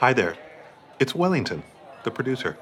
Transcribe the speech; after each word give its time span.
Hi 0.00 0.14
there. 0.14 0.34
It's 0.98 1.14
Wellington, 1.14 1.62
the 2.04 2.10
producer. 2.10 2.56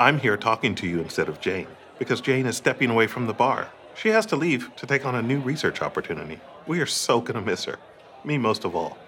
I'm 0.00 0.18
here 0.18 0.36
talking 0.36 0.74
to 0.74 0.86
you 0.88 0.98
instead 0.98 1.28
of 1.28 1.40
Jane 1.40 1.68
because 1.96 2.20
Jane 2.20 2.44
is 2.44 2.56
stepping 2.56 2.90
away 2.90 3.06
from 3.06 3.28
the 3.28 3.32
bar. 3.32 3.68
She 3.94 4.08
has 4.08 4.26
to 4.26 4.34
leave 4.34 4.74
to 4.74 4.84
take 4.84 5.06
on 5.06 5.14
a 5.14 5.22
new 5.22 5.38
research 5.38 5.80
opportunity. 5.80 6.40
We 6.66 6.80
are 6.80 6.86
so 6.86 7.20
going 7.20 7.38
to 7.38 7.40
miss 7.40 7.66
her, 7.66 7.78
me 8.24 8.36
most 8.36 8.64
of 8.64 8.74
all. 8.74 8.98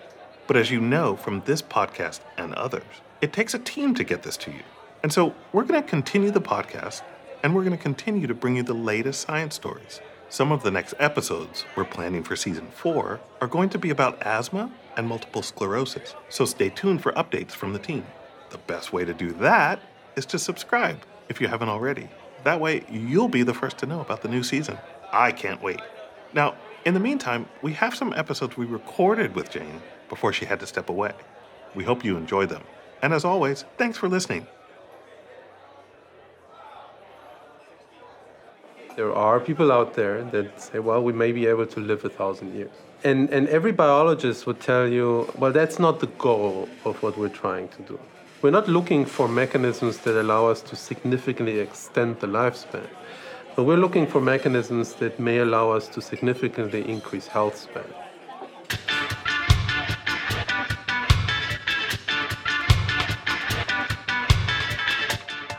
But 0.47 0.57
as 0.57 0.71
you 0.71 0.81
know 0.81 1.17
from 1.17 1.43
this 1.47 1.63
podcast 1.63 2.21
and 2.39 2.55
others, 2.55 2.85
it 3.21 3.33
takes 3.33 3.55
a 3.55 3.59
team 3.59 3.93
to 3.97 4.05
get 4.05 4.23
this 4.23 4.37
to 4.37 4.53
you. 4.53 4.63
And 5.03 5.13
so 5.13 5.35
we're 5.53 5.65
going 5.65 5.83
to 5.83 5.89
continue 5.89 6.31
the 6.31 6.41
podcast 6.41 7.03
and 7.43 7.57
we're 7.57 7.65
going 7.65 7.77
to 7.77 7.83
continue 7.83 8.29
to 8.29 8.35
bring 8.35 8.55
you 8.55 8.63
the 8.63 8.73
latest 8.73 9.23
science 9.23 9.57
stories. 9.57 10.01
Some 10.29 10.51
of 10.51 10.63
the 10.63 10.71
next 10.71 10.95
episodes 10.99 11.65
we're 11.77 11.85
planning 11.85 12.25
for 12.25 12.35
season 12.35 12.69
four 12.73 13.21
are 13.41 13.47
going 13.47 13.69
to 13.71 13.79
be 13.79 13.91
about 13.91 14.21
asthma 14.23 14.71
and 14.97 15.07
multiple 15.07 15.43
sclerosis. 15.43 16.15
So 16.29 16.45
stay 16.45 16.71
tuned 16.71 17.03
for 17.03 17.13
updates 17.13 17.53
from 17.53 17.73
the 17.73 17.79
team. 17.79 18.05
The 18.51 18.59
best 18.59 18.93
way 18.93 19.05
to 19.05 19.15
do 19.15 19.33
that 19.35 19.81
is 20.17 20.27
to 20.27 20.39
subscribe 20.39 21.03
if 21.29 21.41
you 21.41 21.49
haven't 21.49 21.69
already. 21.69 22.09
That 22.43 22.61
way, 22.61 22.85
you'll 22.91 23.29
be 23.29 23.43
the 23.43 23.55
first 23.55 23.79
to 23.79 23.87
know 23.87 24.01
about 24.01 24.23
the 24.23 24.29
new 24.29 24.43
season. 24.43 24.79
I 25.13 25.31
can't 25.31 25.63
wait. 25.63 25.81
Now, 26.33 26.57
in 26.85 26.95
the 26.95 27.01
meantime, 27.01 27.47
we 27.63 27.73
have 27.75 27.95
some 27.95 28.13
episodes 28.13 28.57
we 28.57 28.67
recorded 28.67 29.35
with 29.35 29.51
Jane 29.51 29.81
before 30.09 30.33
she 30.33 30.45
had 30.45 30.61
to 30.61 30.67
step 30.67 30.89
away. 30.89 31.13
We 31.75 31.85
hope 31.85 32.05
you 32.05 32.17
enjoy 32.17 32.47
them. 32.47 32.63
And 33.03 33.13
as 33.13 33.25
always, 33.25 33.65
thanks 33.79 33.99
for 33.99 34.09
listening. 34.09 34.47
There 38.97 39.13
are 39.13 39.41
people 39.41 39.73
out 39.73 39.95
there 39.95 40.23
that 40.31 40.61
say, 40.61 40.79
well, 40.79 41.03
we 41.03 41.13
may 41.13 41.33
be 41.33 41.47
able 41.47 41.67
to 41.67 41.81
live 41.81 42.05
a 42.05 42.09
thousand 42.09 42.55
years. 42.55 42.71
And, 43.03 43.29
and 43.31 43.49
every 43.49 43.73
biologist 43.73 44.47
would 44.47 44.61
tell 44.61 44.87
you, 44.87 45.29
well, 45.37 45.51
that's 45.51 45.81
not 45.81 45.99
the 45.99 46.07
goal 46.07 46.69
of 46.85 47.03
what 47.03 47.19
we're 47.19 47.29
trying 47.29 47.67
to 47.71 47.83
do. 47.83 47.99
We're 48.41 48.53
not 48.53 48.69
looking 48.69 49.05
for 49.05 49.27
mechanisms 49.27 49.99
that 49.99 50.21
allow 50.21 50.47
us 50.47 50.61
to 50.63 50.77
significantly 50.77 51.59
extend 51.59 52.21
the 52.21 52.29
lifespan, 52.29 52.87
but 53.57 53.65
we're 53.65 53.79
looking 53.79 54.07
for 54.07 54.21
mechanisms 54.21 54.95
that 54.95 55.19
may 55.19 55.39
allow 55.39 55.71
us 55.71 55.89
to 55.89 56.01
significantly 56.01 56.89
increase 56.89 57.27
health 57.27 57.57
span. 57.57 57.83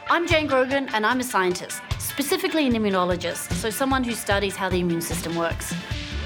I'm 0.10 0.26
Jane 0.26 0.48
Grogan, 0.48 0.88
and 0.94 1.06
I'm 1.06 1.20
a 1.20 1.24
scientist, 1.24 1.82
specifically 2.16 2.66
an 2.66 2.72
immunologist, 2.72 3.52
so 3.56 3.70
someone 3.70 4.02
who 4.02 4.14
studies 4.14 4.56
how 4.56 4.70
the 4.70 4.80
immune 4.80 5.02
system 5.02 5.36
works. 5.36 5.74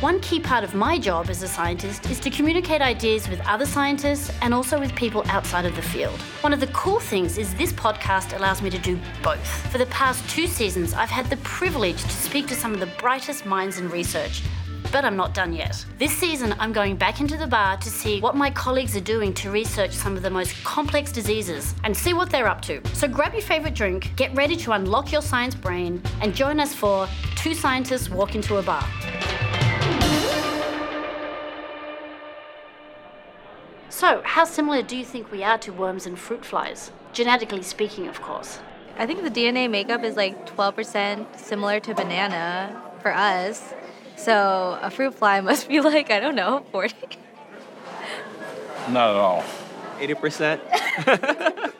One 0.01 0.19
key 0.19 0.39
part 0.39 0.63
of 0.63 0.75
my 0.75 0.99
job 0.99 1.31
as 1.31 1.41
a 1.41 1.47
scientist 1.47 2.07
is 2.11 2.19
to 2.19 2.29
communicate 2.29 2.79
ideas 2.79 3.27
with 3.27 3.41
other 3.47 3.65
scientists 3.65 4.31
and 4.43 4.53
also 4.53 4.79
with 4.79 4.93
people 4.93 5.23
outside 5.25 5.65
of 5.65 5.75
the 5.75 5.81
field. 5.81 6.19
One 6.41 6.53
of 6.53 6.59
the 6.59 6.67
cool 6.67 6.99
things 6.99 7.39
is 7.39 7.55
this 7.55 7.73
podcast 7.73 8.37
allows 8.37 8.61
me 8.61 8.69
to 8.69 8.77
do 8.77 8.99
both. 9.23 9.47
For 9.71 9.79
the 9.79 9.87
past 9.87 10.29
two 10.29 10.45
seasons, 10.45 10.93
I've 10.93 11.09
had 11.09 11.25
the 11.25 11.37
privilege 11.37 12.03
to 12.03 12.09
speak 12.09 12.45
to 12.49 12.55
some 12.55 12.71
of 12.71 12.79
the 12.79 12.93
brightest 13.01 13.47
minds 13.47 13.79
in 13.79 13.89
research. 13.89 14.43
But 14.91 15.05
I'm 15.05 15.15
not 15.15 15.35
done 15.35 15.53
yet. 15.53 15.85
This 15.99 16.11
season, 16.11 16.55
I'm 16.57 16.73
going 16.73 16.95
back 16.95 17.21
into 17.21 17.37
the 17.37 17.45
bar 17.45 17.77
to 17.77 17.89
see 17.89 18.19
what 18.21 18.35
my 18.35 18.49
colleagues 18.49 18.95
are 18.95 19.01
doing 19.01 19.33
to 19.35 19.51
research 19.51 19.91
some 19.91 20.17
of 20.17 20.23
the 20.23 20.29
most 20.31 20.63
complex 20.63 21.11
diseases 21.11 21.75
and 21.83 21.95
see 21.95 22.13
what 22.13 22.31
they're 22.31 22.47
up 22.47 22.61
to. 22.63 22.81
So 22.93 23.07
grab 23.07 23.33
your 23.33 23.43
favorite 23.43 23.75
drink, 23.75 24.11
get 24.15 24.33
ready 24.35 24.55
to 24.57 24.71
unlock 24.71 25.11
your 25.11 25.21
science 25.21 25.53
brain, 25.53 26.01
and 26.21 26.33
join 26.33 26.59
us 26.59 26.73
for 26.73 27.07
Two 27.35 27.53
Scientists 27.53 28.09
Walk 28.09 28.33
into 28.33 28.57
a 28.57 28.63
Bar. 28.63 28.83
So, 33.89 34.21
how 34.23 34.45
similar 34.45 34.81
do 34.81 34.95
you 34.95 35.03
think 35.03 35.31
we 35.31 35.43
are 35.43 35.57
to 35.59 35.73
worms 35.73 36.05
and 36.05 36.17
fruit 36.17 36.45
flies? 36.45 36.91
Genetically 37.11 37.63
speaking, 37.63 38.07
of 38.07 38.21
course. 38.21 38.59
I 38.97 39.05
think 39.05 39.23
the 39.23 39.29
DNA 39.29 39.69
makeup 39.69 40.03
is 40.03 40.15
like 40.15 40.47
12% 40.47 41.37
similar 41.37 41.79
to 41.81 41.93
banana 41.93 42.81
for 43.01 43.13
us. 43.13 43.73
So 44.19 44.77
a 44.81 44.91
fruit 44.91 45.15
fly 45.15 45.39
must 45.49 45.67
be 45.69 45.79
like, 45.79 46.11
I 46.11 46.19
don't 46.19 46.35
know, 46.35 46.65
40. 46.71 46.95
Not 48.89 49.11
at 49.11 49.15
all. 49.15 49.43
80%? 49.99 50.59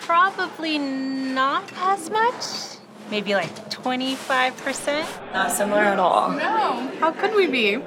Probably 0.00 0.78
not 0.78 1.64
as 1.76 2.10
much. 2.10 2.78
Maybe 3.10 3.34
like 3.34 3.54
25%. 3.70 5.32
Not 5.32 5.50
similar 5.50 5.80
at 5.82 5.98
all. 5.98 6.30
No. 6.30 6.90
How 7.00 7.10
could 7.10 7.34
we 7.34 7.46
be? 7.46 7.82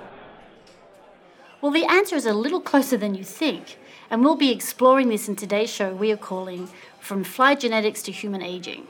Well, 1.61 1.71
the 1.71 1.85
answer 1.85 2.15
is 2.15 2.27
a 2.27 2.33
little 2.33 2.61
closer 2.61 2.97
than 2.97 3.15
you 3.15 3.23
think, 3.23 3.79
and 4.11 4.23
we'll 4.23 4.35
be 4.35 4.51
exploring 4.51 5.09
this 5.09 5.27
in 5.27 5.35
today's 5.35 5.71
show 5.71 5.93
we 5.93 6.11
are 6.11 6.17
calling 6.17 6.69
From 6.99 7.23
Fly 7.23 7.55
Genetics 7.55 8.03
to 8.03 8.11
Human 8.11 8.43
Aging. 8.43 8.85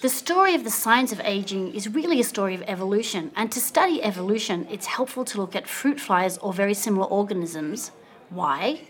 The 0.00 0.08
story 0.08 0.54
of 0.54 0.62
the 0.62 0.70
science 0.70 1.10
of 1.10 1.20
aging 1.24 1.74
is 1.74 1.88
really 1.88 2.20
a 2.20 2.24
story 2.24 2.54
of 2.54 2.62
evolution, 2.68 3.32
and 3.34 3.50
to 3.50 3.60
study 3.60 4.00
evolution, 4.00 4.68
it's 4.70 4.86
helpful 4.86 5.24
to 5.24 5.38
look 5.38 5.56
at 5.56 5.66
fruit 5.66 5.98
flies 5.98 6.38
or 6.38 6.52
very 6.52 6.74
similar 6.74 7.08
organisms. 7.08 7.90
Why? 8.30 8.82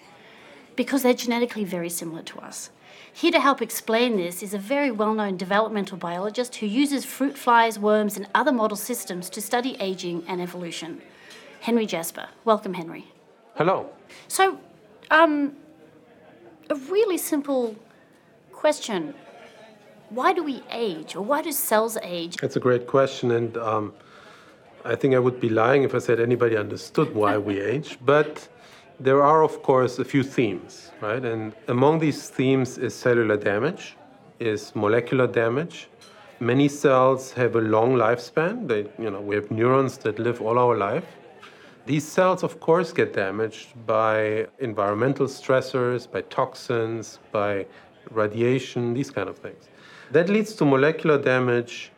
Because 0.77 1.03
they're 1.03 1.15
genetically 1.15 1.65
very 1.65 1.89
similar 1.89 2.21
to 2.25 2.41
us. 2.41 2.69
Here 3.11 3.31
to 3.31 3.41
help 3.41 3.63
explain 3.63 4.19
this 4.19 4.43
is 4.43 4.53
a 4.53 4.59
very 4.59 4.91
well 4.91 5.15
known 5.15 5.39
developmental 5.39 5.97
biologist 5.97 6.57
who 6.57 6.67
uses 6.67 7.07
fruit 7.07 7.39
flies, 7.39 7.79
worms, 7.79 8.19
and 8.19 8.27
other 8.35 8.53
model 8.53 8.77
systems 8.77 9.31
to 9.31 9.41
study 9.41 9.79
aging 9.81 10.25
and 10.29 10.43
evolution. 10.43 11.01
Henry 11.61 11.87
Jasper. 11.87 12.29
Welcome, 12.45 12.75
Henry. 12.75 13.07
Hello. 13.55 13.89
So, 14.29 14.61
um, 15.11 15.57
a 16.69 16.75
really 16.75 17.17
simple 17.17 17.77
question. 18.53 19.15
Why 20.11 20.33
do 20.33 20.43
we 20.43 20.63
age, 20.71 21.17
or 21.17 21.23
why 21.23 21.43
do 21.43 21.53
cells 21.53 21.99
age? 22.03 22.37
That's 22.37 22.57
a 22.57 22.61
great 22.61 22.87
question, 22.87 23.31
and 23.33 23.57
um, 23.59 23.93
I 24.85 24.95
think 24.95 25.15
I 25.15 25.19
would 25.19 25.39
be 25.39 25.51
lying 25.51 25.83
if 25.83 25.95
I 25.95 25.99
said 25.99 26.19
anybody 26.19 26.57
understood 26.57 27.15
why 27.15 27.37
we 27.37 27.61
age. 27.73 27.99
But 28.05 28.49
there 28.99 29.23
are, 29.23 29.43
of 29.43 29.63
course, 29.63 29.99
a 29.99 30.05
few 30.05 30.23
themes, 30.23 30.93
right? 31.03 31.23
And 31.23 31.53
among 31.69 31.99
these 31.99 32.31
themes 32.31 32.79
is 32.79 32.95
cellular 32.95 33.37
damage, 33.37 33.97
is 34.41 34.75
molecular 34.75 35.27
damage. 35.27 35.89
Many 36.41 36.69
cells 36.69 37.33
have 37.33 37.57
a 37.57 37.61
long 37.61 37.95
lifespan. 37.95 38.67
They, 38.67 38.87
you 39.03 39.11
know, 39.11 39.21
we 39.21 39.35
have 39.35 39.51
neurons 39.51 39.99
that 39.99 40.19
live 40.19 40.41
all 40.41 40.59
our 40.59 40.77
life. 40.77 41.05
These 41.85 42.07
cells, 42.07 42.43
of 42.43 42.61
course, 42.61 42.93
get 42.93 43.13
damaged 43.13 43.69
by 43.87 44.47
environmental 44.59 45.27
stressors, 45.27 46.11
by 46.11 46.23
toxins, 46.23 47.19
by 47.31 47.67
radiation, 48.11 48.95
these 48.95 49.11
kind 49.11 49.29
of 49.29 49.39
things. 49.39 49.69
That 50.11 50.29
leads 50.29 50.55
to 50.55 50.65
molecular 50.65 51.21
damage 51.21 51.91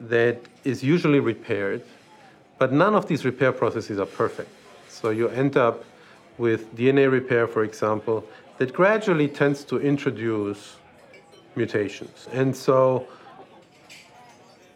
that 0.00 0.38
is 0.64 0.82
usually 0.84 1.20
repaired, 1.20 1.82
but 2.58 2.72
none 2.72 2.94
of 2.94 3.06
these 3.08 3.24
repair 3.24 3.52
processes 3.52 3.98
are 3.98 4.06
perfect. 4.06 4.50
So 4.88 5.10
you 5.10 5.28
end 5.28 5.56
up 5.56 5.84
with 6.36 6.74
DNA 6.76 7.10
repair, 7.10 7.46
for 7.46 7.64
example, 7.64 8.24
that 8.58 8.72
gradually 8.72 9.28
tends 9.28 9.64
to 9.64 9.78
introduce 9.78 10.76
mutations. 11.56 12.28
And 12.32 12.54
so, 12.54 13.06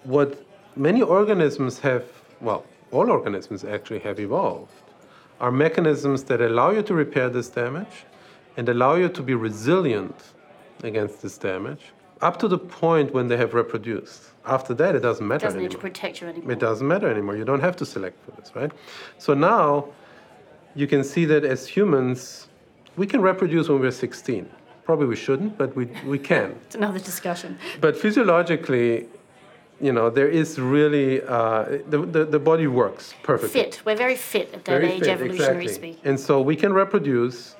what 0.04 0.44
many 0.74 1.02
organisms 1.02 1.78
have, 1.80 2.04
well, 2.40 2.64
all 2.90 3.10
organisms 3.10 3.64
actually 3.64 4.00
have 4.00 4.18
evolved, 4.18 4.72
are 5.40 5.52
mechanisms 5.52 6.24
that 6.24 6.40
allow 6.40 6.70
you 6.70 6.82
to 6.82 6.94
repair 6.94 7.28
this 7.28 7.48
damage 7.48 8.04
and 8.56 8.68
allow 8.68 8.94
you 8.94 9.08
to 9.08 9.22
be 9.22 9.34
resilient 9.34 10.16
against 10.82 11.22
this 11.22 11.36
damage 11.36 11.92
up 12.22 12.38
to 12.38 12.48
the 12.48 12.58
point 12.58 13.12
when 13.12 13.26
they 13.28 13.36
have 13.36 13.52
reproduced. 13.52 14.22
After 14.46 14.72
that, 14.74 14.94
it 14.94 15.00
doesn't 15.00 15.26
matter 15.26 15.44
It 15.44 15.48
doesn't 15.48 15.58
anymore. 15.60 15.68
need 15.68 15.74
to 15.76 15.78
protect 15.78 16.20
you 16.20 16.28
anymore. 16.28 16.52
It 16.52 16.58
doesn't 16.58 16.86
matter 16.86 17.08
anymore. 17.10 17.36
You 17.36 17.44
don't 17.44 17.60
have 17.60 17.76
to 17.76 17.86
select 17.86 18.16
for 18.24 18.30
this, 18.40 18.54
right? 18.56 18.70
So 19.18 19.34
now 19.34 19.88
you 20.74 20.86
can 20.86 21.04
see 21.04 21.24
that 21.26 21.44
as 21.44 21.66
humans, 21.66 22.48
we 22.96 23.06
can 23.06 23.20
reproduce 23.20 23.68
when 23.68 23.80
we're 23.80 23.90
16. 23.90 24.48
Probably 24.84 25.06
we 25.06 25.16
shouldn't, 25.16 25.58
but 25.58 25.74
we, 25.76 25.84
we 26.06 26.18
can. 26.18 26.56
It's 26.66 26.74
another 26.74 26.98
discussion. 26.98 27.58
But 27.80 27.96
physiologically, 27.96 29.06
you 29.80 29.92
know, 29.92 30.10
there 30.10 30.28
is 30.28 30.58
really, 30.58 31.22
uh, 31.22 31.78
the, 31.88 31.98
the, 31.98 32.24
the 32.24 32.38
body 32.38 32.66
works 32.68 33.14
perfectly. 33.22 33.62
Fit. 33.62 33.82
We're 33.84 33.96
very 33.96 34.16
fit 34.16 34.52
at 34.54 34.64
that 34.64 34.72
Very 34.80 34.92
age, 34.92 35.00
fit, 35.00 35.08
evolutionary 35.08 35.64
exactly. 35.64 35.92
speak. 35.94 36.00
And 36.04 36.18
so 36.18 36.40
we 36.40 36.56
can 36.56 36.72
reproduce. 36.72 37.56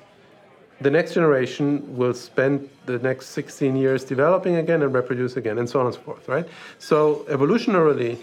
The 0.83 0.91
next 0.91 1.13
generation 1.13 1.95
will 1.95 2.13
spend 2.13 2.69
the 2.87 2.99
next 2.99 3.27
16 3.27 3.77
years 3.77 4.03
developing 4.03 4.57
again 4.57 4.81
and 4.81 4.93
reproduce 4.93 5.37
again, 5.37 5.57
and 5.57 5.69
so 5.69 5.79
on 5.79 5.85
and 5.85 5.95
so 5.95 6.01
forth, 6.01 6.27
right? 6.27 6.45
So 6.77 7.25
evolutionarily, 7.29 8.17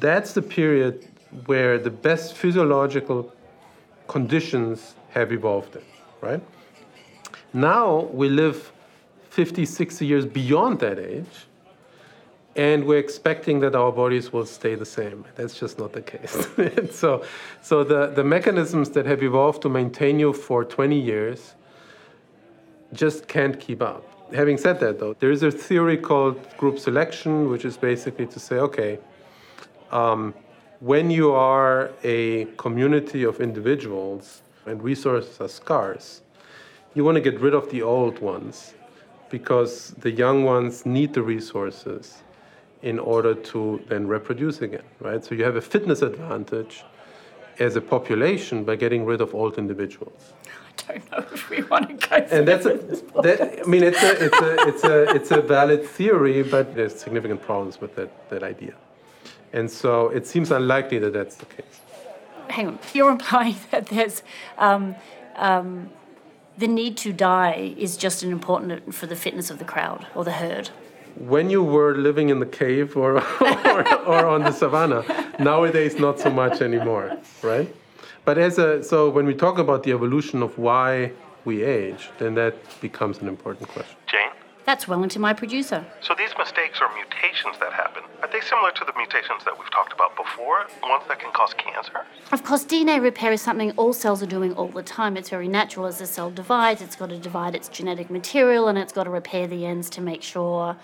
that's 0.00 0.34
the 0.34 0.42
period 0.42 1.08
where 1.46 1.78
the 1.78 1.88
best 1.88 2.36
physiological 2.36 3.32
conditions 4.06 4.96
have 5.12 5.32
evolved 5.32 5.76
in, 5.76 5.82
right? 6.20 6.42
Now 7.54 8.00
we 8.12 8.28
live 8.28 8.70
50, 9.30 9.64
60 9.64 10.04
years 10.04 10.26
beyond 10.26 10.80
that 10.80 10.98
age, 10.98 11.46
and 12.54 12.84
we're 12.84 12.98
expecting 12.98 13.60
that 13.60 13.74
our 13.74 13.90
bodies 13.90 14.30
will 14.30 14.44
stay 14.44 14.74
the 14.74 14.84
same. 14.84 15.24
That's 15.36 15.58
just 15.58 15.78
not 15.78 15.94
the 15.94 16.02
case. 16.02 16.48
So, 16.92 17.24
so 17.62 17.82
the, 17.82 18.08
the 18.08 18.24
mechanisms 18.24 18.90
that 18.90 19.06
have 19.06 19.22
evolved 19.22 19.62
to 19.62 19.70
maintain 19.70 20.20
you 20.20 20.34
for 20.34 20.66
20 20.66 21.00
years 21.00 21.54
just 22.94 23.28
can't 23.28 23.58
keep 23.58 23.82
up. 23.82 24.04
Having 24.32 24.58
said 24.58 24.80
that, 24.80 24.98
though, 24.98 25.14
there 25.14 25.30
is 25.30 25.42
a 25.42 25.50
theory 25.50 25.96
called 25.96 26.36
group 26.56 26.78
selection, 26.78 27.50
which 27.50 27.64
is 27.64 27.76
basically 27.76 28.26
to 28.26 28.40
say, 28.40 28.56
okay, 28.56 28.98
um, 29.90 30.34
when 30.80 31.10
you 31.10 31.32
are 31.32 31.90
a 32.02 32.46
community 32.56 33.22
of 33.22 33.40
individuals 33.40 34.42
and 34.66 34.82
resources 34.82 35.40
are 35.40 35.48
scarce, 35.48 36.22
you 36.94 37.04
want 37.04 37.16
to 37.16 37.20
get 37.20 37.40
rid 37.40 37.54
of 37.54 37.70
the 37.70 37.82
old 37.82 38.18
ones 38.20 38.74
because 39.30 39.90
the 39.98 40.10
young 40.10 40.44
ones 40.44 40.86
need 40.86 41.12
the 41.12 41.22
resources 41.22 42.22
in 42.82 42.98
order 42.98 43.34
to 43.34 43.82
then 43.88 44.06
reproduce 44.06 44.60
again, 44.60 44.84
right? 45.00 45.24
So 45.24 45.34
you 45.34 45.44
have 45.44 45.56
a 45.56 45.60
fitness 45.60 46.02
advantage 46.02 46.84
as 47.58 47.76
a 47.76 47.80
population 47.80 48.64
by 48.64 48.76
getting 48.76 49.04
rid 49.04 49.20
of 49.20 49.34
old 49.34 49.58
individuals. 49.58 50.34
I 50.88 50.92
don't 50.92 51.10
know 51.10 51.26
if 51.32 51.50
we 51.50 51.62
want 51.62 51.88
to 52.00 52.08
go. 52.08 52.16
And 52.16 52.46
that's 52.46 52.66
a, 52.66 52.74
that, 53.22 53.60
I 53.64 53.68
mean, 53.68 53.82
it's 53.82 54.02
a, 54.02 54.24
it's 54.24 54.40
a, 54.40 54.68
it's 54.68 54.84
a, 54.84 55.14
it's 55.14 55.30
a 55.30 55.40
valid 55.40 55.84
theory, 55.84 56.42
but 56.42 56.74
there's 56.74 56.94
significant 56.94 57.42
problems 57.42 57.80
with 57.80 57.94
that, 57.96 58.10
that 58.30 58.42
idea. 58.42 58.74
And 59.52 59.70
so 59.70 60.08
it 60.08 60.26
seems 60.26 60.50
unlikely 60.50 60.98
that 60.98 61.12
that's 61.12 61.36
the 61.36 61.46
case. 61.46 61.80
Hang 62.48 62.66
on, 62.68 62.78
you're 62.92 63.10
implying 63.18 63.56
that 63.70 63.86
there's 63.86 64.22
um, 64.58 64.96
um, 65.36 65.90
the 66.58 66.68
need 66.68 66.96
to 66.98 67.12
die 67.12 67.74
is 67.76 67.96
just 67.96 68.22
an 68.22 68.30
important 68.30 68.94
for 68.94 69.06
the 69.06 69.16
fitness 69.16 69.50
of 69.50 69.58
the 69.58 69.64
crowd 69.64 70.06
or 70.14 70.24
the 70.24 70.32
herd. 70.32 70.70
When 71.16 71.48
you 71.50 71.62
were 71.62 71.94
living 71.94 72.28
in 72.28 72.40
the 72.40 72.46
cave 72.46 72.96
or, 72.96 73.18
or, 73.40 73.98
or 74.04 74.26
on 74.26 74.42
the 74.42 74.50
savannah, 74.52 75.04
nowadays 75.38 75.98
not 75.98 76.18
so 76.18 76.30
much 76.30 76.60
anymore, 76.60 77.16
right? 77.42 77.74
But 78.24 78.38
as 78.38 78.58
a 78.58 78.82
so 78.82 79.10
when 79.10 79.26
we 79.26 79.34
talk 79.34 79.58
about 79.58 79.82
the 79.82 79.92
evolution 79.92 80.42
of 80.42 80.56
why 80.58 81.12
we 81.44 81.62
age, 81.62 82.10
then 82.18 82.34
that 82.36 82.54
becomes 82.80 83.18
an 83.18 83.28
important 83.28 83.68
question. 83.68 83.96
Jane? 84.06 84.30
That's 84.64 84.88
Wellington, 84.88 85.20
my 85.20 85.34
producer. 85.34 85.84
So 86.00 86.14
these 86.16 86.30
mistakes 86.38 86.80
or 86.80 86.88
mutations 86.94 87.58
that 87.60 87.74
happen, 87.74 88.02
are 88.22 88.28
they 88.32 88.40
similar 88.40 88.70
to 88.72 88.84
the 88.86 88.94
mutations 88.96 89.44
that 89.44 89.58
we've 89.58 89.70
talked 89.70 89.92
about 89.92 90.16
before? 90.16 90.66
Ones 90.82 91.04
that 91.08 91.20
can 91.20 91.30
cause 91.32 91.52
cancer? 91.52 92.06
Of 92.32 92.44
course, 92.44 92.64
DNA 92.64 93.02
repair 93.02 93.30
is 93.30 93.42
something 93.42 93.72
all 93.72 93.92
cells 93.92 94.22
are 94.22 94.26
doing 94.26 94.54
all 94.54 94.68
the 94.68 94.82
time. 94.82 95.18
It's 95.18 95.28
very 95.28 95.48
natural 95.48 95.84
as 95.84 95.98
the 95.98 96.06
cell 96.06 96.30
divides, 96.30 96.80
it's 96.80 96.96
got 96.96 97.10
to 97.10 97.18
divide 97.18 97.54
its 97.54 97.68
genetic 97.68 98.08
material 98.08 98.68
and 98.68 98.78
it's 98.78 98.92
got 98.92 99.04
to 99.04 99.10
repair 99.10 99.46
the 99.46 99.66
ends 99.66 99.90
to 99.90 100.00
make 100.00 100.22
sure 100.22 100.76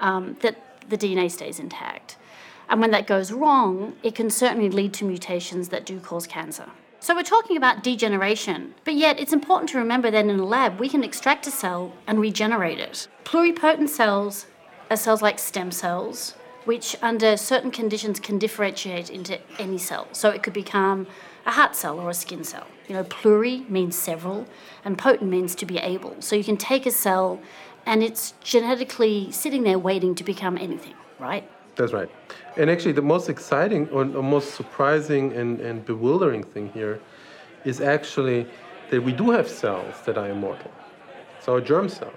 um, 0.00 0.36
that 0.42 0.56
the 0.90 0.98
DNA 0.98 1.30
stays 1.30 1.58
intact. 1.58 2.18
And 2.68 2.82
when 2.82 2.90
that 2.90 3.06
goes 3.06 3.32
wrong, 3.32 3.96
it 4.02 4.14
can 4.14 4.28
certainly 4.28 4.68
lead 4.68 4.92
to 4.94 5.06
mutations 5.06 5.70
that 5.70 5.86
do 5.86 6.00
cause 6.00 6.26
cancer. 6.26 6.66
So 7.02 7.16
we're 7.16 7.24
talking 7.24 7.56
about 7.56 7.82
degeneration, 7.82 8.76
but 8.84 8.94
yet 8.94 9.18
it's 9.18 9.32
important 9.32 9.70
to 9.70 9.78
remember 9.78 10.08
that 10.08 10.24
in 10.24 10.38
a 10.38 10.44
lab 10.44 10.78
we 10.78 10.88
can 10.88 11.02
extract 11.02 11.48
a 11.48 11.50
cell 11.50 11.92
and 12.06 12.20
regenerate 12.20 12.78
it. 12.78 13.08
Pluripotent 13.24 13.88
cells 13.88 14.46
are 14.88 14.96
cells 14.96 15.20
like 15.20 15.40
stem 15.40 15.72
cells, 15.72 16.36
which 16.64 16.94
under 17.02 17.36
certain 17.36 17.72
conditions 17.72 18.20
can 18.20 18.38
differentiate 18.38 19.10
into 19.10 19.40
any 19.58 19.78
cell. 19.78 20.06
So 20.12 20.30
it 20.30 20.44
could 20.44 20.52
become 20.52 21.08
a 21.44 21.50
heart 21.50 21.74
cell 21.74 21.98
or 21.98 22.08
a 22.08 22.14
skin 22.14 22.44
cell. 22.44 22.68
You 22.86 22.94
know, 22.94 23.02
pluri 23.02 23.68
means 23.68 23.96
several, 23.96 24.46
and 24.84 24.96
potent 24.96 25.28
means 25.28 25.56
to 25.56 25.66
be 25.66 25.78
able. 25.78 26.14
So 26.20 26.36
you 26.36 26.44
can 26.44 26.56
take 26.56 26.86
a 26.86 26.92
cell 26.92 27.40
and 27.84 28.04
it's 28.04 28.34
genetically 28.44 29.32
sitting 29.32 29.64
there 29.64 29.76
waiting 29.76 30.14
to 30.14 30.22
become 30.22 30.56
anything, 30.56 30.94
right? 31.18 31.50
That's 31.76 31.92
right. 31.92 32.10
And 32.56 32.68
actually, 32.68 32.92
the 32.92 33.02
most 33.02 33.28
exciting 33.28 33.88
or, 33.88 34.02
or 34.02 34.22
most 34.22 34.54
surprising 34.54 35.32
and, 35.32 35.60
and 35.60 35.84
bewildering 35.84 36.42
thing 36.42 36.70
here 36.72 37.00
is 37.64 37.80
actually 37.80 38.46
that 38.90 39.02
we 39.02 39.12
do 39.12 39.30
have 39.30 39.48
cells 39.48 39.94
that 40.04 40.18
are 40.18 40.28
immortal. 40.28 40.70
So, 41.40 41.54
our 41.54 41.60
germ 41.60 41.88
cells. 41.88 42.12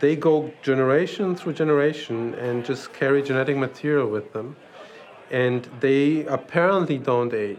They 0.00 0.16
go 0.16 0.52
generation 0.62 1.34
through 1.34 1.54
generation 1.54 2.34
and 2.34 2.64
just 2.64 2.92
carry 2.92 3.22
genetic 3.22 3.56
material 3.56 4.08
with 4.08 4.32
them. 4.32 4.56
And 5.30 5.68
they 5.80 6.24
apparently 6.26 6.98
don't 6.98 7.34
age. 7.34 7.58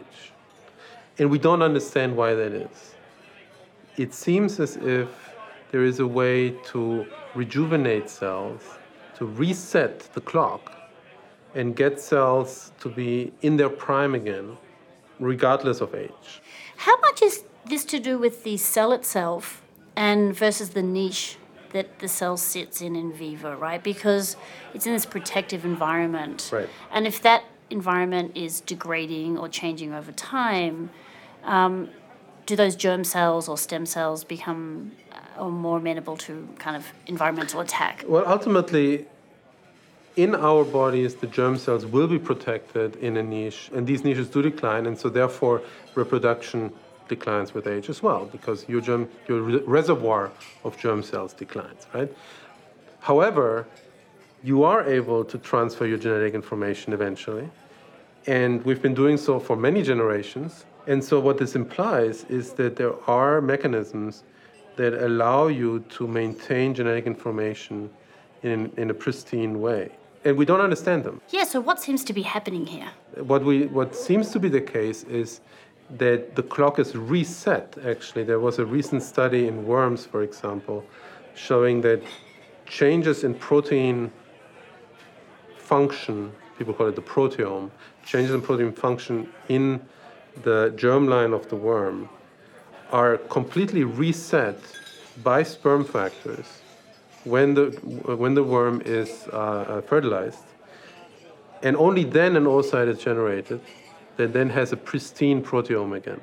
And 1.20 1.30
we 1.30 1.38
don't 1.38 1.62
understand 1.62 2.16
why 2.16 2.34
that 2.34 2.54
is. 2.54 2.96
It 3.98 4.14
seems 4.14 4.60
as 4.60 4.78
if 4.78 5.10
there 5.72 5.84
is 5.84 6.00
a 6.00 6.08
way 6.08 6.52
to 6.72 7.06
rejuvenate 7.36 8.10
cells, 8.10 8.79
to 9.20 9.26
reset 9.26 10.00
the 10.14 10.22
clock, 10.22 10.74
and 11.56 11.76
get 11.76 12.00
cells 12.00 12.72
to 12.80 12.90
be 12.90 13.32
in 13.42 13.58
their 13.58 13.70
prime 13.70 14.16
again, 14.16 14.58
regardless 15.20 15.82
of 15.82 15.94
age. 15.96 16.42
How 16.78 17.00
much 17.02 17.22
is 17.22 17.44
this 17.66 17.86
to 17.86 18.00
do 18.00 18.18
with 18.18 18.44
the 18.44 18.58
cell 18.58 18.92
itself 18.92 19.62
and 19.96 20.36
versus 20.36 20.70
the 20.72 20.82
niche 20.82 21.38
that 21.72 22.00
the 22.00 22.08
cell 22.08 22.38
sits 22.38 22.82
in 22.82 22.96
in 22.96 23.12
vivo, 23.14 23.56
right? 23.56 23.84
Because 23.84 24.36
it's 24.74 24.88
in 24.88 24.94
this 24.94 25.06
protective 25.06 25.66
environment. 25.66 26.50
Right. 26.52 26.70
And 26.92 27.06
if 27.06 27.22
that 27.22 27.44
environment 27.70 28.36
is 28.36 28.62
degrading 28.62 29.38
or 29.38 29.50
changing 29.50 29.94
over 29.94 30.12
time, 30.12 30.90
um, 31.44 31.90
do 32.46 32.56
those 32.56 32.76
germ 32.76 33.04
cells 33.04 33.48
or 33.48 33.58
stem 33.58 33.86
cells 33.86 34.24
become 34.24 34.94
or 35.40 35.50
more 35.50 35.78
amenable 35.78 36.18
to 36.18 36.48
kind 36.60 36.76
of 36.76 36.86
environmental 37.08 37.62
attack? 37.62 38.04
Well, 38.08 38.24
ultimately, 38.28 39.06
in 40.16 40.36
our 40.36 40.64
bodies, 40.64 41.16
the 41.16 41.28
germ 41.28 41.58
cells 41.58 41.86
will 41.86 42.08
be 42.08 42.20
protected 42.20 42.96
in 42.98 43.18
a 43.18 43.24
niche, 43.24 43.70
and 43.74 43.88
these 43.88 44.04
niches 44.04 44.28
do 44.28 44.42
decline, 44.42 44.86
and 44.86 44.98
so 44.98 45.08
therefore 45.10 45.62
reproduction 45.96 46.72
declines 47.08 47.54
with 47.54 47.68
age 47.68 47.90
as 47.90 48.04
well, 48.04 48.26
because 48.26 48.68
your 48.68 48.82
germ, 48.82 49.10
your 49.28 49.42
re- 49.42 49.64
reservoir 49.66 50.32
of 50.64 50.78
germ 50.78 51.02
cells 51.02 51.34
declines, 51.34 51.88
right? 51.94 52.12
However, 53.00 53.66
you 54.44 54.64
are 54.64 54.84
able 54.88 55.24
to 55.26 55.38
transfer 55.38 55.86
your 55.86 55.98
genetic 55.98 56.34
information 56.34 56.94
eventually, 56.94 57.50
and 58.28 58.64
we've 58.66 58.82
been 58.82 58.94
doing 58.94 59.18
so 59.18 59.40
for 59.40 59.56
many 59.56 59.82
generations. 59.82 60.66
And 60.88 61.04
so, 61.04 61.20
what 61.20 61.38
this 61.38 61.56
implies 61.56 62.26
is 62.30 62.54
that 62.54 62.76
there 62.76 62.96
are 63.10 63.42
mechanisms 63.42 64.24
that 64.80 64.94
allow 64.94 65.48
you 65.48 65.84
to 65.90 66.08
maintain 66.08 66.74
genetic 66.74 67.06
information 67.06 67.90
in, 68.44 68.72
in 68.78 68.90
a 68.90 68.94
pristine 68.94 69.60
way. 69.60 69.92
And 70.24 70.38
we 70.38 70.46
don't 70.46 70.62
understand 70.62 71.04
them. 71.04 71.20
Yeah, 71.32 71.44
so 71.44 71.60
what 71.60 71.82
seems 71.82 72.02
to 72.06 72.14
be 72.14 72.22
happening 72.22 72.66
here? 72.66 72.90
What, 73.32 73.44
we, 73.44 73.66
what 73.66 73.94
seems 73.94 74.32
to 74.32 74.40
be 74.40 74.48
the 74.48 74.62
case 74.62 75.04
is 75.04 75.42
that 75.98 76.38
the 76.38 76.44
clock 76.44 76.80
is 76.80 76.96
reset, 76.96 77.78
actually. 77.86 78.24
There 78.24 78.40
was 78.40 78.58
a 78.58 78.66
recent 78.66 79.04
study 79.04 79.50
in 79.50 79.66
worms, 79.66 80.06
for 80.06 80.24
example, 80.24 80.86
showing 81.36 81.82
that 81.82 82.02
changes 82.66 83.26
in 83.26 83.34
protein 83.34 84.10
function, 85.58 86.32
people 86.58 86.74
call 86.74 86.88
it 86.88 86.96
the 86.96 87.02
proteome, 87.02 87.70
changes 88.06 88.34
in 88.34 88.42
protein 88.42 88.72
function 88.72 89.30
in 89.50 89.82
the 90.44 90.74
germline 90.78 91.34
of 91.34 91.50
the 91.50 91.58
worm 91.58 92.08
are 92.92 93.18
completely 93.18 93.84
reset 93.84 94.60
by 95.24 95.44
sperm 95.44 95.84
factors 95.84 96.62
when 97.24 97.54
the, 97.54 97.66
when 98.16 98.34
the 98.34 98.44
worm 98.44 98.82
is 98.86 99.28
uh, 99.32 99.82
fertilized. 99.88 100.44
And 101.62 101.76
only 101.76 102.04
then 102.04 102.36
an 102.36 102.46
oocyte 102.46 102.88
is 102.88 103.00
generated 103.00 103.60
that 104.18 104.34
then 104.34 104.50
has 104.50 104.72
a 104.72 104.78
pristine 104.78 105.44
proteome 105.44 105.96
again. 105.96 106.22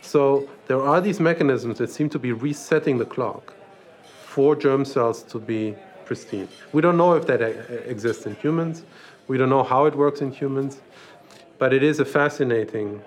So 0.00 0.48
there 0.66 0.82
are 0.82 1.00
these 1.00 1.18
mechanisms 1.18 1.78
that 1.78 1.90
seem 1.90 2.08
to 2.10 2.18
be 2.18 2.32
resetting 2.32 2.98
the 2.98 3.04
clock 3.04 3.54
for 4.26 4.54
germ 4.54 4.84
cells 4.84 5.22
to 5.24 5.38
be 5.38 5.74
pristine. 6.04 6.48
We 6.72 6.82
don't 6.82 6.96
know 6.96 7.14
if 7.14 7.26
that 7.26 7.40
exists 7.88 8.26
in 8.26 8.34
humans. 8.36 8.84
We 9.28 9.38
don't 9.38 9.48
know 9.48 9.62
how 9.62 9.86
it 9.86 9.94
works 9.94 10.20
in 10.20 10.30
humans, 10.30 10.80
but 11.58 11.72
it 11.72 11.82
is 11.82 12.00
a 12.00 12.04
fascinating 12.04 13.00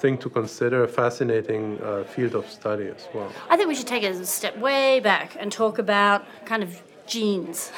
thing 0.00 0.16
to 0.18 0.30
consider, 0.30 0.84
a 0.84 0.88
fascinating 0.88 1.80
uh, 1.82 2.04
field 2.04 2.34
of 2.34 2.48
study 2.48 2.88
as 2.88 3.08
well. 3.14 3.30
I 3.48 3.56
think 3.56 3.68
we 3.68 3.74
should 3.74 3.86
take 3.86 4.04
a 4.04 4.24
step 4.24 4.56
way 4.58 5.00
back 5.00 5.36
and 5.38 5.50
talk 5.50 5.78
about 5.78 6.24
kind 6.44 6.62
of 6.62 6.82
genes 7.06 7.72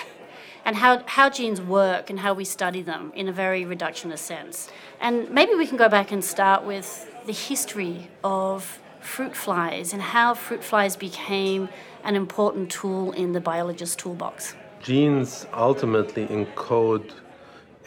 and 0.64 0.76
how, 0.76 1.02
how 1.06 1.30
genes 1.30 1.60
work 1.60 2.10
and 2.10 2.20
how 2.20 2.34
we 2.34 2.44
study 2.44 2.82
them 2.82 3.12
in 3.14 3.28
a 3.28 3.32
very 3.32 3.64
reductionist 3.64 4.18
sense. 4.18 4.70
And 5.00 5.30
maybe 5.30 5.54
we 5.54 5.66
can 5.66 5.76
go 5.76 5.88
back 5.88 6.12
and 6.12 6.22
start 6.22 6.64
with 6.64 7.10
the 7.26 7.32
history 7.32 8.10
of 8.22 8.78
fruit 9.00 9.34
flies 9.34 9.92
and 9.92 10.02
how 10.02 10.34
fruit 10.34 10.62
flies 10.62 10.96
became 10.96 11.68
an 12.04 12.16
important 12.16 12.70
tool 12.70 13.12
in 13.12 13.32
the 13.32 13.40
biologist's 13.40 13.96
toolbox. 13.96 14.54
Genes 14.82 15.46
ultimately 15.54 16.26
encode 16.26 17.12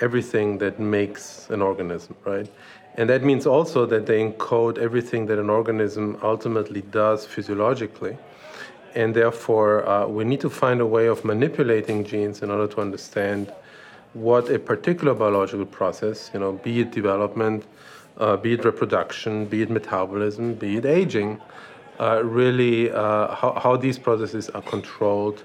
everything 0.01 0.57
that 0.57 0.79
makes 0.79 1.49
an 1.49 1.61
organism, 1.61 2.15
right? 2.25 2.49
And 2.95 3.09
that 3.09 3.23
means 3.23 3.45
also 3.47 3.85
that 3.87 4.05
they 4.05 4.21
encode 4.23 4.77
everything 4.77 5.25
that 5.27 5.39
an 5.39 5.49
organism 5.49 6.17
ultimately 6.21 6.81
does 6.81 7.25
physiologically. 7.25 8.17
And 8.93 9.15
therefore, 9.15 9.87
uh, 9.87 10.05
we 10.07 10.23
need 10.23 10.41
to 10.41 10.49
find 10.49 10.79
a 10.79 10.85
way 10.85 11.07
of 11.07 11.25
manipulating 11.25 12.03
genes 12.03 12.43
in 12.43 12.51
order 12.51 12.67
to 12.73 12.81
understand 12.81 13.51
what 14.13 14.51
a 14.51 14.59
particular 14.59 15.15
biological 15.15 15.65
process, 15.65 16.29
you 16.33 16.39
know, 16.39 16.53
be 16.53 16.81
it 16.81 16.91
development, 16.91 17.65
uh, 18.17 18.37
be 18.37 18.53
it 18.53 18.63
reproduction, 18.63 19.45
be 19.45 19.63
it 19.63 19.71
metabolism, 19.71 20.53
be 20.53 20.77
it 20.77 20.85
aging, 20.85 21.41
uh, 21.99 22.21
really 22.23 22.91
uh, 22.91 23.33
how, 23.33 23.53
how 23.53 23.75
these 23.75 23.97
processes 23.97 24.51
are 24.51 24.61
controlled 24.61 25.43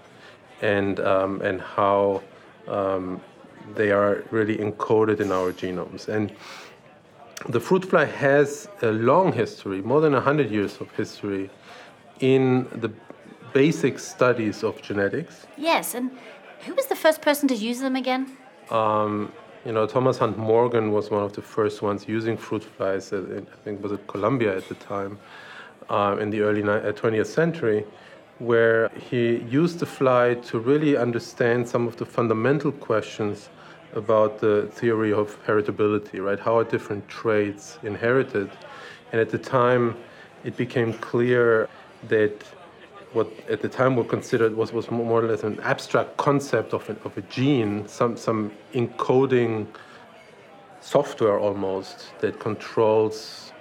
and, 0.60 1.00
um, 1.00 1.40
and 1.40 1.62
how 1.62 2.22
um, 2.66 3.20
they 3.74 3.90
are 3.90 4.22
really 4.30 4.58
encoded 4.58 5.20
in 5.20 5.32
our 5.32 5.52
genomes. 5.52 6.08
And 6.08 6.30
the 7.46 7.60
fruit 7.60 7.84
fly 7.84 8.04
has 8.04 8.68
a 8.82 8.90
long 8.90 9.32
history, 9.32 9.80
more 9.82 10.00
than 10.00 10.12
100 10.12 10.50
years 10.50 10.80
of 10.80 10.90
history, 10.92 11.50
in 12.20 12.66
the 12.72 12.90
basic 13.52 13.98
studies 13.98 14.64
of 14.64 14.80
genetics. 14.82 15.46
Yes, 15.56 15.94
and 15.94 16.10
who 16.66 16.74
was 16.74 16.86
the 16.86 16.96
first 16.96 17.22
person 17.22 17.48
to 17.48 17.54
use 17.54 17.80
them 17.80 17.96
again? 17.96 18.36
Um, 18.70 19.32
you 19.64 19.72
know, 19.72 19.86
Thomas 19.86 20.18
Hunt 20.18 20.36
Morgan 20.36 20.92
was 20.92 21.10
one 21.10 21.22
of 21.22 21.32
the 21.32 21.42
first 21.42 21.82
ones 21.82 22.08
using 22.08 22.36
fruit 22.36 22.64
flies. 22.64 23.12
At, 23.12 23.24
I 23.24 23.56
think 23.64 23.78
it 23.78 23.82
was 23.82 23.92
at 23.92 24.06
Columbia 24.06 24.56
at 24.56 24.68
the 24.68 24.74
time, 24.74 25.18
uh, 25.88 26.16
in 26.20 26.30
the 26.30 26.40
early 26.40 26.62
20th 26.62 27.20
uh, 27.20 27.24
century, 27.24 27.84
where 28.38 28.88
he 29.10 29.38
used 29.50 29.78
the 29.78 29.86
fly 29.86 30.34
to 30.34 30.58
really 30.58 30.96
understand 30.96 31.68
some 31.68 31.86
of 31.86 31.96
the 31.96 32.06
fundamental 32.06 32.72
questions 32.72 33.48
about 33.94 34.38
the 34.38 34.68
theory 34.72 35.12
of 35.12 35.36
heritability, 35.46 36.22
right? 36.22 36.38
How 36.38 36.58
are 36.58 36.64
different 36.64 37.08
traits 37.08 37.78
inherited? 37.82 38.50
And 39.12 39.20
at 39.20 39.30
the 39.30 39.38
time, 39.38 39.96
it 40.44 40.56
became 40.56 40.92
clear 40.94 41.68
that 42.08 42.44
what 43.12 43.30
at 43.48 43.62
the 43.62 43.68
time 43.68 43.96
were 43.96 44.04
considered 44.04 44.54
was, 44.54 44.72
was 44.72 44.90
more 44.90 45.22
or 45.22 45.26
less 45.26 45.42
an 45.42 45.58
abstract 45.60 46.16
concept 46.18 46.74
of, 46.74 46.88
an, 46.90 46.98
of 47.04 47.16
a 47.16 47.22
gene, 47.22 47.88
some, 47.88 48.16
some 48.16 48.52
encoding 48.74 49.66
software 50.80 51.38
almost 51.38 52.12
that 52.20 52.38
controls 52.38 53.52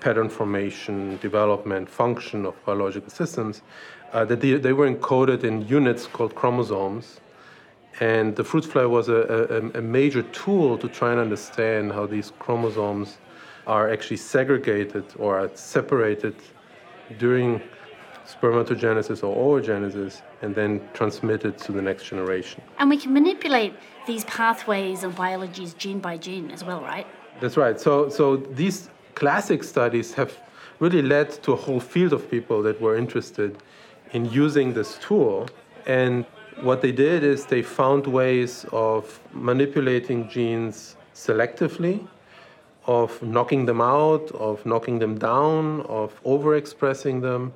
pattern 0.00 0.28
formation, 0.28 1.16
development, 1.18 1.88
function 1.88 2.44
of 2.44 2.54
biological 2.64 3.08
systems, 3.08 3.62
uh, 4.12 4.24
that 4.24 4.40
they, 4.40 4.54
they 4.54 4.72
were 4.72 4.90
encoded 4.90 5.44
in 5.44 5.66
units 5.68 6.06
called 6.08 6.34
chromosomes 6.34 7.20
and 8.00 8.34
the 8.36 8.44
fruit 8.44 8.64
fly 8.64 8.84
was 8.84 9.08
a, 9.08 9.70
a, 9.74 9.78
a, 9.78 9.82
major 9.82 10.22
tool 10.22 10.78
to 10.78 10.88
try 10.88 11.10
and 11.10 11.20
understand 11.20 11.92
how 11.92 12.06
these 12.06 12.32
chromosomes 12.38 13.18
are 13.66 13.90
actually 13.90 14.16
segregated 14.16 15.04
or 15.18 15.38
are 15.38 15.50
separated 15.54 16.34
during 17.18 17.60
spermatogenesis 18.26 19.22
or 19.22 19.60
oogenesis 19.60 20.22
and 20.40 20.54
then 20.54 20.80
transmitted 20.94 21.58
to 21.58 21.72
the 21.72 21.82
next 21.82 22.04
generation. 22.04 22.62
And 22.78 22.88
we 22.88 22.96
can 22.96 23.12
manipulate 23.12 23.74
these 24.06 24.24
pathways 24.24 25.04
of 25.04 25.16
biologies 25.16 25.74
gene 25.74 26.00
by 26.00 26.16
gene 26.16 26.50
as 26.50 26.64
well, 26.64 26.80
right? 26.80 27.06
That's 27.40 27.56
right. 27.56 27.78
So, 27.78 28.08
so 28.08 28.36
these 28.36 28.88
classic 29.14 29.62
studies 29.62 30.14
have 30.14 30.32
really 30.80 31.02
led 31.02 31.30
to 31.42 31.52
a 31.52 31.56
whole 31.56 31.80
field 31.80 32.12
of 32.12 32.30
people 32.30 32.62
that 32.62 32.80
were 32.80 32.96
interested 32.96 33.58
in 34.12 34.24
using 34.26 34.72
this 34.72 34.98
tool. 34.98 35.48
And 35.86 36.24
what 36.60 36.82
they 36.82 36.92
did 36.92 37.24
is 37.24 37.46
they 37.46 37.62
found 37.62 38.06
ways 38.06 38.66
of 38.72 39.20
manipulating 39.32 40.28
genes 40.28 40.96
selectively, 41.14 42.06
of 42.86 43.22
knocking 43.22 43.66
them 43.66 43.80
out, 43.80 44.30
of 44.32 44.64
knocking 44.66 44.98
them 44.98 45.18
down, 45.18 45.82
of 45.82 46.22
overexpressing 46.24 47.22
them, 47.22 47.52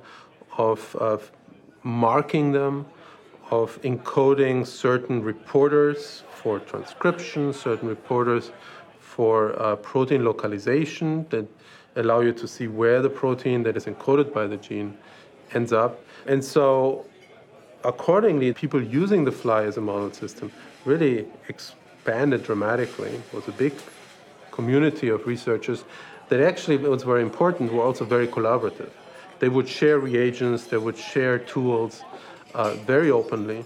of, 0.57 0.95
of 0.95 1.31
marking 1.83 2.51
them, 2.51 2.85
of 3.51 3.81
encoding 3.83 4.65
certain 4.65 5.21
reporters 5.21 6.23
for 6.29 6.59
transcription, 6.59 7.53
certain 7.53 7.87
reporters 7.87 8.51
for 8.99 9.59
uh, 9.61 9.75
protein 9.77 10.23
localization 10.23 11.25
that 11.29 11.45
allow 11.95 12.19
you 12.19 12.31
to 12.33 12.47
see 12.47 12.67
where 12.67 13.01
the 13.01 13.09
protein 13.09 13.63
that 13.63 13.75
is 13.75 13.85
encoded 13.85 14.33
by 14.33 14.45
the 14.47 14.57
gene 14.57 14.97
ends 15.53 15.73
up. 15.73 16.03
And 16.25 16.43
so 16.43 17.05
accordingly, 17.87 18.53
people 18.53 18.83
using 18.83 19.23
the 19.23 19.31
fly 19.31 19.63
as 19.63 19.77
a 19.77 19.81
model 19.81 20.11
system 20.11 20.51
really 20.85 21.25
expanded 21.47 22.43
dramatically. 22.43 23.11
It 23.11 23.33
was 23.33 23.47
a 23.47 23.53
big 23.53 23.73
community 24.51 25.07
of 25.09 25.25
researchers 25.25 25.85
that 26.29 26.41
actually, 26.41 26.77
was 26.77 27.03
very 27.03 27.21
important, 27.21 27.71
were 27.71 27.83
also 27.83 28.03
very 28.03 28.27
collaborative. 28.27 28.91
They 29.39 29.49
would 29.49 29.69
share 29.69 29.99
reagents, 29.99 30.65
they 30.65 30.77
would 30.77 30.97
share 30.97 31.39
tools 31.39 32.03
uh, 32.53 32.73
very 32.73 33.09
openly 33.09 33.65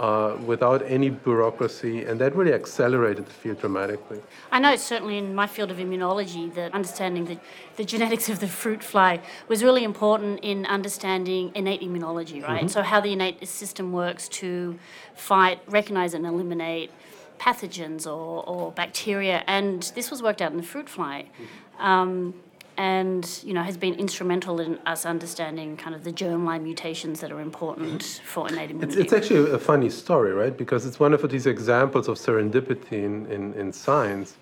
uh, 0.00 0.34
without 0.46 0.80
any 0.86 1.10
bureaucracy, 1.10 2.04
and 2.06 2.18
that 2.18 2.34
really 2.34 2.54
accelerated 2.54 3.26
the 3.26 3.30
field 3.30 3.60
dramatically. 3.60 4.18
I 4.50 4.58
know 4.58 4.74
certainly 4.76 5.18
in 5.18 5.34
my 5.34 5.46
field 5.46 5.70
of 5.70 5.76
immunology 5.76 6.52
that 6.54 6.72
understanding 6.72 7.26
the, 7.26 7.38
the 7.76 7.84
genetics 7.84 8.30
of 8.30 8.40
the 8.40 8.48
fruit 8.48 8.82
fly 8.82 9.20
was 9.46 9.62
really 9.62 9.84
important 9.84 10.40
in 10.42 10.64
understanding 10.64 11.52
innate 11.54 11.82
immunology, 11.82 12.42
right? 12.42 12.60
Mm-hmm. 12.60 12.68
So 12.68 12.82
how 12.82 13.00
the 13.00 13.12
innate 13.12 13.46
system 13.46 13.92
works 13.92 14.26
to 14.40 14.78
fight, 15.14 15.60
recognize, 15.68 16.14
and 16.14 16.24
eliminate 16.24 16.90
pathogens 17.38 18.06
or, 18.06 18.42
or 18.48 18.72
bacteria, 18.72 19.44
and 19.46 19.92
this 19.94 20.10
was 20.10 20.22
worked 20.22 20.40
out 20.40 20.50
in 20.50 20.56
the 20.56 20.62
fruit 20.62 20.88
fly. 20.88 21.26
Mm-hmm. 21.26 21.84
Um, 21.84 22.34
and 22.80 23.42
you 23.44 23.52
know 23.52 23.62
has 23.62 23.76
been 23.76 23.94
instrumental 24.06 24.58
in 24.58 24.78
us 24.86 25.04
understanding 25.04 25.76
kind 25.76 25.94
of 25.94 26.02
the 26.02 26.14
germline 26.22 26.62
mutations 26.62 27.20
that 27.20 27.30
are 27.30 27.42
important 27.50 28.02
for 28.24 28.48
innate 28.48 28.70
immunity. 28.70 29.00
It's, 29.00 29.12
it's 29.12 29.12
actually 29.12 29.50
a 29.50 29.58
funny 29.58 29.90
story, 29.90 30.32
right? 30.32 30.56
Because 30.56 30.86
it's 30.86 30.98
one 30.98 31.12
of 31.12 31.20
these 31.30 31.46
examples 31.46 32.08
of 32.08 32.16
serendipity 32.16 33.00
in, 33.08 33.26
in, 33.26 33.52
in 33.52 33.70
science, 33.70 34.38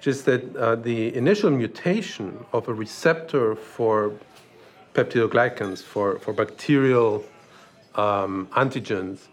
just 0.00 0.24
that 0.24 0.42
uh, 0.56 0.74
the 0.74 1.14
initial 1.14 1.50
mutation 1.62 2.44
of 2.52 2.68
a 2.68 2.74
receptor 2.74 3.54
for 3.54 4.12
peptidoglycans, 4.94 5.80
for, 5.80 6.18
for 6.18 6.32
bacterial 6.32 7.24
um, 7.94 8.48
antigens, 8.56 9.28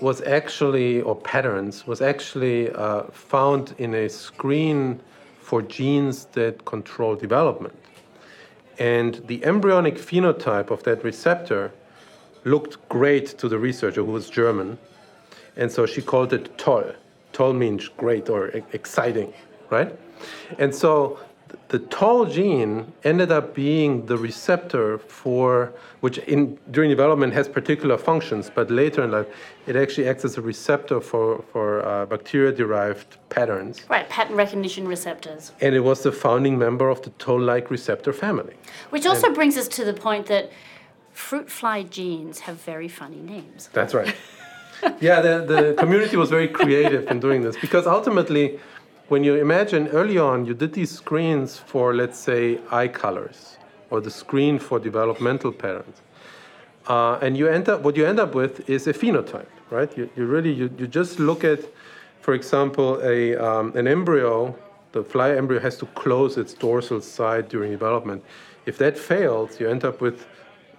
was 0.00 0.22
actually, 0.22 1.02
or 1.02 1.14
patterns, 1.16 1.86
was 1.86 2.00
actually 2.00 2.70
uh, 2.70 3.02
found 3.12 3.74
in 3.76 3.94
a 3.94 4.08
screen 4.08 5.00
for 5.44 5.60
genes 5.60 6.24
that 6.32 6.64
control 6.64 7.14
development. 7.14 7.76
And 8.78 9.22
the 9.26 9.44
embryonic 9.44 9.96
phenotype 9.96 10.70
of 10.70 10.82
that 10.84 11.04
receptor 11.04 11.70
looked 12.44 12.88
great 12.88 13.26
to 13.38 13.48
the 13.48 13.58
researcher 13.58 14.02
who 14.02 14.12
was 14.12 14.30
German. 14.30 14.78
And 15.56 15.70
so 15.70 15.86
she 15.86 16.00
called 16.02 16.32
it 16.32 16.56
toll. 16.56 16.92
Toll 17.32 17.52
means 17.52 17.88
great 17.88 18.28
or 18.30 18.48
exciting, 18.72 19.32
right? 19.70 19.96
And 20.58 20.74
so 20.74 21.18
the 21.74 21.80
toll 21.80 22.24
gene 22.24 22.92
ended 23.02 23.32
up 23.32 23.52
being 23.52 24.06
the 24.06 24.16
receptor 24.16 24.96
for 24.96 25.72
which 26.02 26.18
in 26.18 26.56
during 26.70 26.88
development 26.88 27.32
has 27.32 27.48
particular 27.48 27.96
functions 27.98 28.48
but 28.58 28.70
later 28.70 29.02
in 29.02 29.10
life 29.10 29.26
it 29.66 29.74
actually 29.74 30.06
acts 30.06 30.24
as 30.24 30.38
a 30.38 30.40
receptor 30.52 31.00
for 31.00 31.42
for 31.50 31.68
uh, 31.84 32.06
bacteria 32.06 32.52
derived 32.52 33.10
patterns. 33.28 33.74
Right 33.90 34.08
pattern 34.08 34.36
recognition 34.36 34.86
receptors. 34.86 35.50
And 35.60 35.74
it 35.74 35.84
was 35.90 35.98
the 36.08 36.12
founding 36.12 36.56
member 36.66 36.88
of 36.94 37.02
the 37.02 37.10
toll 37.24 37.40
like 37.40 37.66
receptor 37.76 38.12
family. 38.12 38.54
Which 38.90 39.04
also 39.04 39.26
and 39.26 39.34
brings 39.34 39.56
us 39.62 39.66
to 39.76 39.84
the 39.84 39.96
point 40.06 40.26
that 40.26 40.44
fruit 41.10 41.50
fly 41.50 41.82
genes 41.82 42.36
have 42.46 42.56
very 42.72 42.90
funny 43.00 43.22
names. 43.34 43.68
That's 43.72 43.94
right. 43.94 44.14
Yeah 45.08 45.18
the, 45.26 45.34
the 45.52 45.74
community 45.82 46.16
was 46.22 46.28
very 46.28 46.48
creative 46.60 47.02
in 47.12 47.18
doing 47.26 47.40
this 47.46 47.56
because 47.56 47.86
ultimately 47.86 48.44
when 49.08 49.22
you 49.22 49.34
imagine 49.34 49.88
early 49.88 50.18
on, 50.18 50.46
you 50.46 50.54
did 50.54 50.72
these 50.72 50.90
screens 50.90 51.58
for, 51.58 51.94
let's 51.94 52.18
say, 52.18 52.58
eye 52.70 52.88
colors 52.88 53.58
or 53.90 54.00
the 54.00 54.10
screen 54.10 54.58
for 54.58 54.78
developmental 54.78 55.52
patterns. 55.52 56.00
Uh, 56.88 57.18
and 57.20 57.36
you 57.36 57.46
end 57.48 57.68
up, 57.68 57.82
what 57.82 57.96
you 57.96 58.06
end 58.06 58.18
up 58.18 58.34
with 58.34 58.68
is 58.68 58.86
a 58.86 58.92
phenotype, 58.92 59.46
right? 59.70 59.96
You, 59.96 60.08
you 60.16 60.26
really, 60.26 60.52
you, 60.52 60.70
you 60.78 60.86
just 60.86 61.18
look 61.18 61.44
at, 61.44 61.60
for 62.20 62.34
example, 62.34 63.00
a, 63.02 63.36
um, 63.36 63.76
an 63.76 63.86
embryo, 63.86 64.56
the 64.92 65.02
fly 65.02 65.34
embryo 65.34 65.60
has 65.60 65.76
to 65.78 65.86
close 65.86 66.36
its 66.36 66.54
dorsal 66.54 67.00
side 67.00 67.48
during 67.48 67.70
development. 67.70 68.24
If 68.66 68.78
that 68.78 68.98
fails, 68.98 69.60
you 69.60 69.68
end 69.68 69.84
up 69.84 70.00
with 70.00 70.26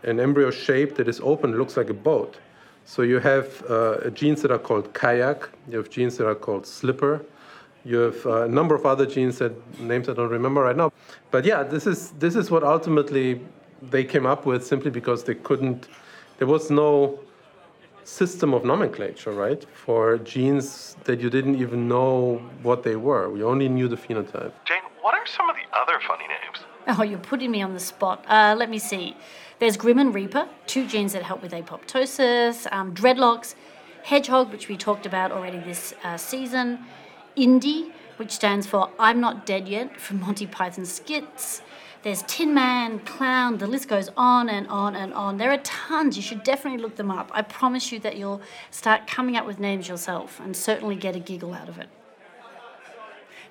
an 0.04 0.20
embryo 0.20 0.52
shape 0.52 0.96
that 0.96 1.08
is 1.08 1.20
open, 1.22 1.58
looks 1.58 1.78
like 1.78 1.90
a 1.90 1.94
boat. 1.94 2.38
So 2.86 3.02
you 3.02 3.20
have 3.20 3.64
uh, 3.70 4.10
genes 4.12 4.42
that 4.44 4.52
are 4.52 4.60
called 4.60 4.94
kayak, 4.94 5.50
you 5.70 5.78
have 5.78 5.90
genes 5.90 6.18
that 6.18 6.28
are 6.28 6.36
called 6.36 6.68
slipper, 6.68 7.26
you 7.86 7.98
have 7.98 8.26
uh, 8.26 8.44
a 8.44 8.48
number 8.48 8.76
of 8.76 8.86
other 8.86 9.06
genes 9.06 9.38
that 9.38 9.54
names 9.80 10.10
I 10.10 10.14
don't 10.14 10.30
remember 10.30 10.62
right 10.62 10.76
now. 10.76 10.92
But 11.32 11.46
yeah, 11.46 11.64
this 11.64 11.86
is 11.86 12.12
this 12.20 12.36
is 12.36 12.50
what 12.50 12.64
ultimately 12.64 13.42
they 13.82 14.04
came 14.04 14.26
up 14.26 14.46
with 14.46 14.66
simply 14.66 14.92
because 14.92 15.24
they 15.24 15.36
couldn't. 15.36 15.88
There 16.40 16.48
was 16.48 16.72
no 16.72 17.20
system 18.04 18.54
of 18.54 18.66
nomenclature, 18.66 19.32
right, 19.32 19.66
for 19.74 20.18
genes 20.18 20.96
that 21.06 21.20
you 21.22 21.30
didn't 21.30 21.56
even 21.56 21.88
know 21.88 22.42
what 22.62 22.84
they 22.84 22.96
were. 22.96 23.30
We 23.30 23.44
only 23.44 23.70
knew 23.70 23.88
the 23.88 23.96
phenotype. 23.96 24.52
Jane, 24.66 24.84
what 25.02 25.14
are 25.14 25.26
some 25.26 25.50
of 25.50 25.56
the 25.56 25.78
other 25.78 26.00
funny 26.08 26.26
names? 26.28 26.66
Oh, 26.88 27.04
you're 27.04 27.20
putting 27.20 27.52
me 27.52 27.62
on 27.62 27.74
the 27.74 27.80
spot. 27.80 28.24
Uh, 28.28 28.56
let 28.58 28.70
me 28.70 28.78
see. 28.78 29.16
There's 29.60 29.78
Grim 29.78 30.00
and 30.00 30.14
Reaper, 30.14 30.48
two 30.68 30.86
genes 30.86 31.14
that 31.14 31.24
help 31.24 31.42
with 31.42 31.52
apoptosis, 31.52 32.72
um, 32.72 32.94
dreadlocks, 32.94 33.56
hedgehog, 34.04 34.52
which 34.52 34.68
we 34.68 34.78
talked 34.78 35.06
about 35.06 35.32
already 35.32 35.60
this 35.60 35.96
uh, 36.04 36.18
season, 36.18 36.86
Indy, 37.36 37.92
which 38.18 38.32
stands 38.32 38.66
for 38.66 38.90
I'm 38.98 39.20
Not 39.20 39.46
Dead 39.46 39.68
Yet 39.68 40.00
from 40.00 40.22
Monty 40.22 40.48
Python 40.48 40.86
skits. 40.86 41.62
There's 42.04 42.22
Tin 42.28 42.54
Man, 42.54 43.00
Clown, 43.00 43.58
the 43.58 43.66
list 43.66 43.88
goes 43.88 44.10
on 44.16 44.48
and 44.48 44.68
on 44.68 44.96
and 44.96 45.14
on. 45.14 45.38
There 45.38 45.52
are 45.52 45.58
tons. 45.58 46.16
You 46.16 46.22
should 46.22 46.44
definitely 46.44 46.80
look 46.80 46.98
them 46.98 47.10
up. 47.10 47.32
I 47.34 47.42
promise 47.42 47.92
you 47.92 48.00
that 48.00 48.16
you'll 48.16 48.42
start 48.70 49.08
coming 49.08 49.36
up 49.36 49.48
with 49.48 49.60
names 49.60 49.88
yourself 49.88 50.40
and 50.40 50.56
certainly 50.56 50.96
get 50.96 51.16
a 51.16 51.20
giggle 51.20 51.54
out 51.54 51.68
of 51.68 51.80
it. 51.80 51.90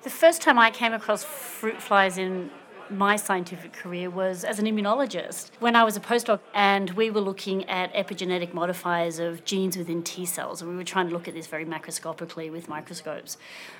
The 0.03 0.09
first 0.09 0.41
time 0.41 0.57
I 0.57 0.71
came 0.71 0.93
across 0.93 1.23
fruit 1.23 1.81
flies 1.81 2.17
in 2.17 2.49
my 2.89 3.15
scientific 3.15 3.73
career 3.73 4.09
was 4.09 4.43
as 4.43 4.59
an 4.59 4.65
immunologist 4.65 5.49
when 5.59 5.75
I 5.75 5.83
was 5.83 5.97
a 5.97 5.99
postdoc 5.99 6.39
and 6.53 6.91
we 6.91 7.09
were 7.09 7.21
looking 7.21 7.67
at 7.69 7.93
epigenetic 7.93 8.53
modifiers 8.53 9.19
of 9.19 9.43
genes 9.45 9.77
within 9.77 10.03
T 10.03 10.25
cells 10.25 10.61
and 10.61 10.69
we 10.69 10.77
were 10.77 10.83
trying 10.83 11.07
to 11.07 11.13
look 11.13 11.27
at 11.27 11.33
this 11.33 11.47
very 11.47 11.65
macroscopically 11.65 12.51
with 12.51 12.67
microscopes. 12.67 13.37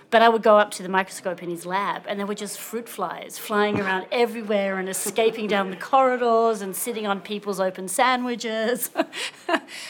But 0.09 0.21
I 0.21 0.29
would 0.29 0.43
go 0.43 0.57
up 0.57 0.71
to 0.71 0.83
the 0.83 0.89
microscope 0.89 1.41
in 1.43 1.49
his 1.49 1.65
lab 1.65 2.03
and 2.07 2.19
there 2.19 2.27
were 2.27 2.35
just 2.35 2.59
fruit 2.59 2.87
flies 2.89 3.37
flying 3.37 3.79
around 3.79 4.07
everywhere 4.11 4.77
and 4.79 4.89
escaping 4.89 5.47
down 5.47 5.69
the 5.69 5.75
corridors 5.75 6.61
and 6.61 6.75
sitting 6.75 7.05
on 7.05 7.21
people's 7.21 7.59
open 7.59 7.87
sandwiches. 7.87 8.89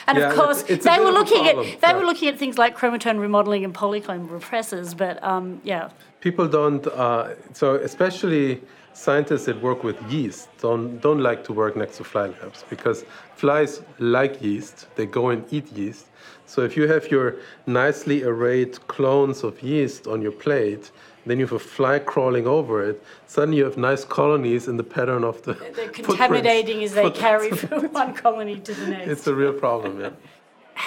and 0.08 0.18
Yeah, 0.18 0.30
of 0.30 0.36
course 0.36 0.64
they 0.64 1.00
were 1.00 1.12
looking 1.12 1.48
at 1.48 1.56
they 1.56 1.78
yeah. 1.82 1.98
were 1.98 2.06
looking 2.06 2.28
at 2.28 2.38
things 2.38 2.58
like 2.58 2.78
chromatin 2.78 3.20
remodeling 3.20 3.64
and 3.64 3.74
polycomb 3.74 4.28
repressors, 4.28 4.96
but 4.96 5.24
um, 5.24 5.62
yeah. 5.64 5.90
people 6.20 6.48
don't 6.48 6.86
uh, 6.88 7.36
so 7.54 7.76
especially 7.76 8.62
scientists 8.96 9.46
that 9.46 9.62
work 9.62 9.84
with 9.84 9.98
yeast 10.10 10.48
don't 10.62 11.00
don't 11.02 11.20
like 11.30 11.44
to 11.44 11.52
work 11.52 11.76
next 11.76 11.98
to 11.98 12.04
fly 12.04 12.28
labs 12.28 12.64
because 12.70 13.04
flies 13.36 13.82
like 14.00 14.42
yeast 14.42 14.88
they 14.96 15.06
go 15.06 15.30
and 15.34 15.44
eat 15.52 15.68
yeast 15.74 16.06
so 16.46 16.62
if 16.62 16.78
you 16.78 16.88
have 16.88 17.12
your 17.12 17.36
nicely 17.68 18.24
arrayed 18.24 18.74
clones 18.88 19.44
of 19.44 19.62
yeast 19.62 20.08
on 20.08 20.22
your 20.22 20.32
plate 20.32 20.92
then 21.26 21.40
you 21.40 21.46
have 21.46 21.52
a 21.56 21.60
fly 21.60 22.00
crawling 22.00 22.48
over 22.48 22.76
it 22.90 23.04
suddenly 23.28 23.58
you 23.58 23.66
have 23.66 23.78
nice 23.78 24.06
colonies 24.06 24.68
in 24.70 24.78
the 24.78 24.84
pattern 24.98 25.24
of 25.26 25.42
the 25.44 25.54
They're 25.76 25.90
contaminating 26.00 26.82
as 26.86 26.94
they 26.94 27.04
Footprints. 27.04 27.20
carry 27.20 27.50
from 27.52 27.92
one 27.92 28.14
colony 28.14 28.60
to 28.62 28.74
the 28.74 28.88
next. 28.88 29.08
it's 29.12 29.28
a 29.28 29.36
real 29.36 29.54
problem 29.66 30.00
yeah 30.00 30.12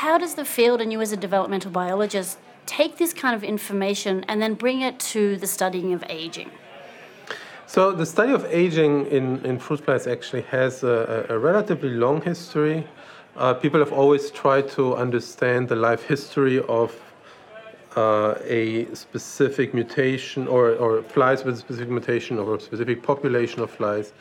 How 0.04 0.16
does 0.24 0.34
the 0.34 0.44
field 0.56 0.80
and 0.80 0.90
you 0.92 1.00
as 1.06 1.12
a 1.12 1.16
developmental 1.28 1.70
biologist 1.82 2.38
take 2.64 2.96
this 3.02 3.12
kind 3.22 3.34
of 3.38 3.42
information 3.44 4.24
and 4.28 4.40
then 4.42 4.54
bring 4.54 4.78
it 4.88 4.94
to 5.12 5.36
the 5.42 5.46
studying 5.46 5.92
of 5.96 6.02
aging? 6.08 6.50
So 7.68 7.92
the 7.92 8.06
study 8.06 8.32
of 8.32 8.46
aging 8.46 9.08
in, 9.08 9.44
in 9.44 9.58
fruit 9.58 9.84
flies 9.84 10.06
actually 10.06 10.40
has 10.44 10.82
a, 10.82 11.26
a 11.28 11.38
relatively 11.38 11.90
long 11.90 12.22
history. 12.22 12.87
Uh, 13.37 13.52
people 13.52 13.78
have 13.78 13.92
always 13.92 14.30
tried 14.30 14.70
to 14.70 14.96
understand 14.96 15.68
the 15.68 15.76
life 15.76 16.02
history 16.02 16.60
of 16.60 16.98
uh, 17.94 18.37
a 18.46 18.87
specific 18.94 19.75
mutation 19.75 20.48
or, 20.48 20.76
or 20.76 21.02
flies 21.02 21.44
with 21.44 21.56
a 21.56 21.58
specific 21.58 21.90
mutation 21.90 22.38
or 22.38 22.54
a 22.54 22.60
specific 22.60 23.02
population 23.02 23.60
of 23.60 23.70
flies. 23.70 24.14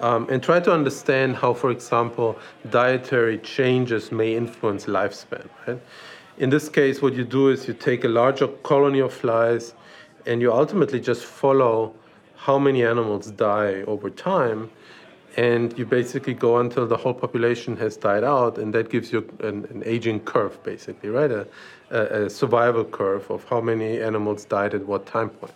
Um, 0.00 0.28
and 0.28 0.42
try 0.42 0.58
to 0.58 0.72
understand 0.72 1.36
how, 1.36 1.54
for 1.54 1.70
example, 1.70 2.36
dietary 2.70 3.38
changes 3.38 4.10
may 4.10 4.34
influence 4.34 4.86
lifespan. 4.86 5.48
Right? 5.64 5.80
In 6.38 6.50
this 6.50 6.68
case, 6.68 7.00
what 7.00 7.14
you 7.14 7.24
do 7.24 7.50
is 7.50 7.68
you 7.68 7.74
take 7.74 8.02
a 8.02 8.08
larger 8.08 8.48
colony 8.48 8.98
of 8.98 9.12
flies 9.12 9.74
and 10.26 10.40
you 10.40 10.52
ultimately 10.52 10.98
just 10.98 11.24
follow 11.24 11.94
how 12.40 12.58
many 12.58 12.82
animals 12.84 13.30
die 13.32 13.82
over 13.82 14.08
time 14.08 14.70
and 15.36 15.78
you 15.78 15.84
basically 15.84 16.32
go 16.32 16.56
until 16.56 16.86
the 16.86 16.96
whole 16.96 17.12
population 17.12 17.76
has 17.76 17.96
died 17.96 18.24
out 18.24 18.56
and 18.56 18.72
that 18.74 18.88
gives 18.88 19.12
you 19.12 19.20
an, 19.40 19.66
an 19.70 19.82
aging 19.84 20.18
curve 20.20 20.60
basically 20.62 21.10
right? 21.10 21.30
A, 21.30 21.46
a, 21.90 22.30
survival 22.30 22.84
curve 22.84 23.30
of 23.30 23.44
how 23.44 23.60
many 23.60 24.00
animals 24.00 24.46
died 24.46 24.74
at 24.74 24.86
what 24.86 25.04
time 25.04 25.28
point. 25.28 25.52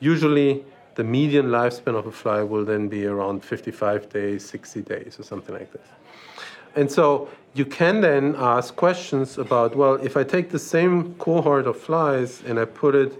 Usually 0.00 0.64
the 0.96 1.04
median 1.04 1.46
lifespan 1.46 1.94
of 1.94 2.06
a 2.06 2.12
fly 2.12 2.42
will 2.42 2.64
then 2.64 2.88
be 2.88 3.06
around 3.06 3.44
55 3.44 4.08
days 4.08 4.44
60 4.44 4.82
days 4.82 5.20
or 5.20 5.22
something 5.22 5.54
like 5.54 5.72
this. 5.72 5.86
And 6.74 6.90
so 6.90 7.28
you 7.54 7.64
can 7.64 8.00
then 8.00 8.34
ask 8.36 8.74
questions 8.74 9.38
about 9.38 9.76
well, 9.76 9.94
if 9.94 10.16
I 10.16 10.24
take 10.24 10.50
the 10.50 10.58
same 10.58 11.14
cohort 11.14 11.68
of 11.68 11.78
flies 11.78 12.42
and 12.46 12.58
I 12.58 12.64
put 12.64 12.96
it 12.96 13.12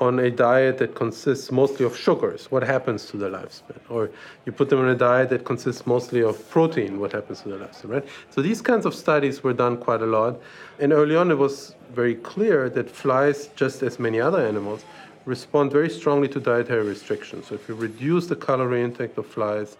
on 0.00 0.18
a 0.18 0.30
diet 0.30 0.78
that 0.78 0.94
consists 0.94 1.52
mostly 1.52 1.86
of 1.86 1.96
sugars, 1.96 2.50
what 2.50 2.62
happens 2.62 3.06
to 3.06 3.16
the 3.16 3.28
lifespan? 3.28 3.78
Or 3.88 4.10
you 4.44 4.52
put 4.52 4.68
them 4.68 4.80
on 4.80 4.88
a 4.88 4.94
diet 4.94 5.28
that 5.30 5.44
consists 5.44 5.86
mostly 5.86 6.22
of 6.22 6.48
protein, 6.50 6.98
what 6.98 7.12
happens 7.12 7.42
to 7.42 7.50
the 7.50 7.56
lifespan, 7.56 7.88
right? 7.88 8.08
So 8.30 8.42
these 8.42 8.60
kinds 8.60 8.86
of 8.86 8.94
studies 8.94 9.44
were 9.44 9.52
done 9.52 9.76
quite 9.76 10.02
a 10.02 10.06
lot. 10.06 10.40
And 10.80 10.92
early 10.92 11.14
on, 11.14 11.30
it 11.30 11.38
was 11.38 11.76
very 11.92 12.16
clear 12.16 12.68
that 12.70 12.90
flies, 12.90 13.48
just 13.54 13.82
as 13.82 13.98
many 13.98 14.20
other 14.20 14.44
animals, 14.44 14.84
respond 15.26 15.70
very 15.70 15.88
strongly 15.88 16.28
to 16.28 16.40
dietary 16.40 16.86
restrictions. 16.86 17.46
So 17.46 17.54
if 17.54 17.68
you 17.68 17.74
reduce 17.74 18.26
the 18.26 18.36
calorie 18.36 18.82
intake 18.82 19.16
of 19.16 19.26
flies, 19.26 19.76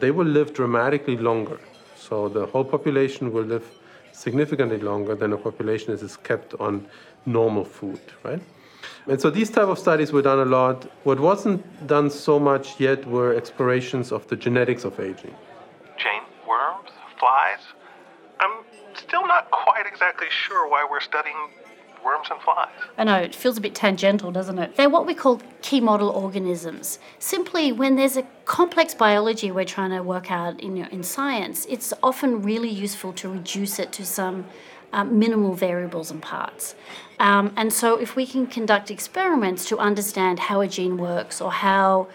they 0.00 0.10
will 0.10 0.26
live 0.26 0.52
dramatically 0.52 1.16
longer. 1.16 1.58
So 1.96 2.28
the 2.28 2.46
whole 2.46 2.64
population 2.64 3.32
will 3.32 3.44
live 3.44 3.66
significantly 4.12 4.78
longer 4.78 5.14
than 5.14 5.32
a 5.32 5.36
population 5.36 5.92
that 5.92 6.02
is 6.02 6.16
kept 6.16 6.54
on 6.60 6.86
normal 7.24 7.64
food, 7.64 8.00
right? 8.22 8.40
And 9.08 9.20
so 9.20 9.30
these 9.30 9.50
type 9.50 9.68
of 9.68 9.78
studies 9.78 10.12
were 10.12 10.22
done 10.22 10.40
a 10.40 10.44
lot. 10.44 10.90
What 11.04 11.20
wasn't 11.20 11.86
done 11.86 12.10
so 12.10 12.40
much 12.40 12.80
yet 12.80 13.06
were 13.06 13.34
explorations 13.34 14.10
of 14.10 14.26
the 14.26 14.36
genetics 14.36 14.84
of 14.84 14.98
aging. 14.98 15.34
Jane, 15.96 16.22
worms? 16.48 16.90
Flies? 17.18 17.60
I'm 18.40 18.64
still 18.94 19.26
not 19.26 19.50
quite 19.52 19.86
exactly 19.86 20.26
sure 20.28 20.68
why 20.68 20.86
we're 20.90 21.00
studying 21.00 21.36
worms 22.04 22.28
and 22.30 22.40
flies. 22.40 22.68
I 22.98 23.04
know, 23.04 23.16
it 23.16 23.34
feels 23.34 23.58
a 23.58 23.60
bit 23.60 23.74
tangential, 23.74 24.30
doesn't 24.32 24.58
it? 24.58 24.76
They're 24.76 24.90
what 24.90 25.06
we 25.06 25.14
call 25.14 25.40
key 25.62 25.80
model 25.80 26.08
organisms. 26.08 26.98
Simply, 27.18 27.72
when 27.72 27.96
there's 27.96 28.16
a 28.16 28.22
complex 28.44 28.94
biology 28.94 29.50
we're 29.50 29.64
trying 29.64 29.90
to 29.90 30.02
work 30.02 30.30
out 30.30 30.60
in, 30.60 30.76
in 30.76 31.02
science, 31.02 31.66
it's 31.68 31.92
often 32.02 32.42
really 32.42 32.70
useful 32.70 33.12
to 33.14 33.28
reduce 33.28 33.78
it 33.78 33.92
to 33.92 34.04
some 34.04 34.46
um, 34.92 35.18
minimal 35.18 35.54
variables 35.54 36.10
and 36.10 36.22
parts. 36.22 36.74
Um, 37.18 37.52
and 37.56 37.72
so, 37.72 37.96
if 37.98 38.16
we 38.16 38.26
can 38.26 38.46
conduct 38.46 38.90
experiments 38.90 39.66
to 39.68 39.78
understand 39.78 40.38
how 40.38 40.60
a 40.60 40.68
gene 40.68 40.96
works 40.96 41.40
or 41.40 41.50
how 41.50 42.08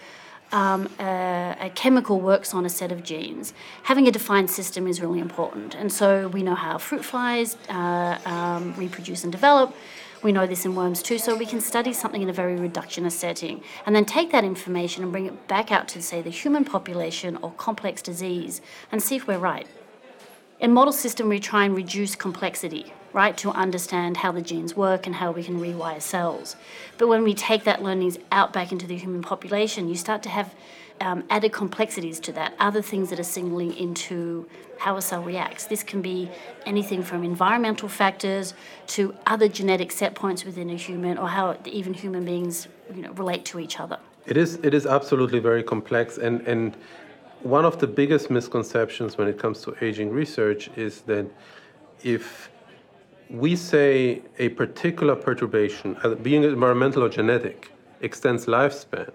um, 0.52 0.88
a, 1.00 1.56
a 1.60 1.70
chemical 1.70 2.20
works 2.20 2.54
on 2.54 2.64
a 2.64 2.68
set 2.68 2.92
of 2.92 3.02
genes, 3.02 3.54
having 3.84 4.06
a 4.06 4.12
defined 4.12 4.50
system 4.50 4.86
is 4.86 5.00
really 5.00 5.18
important. 5.18 5.74
And 5.74 5.90
so 5.90 6.28
we 6.28 6.42
know 6.42 6.54
how 6.54 6.78
fruit 6.78 7.04
flies 7.04 7.56
uh, 7.68 8.18
um, 8.26 8.74
reproduce 8.76 9.24
and 9.24 9.32
develop. 9.32 9.74
We 10.22 10.30
know 10.30 10.46
this 10.46 10.64
in 10.64 10.76
worms 10.76 11.02
too, 11.02 11.18
so 11.18 11.34
we 11.34 11.46
can 11.46 11.60
study 11.60 11.92
something 11.92 12.22
in 12.22 12.28
a 12.28 12.32
very 12.32 12.56
reductionist 12.56 13.12
setting 13.12 13.62
and 13.84 13.96
then 13.96 14.04
take 14.04 14.30
that 14.30 14.44
information 14.44 15.02
and 15.02 15.10
bring 15.10 15.26
it 15.26 15.48
back 15.48 15.72
out 15.72 15.88
to, 15.88 16.02
say, 16.02 16.22
the 16.22 16.30
human 16.30 16.64
population 16.64 17.38
or 17.42 17.50
complex 17.52 18.02
disease 18.02 18.60
and 18.92 19.02
see 19.02 19.16
if 19.16 19.26
we're 19.26 19.38
right. 19.38 19.66
In 20.62 20.72
model 20.72 20.92
system, 20.92 21.28
we 21.28 21.40
try 21.40 21.64
and 21.64 21.74
reduce 21.74 22.14
complexity, 22.14 22.92
right, 23.12 23.36
to 23.38 23.50
understand 23.50 24.18
how 24.18 24.30
the 24.30 24.40
genes 24.40 24.76
work 24.76 25.06
and 25.06 25.16
how 25.16 25.32
we 25.32 25.42
can 25.42 25.60
rewire 25.60 26.00
cells. 26.00 26.54
But 26.98 27.08
when 27.08 27.24
we 27.24 27.34
take 27.34 27.64
that 27.64 27.82
learnings 27.82 28.16
out 28.30 28.52
back 28.52 28.70
into 28.70 28.86
the 28.86 28.96
human 28.96 29.22
population, 29.22 29.88
you 29.88 29.96
start 29.96 30.22
to 30.22 30.28
have 30.28 30.54
um, 31.00 31.24
added 31.30 31.52
complexities 31.52 32.20
to 32.20 32.32
that, 32.34 32.54
other 32.60 32.80
things 32.80 33.10
that 33.10 33.18
are 33.18 33.24
signaling 33.24 33.76
into 33.76 34.48
how 34.78 34.96
a 34.96 35.02
cell 35.02 35.24
reacts. 35.24 35.66
This 35.66 35.82
can 35.82 36.00
be 36.00 36.30
anything 36.64 37.02
from 37.02 37.24
environmental 37.24 37.88
factors 37.88 38.54
to 38.86 39.16
other 39.26 39.48
genetic 39.48 39.90
set 39.90 40.14
points 40.14 40.44
within 40.44 40.70
a 40.70 40.76
human, 40.76 41.18
or 41.18 41.26
how 41.26 41.56
even 41.64 41.92
human 41.92 42.24
beings, 42.24 42.68
you 42.94 43.02
know, 43.02 43.10
relate 43.14 43.44
to 43.46 43.58
each 43.58 43.80
other. 43.80 43.98
It 44.26 44.36
is 44.36 44.54
it 44.62 44.74
is 44.74 44.86
absolutely 44.86 45.40
very 45.40 45.64
complex 45.64 46.18
and 46.18 46.40
and 46.42 46.76
one 47.42 47.64
of 47.64 47.78
the 47.78 47.86
biggest 47.86 48.30
misconceptions 48.30 49.18
when 49.18 49.28
it 49.28 49.38
comes 49.38 49.62
to 49.62 49.74
aging 49.84 50.10
research 50.10 50.70
is 50.76 51.02
that 51.02 51.26
if 52.02 52.50
we 53.30 53.56
say 53.56 54.22
a 54.38 54.50
particular 54.50 55.16
perturbation, 55.16 55.96
uh, 56.04 56.14
being 56.16 56.44
environmental 56.44 57.02
or 57.04 57.08
genetic, 57.08 57.72
extends 58.00 58.46
lifespan, 58.46 59.10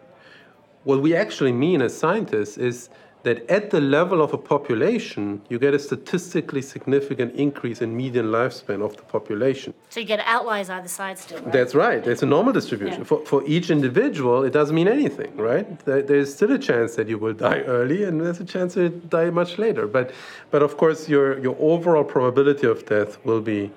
what 0.84 1.02
we 1.02 1.16
actually 1.16 1.52
mean 1.52 1.82
as 1.82 1.98
scientists 1.98 2.58
is 2.58 2.90
that 3.24 3.50
at 3.50 3.72
the 3.72 3.82
level 3.82 4.22
of 4.22 4.34
a 4.34 4.38
population, 4.38 5.42
you 5.50 5.60
get 5.60 5.74
a 5.74 5.80
statistically 5.80 6.62
significant 6.62 7.36
increase 7.36 7.82
in 7.82 7.96
median 7.96 8.28
lifespan 8.28 8.84
of 8.84 8.96
the 8.96 9.04
population. 9.04 9.74
So 9.90 10.00
you 10.00 10.06
get 10.06 10.22
outliers 10.26 10.70
either 10.70 10.88
side 10.88 11.18
still. 11.18 11.42
Right? 11.42 11.52
That's 11.52 11.76
right. 11.76 12.06
It's 12.08 12.24
a 12.24 12.26
normal 12.26 12.54
distribution. 12.54 13.00
Yeah. 13.00 13.06
For, 13.06 13.26
for 13.26 13.44
each 13.46 13.70
individual, 13.70 14.44
it 14.44 14.54
doesn't 14.54 14.76
mean 14.76 14.88
anything, 14.88 15.36
right? 15.36 15.68
There, 15.86 16.02
there's 16.02 16.34
still 16.34 16.52
a 16.52 16.60
chance 16.60 16.96
that 16.96 17.08
you 17.10 17.18
will 17.18 17.34
die 17.34 17.62
early, 17.62 18.04
and 18.04 18.22
there's 18.22 18.40
a 18.40 18.46
chance 18.46 18.76
that 18.76 18.82
you 18.84 18.90
die 19.10 19.30
much 19.30 19.58
later. 19.58 19.88
But, 19.88 20.12
but 20.52 20.64
of 20.64 20.78
course, 20.78 21.10
your, 21.10 21.40
your 21.40 21.56
overall 21.60 22.04
probability 22.04 22.68
of 22.68 22.86
death 22.86 23.18
will 23.26 23.42
be 23.42 23.72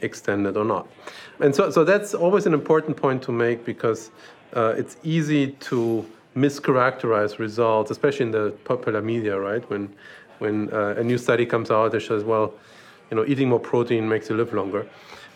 extended 0.00 0.56
or 0.56 0.64
not. 0.64 0.88
And 1.40 1.54
so, 1.54 1.70
so 1.70 1.84
that's 1.84 2.14
always 2.14 2.46
an 2.46 2.54
important 2.54 2.96
point 2.96 3.22
to 3.24 3.32
make 3.32 3.64
because 3.64 4.10
uh, 4.54 4.74
it's 4.76 4.96
easy 5.02 5.52
to 5.52 6.06
mischaracterize 6.36 7.38
results, 7.38 7.90
especially 7.90 8.26
in 8.26 8.32
the 8.32 8.50
popular 8.64 9.00
media, 9.00 9.38
right? 9.38 9.68
When, 9.70 9.92
when 10.38 10.72
uh, 10.72 10.94
a 10.98 11.02
new 11.02 11.18
study 11.18 11.46
comes 11.46 11.70
out 11.70 11.92
that 11.92 12.02
says, 12.02 12.24
well, 12.24 12.52
you 13.10 13.16
know, 13.16 13.24
eating 13.24 13.48
more 13.48 13.60
protein 13.60 14.08
makes 14.08 14.28
you 14.28 14.36
live 14.36 14.52
longer. 14.52 14.86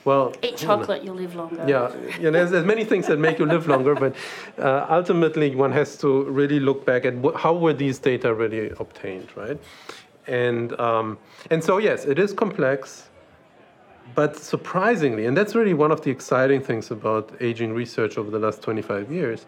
Well, 0.04 0.34
Eat 0.42 0.56
chocolate, 0.56 1.04
you'll 1.04 1.14
live 1.16 1.34
longer. 1.34 1.62
yeah, 1.68 1.94
you 2.16 2.24
know, 2.24 2.30
there's, 2.30 2.50
there's 2.50 2.64
many 2.64 2.84
things 2.84 3.06
that 3.08 3.18
make 3.18 3.38
you 3.38 3.44
live 3.44 3.66
longer, 3.68 3.94
but 3.94 4.14
uh, 4.58 4.86
ultimately 4.88 5.54
one 5.54 5.72
has 5.72 5.98
to 5.98 6.24
really 6.24 6.58
look 6.58 6.86
back 6.86 7.04
at 7.04 7.14
wh- 7.22 7.36
how 7.38 7.54
were 7.54 7.74
these 7.74 7.98
data 7.98 8.32
really 8.32 8.70
obtained, 8.80 9.28
right? 9.36 9.58
And 10.26 10.78
um, 10.80 11.18
and 11.50 11.62
so 11.62 11.76
yes, 11.78 12.06
it 12.06 12.18
is 12.18 12.32
complex, 12.32 13.08
but 14.14 14.36
surprisingly, 14.36 15.26
and 15.26 15.36
that's 15.36 15.54
really 15.54 15.74
one 15.74 15.90
of 15.92 16.00
the 16.00 16.10
exciting 16.10 16.62
things 16.62 16.90
about 16.90 17.30
aging 17.40 17.74
research 17.74 18.16
over 18.16 18.30
the 18.30 18.38
last 18.38 18.62
25 18.62 19.12
years. 19.12 19.44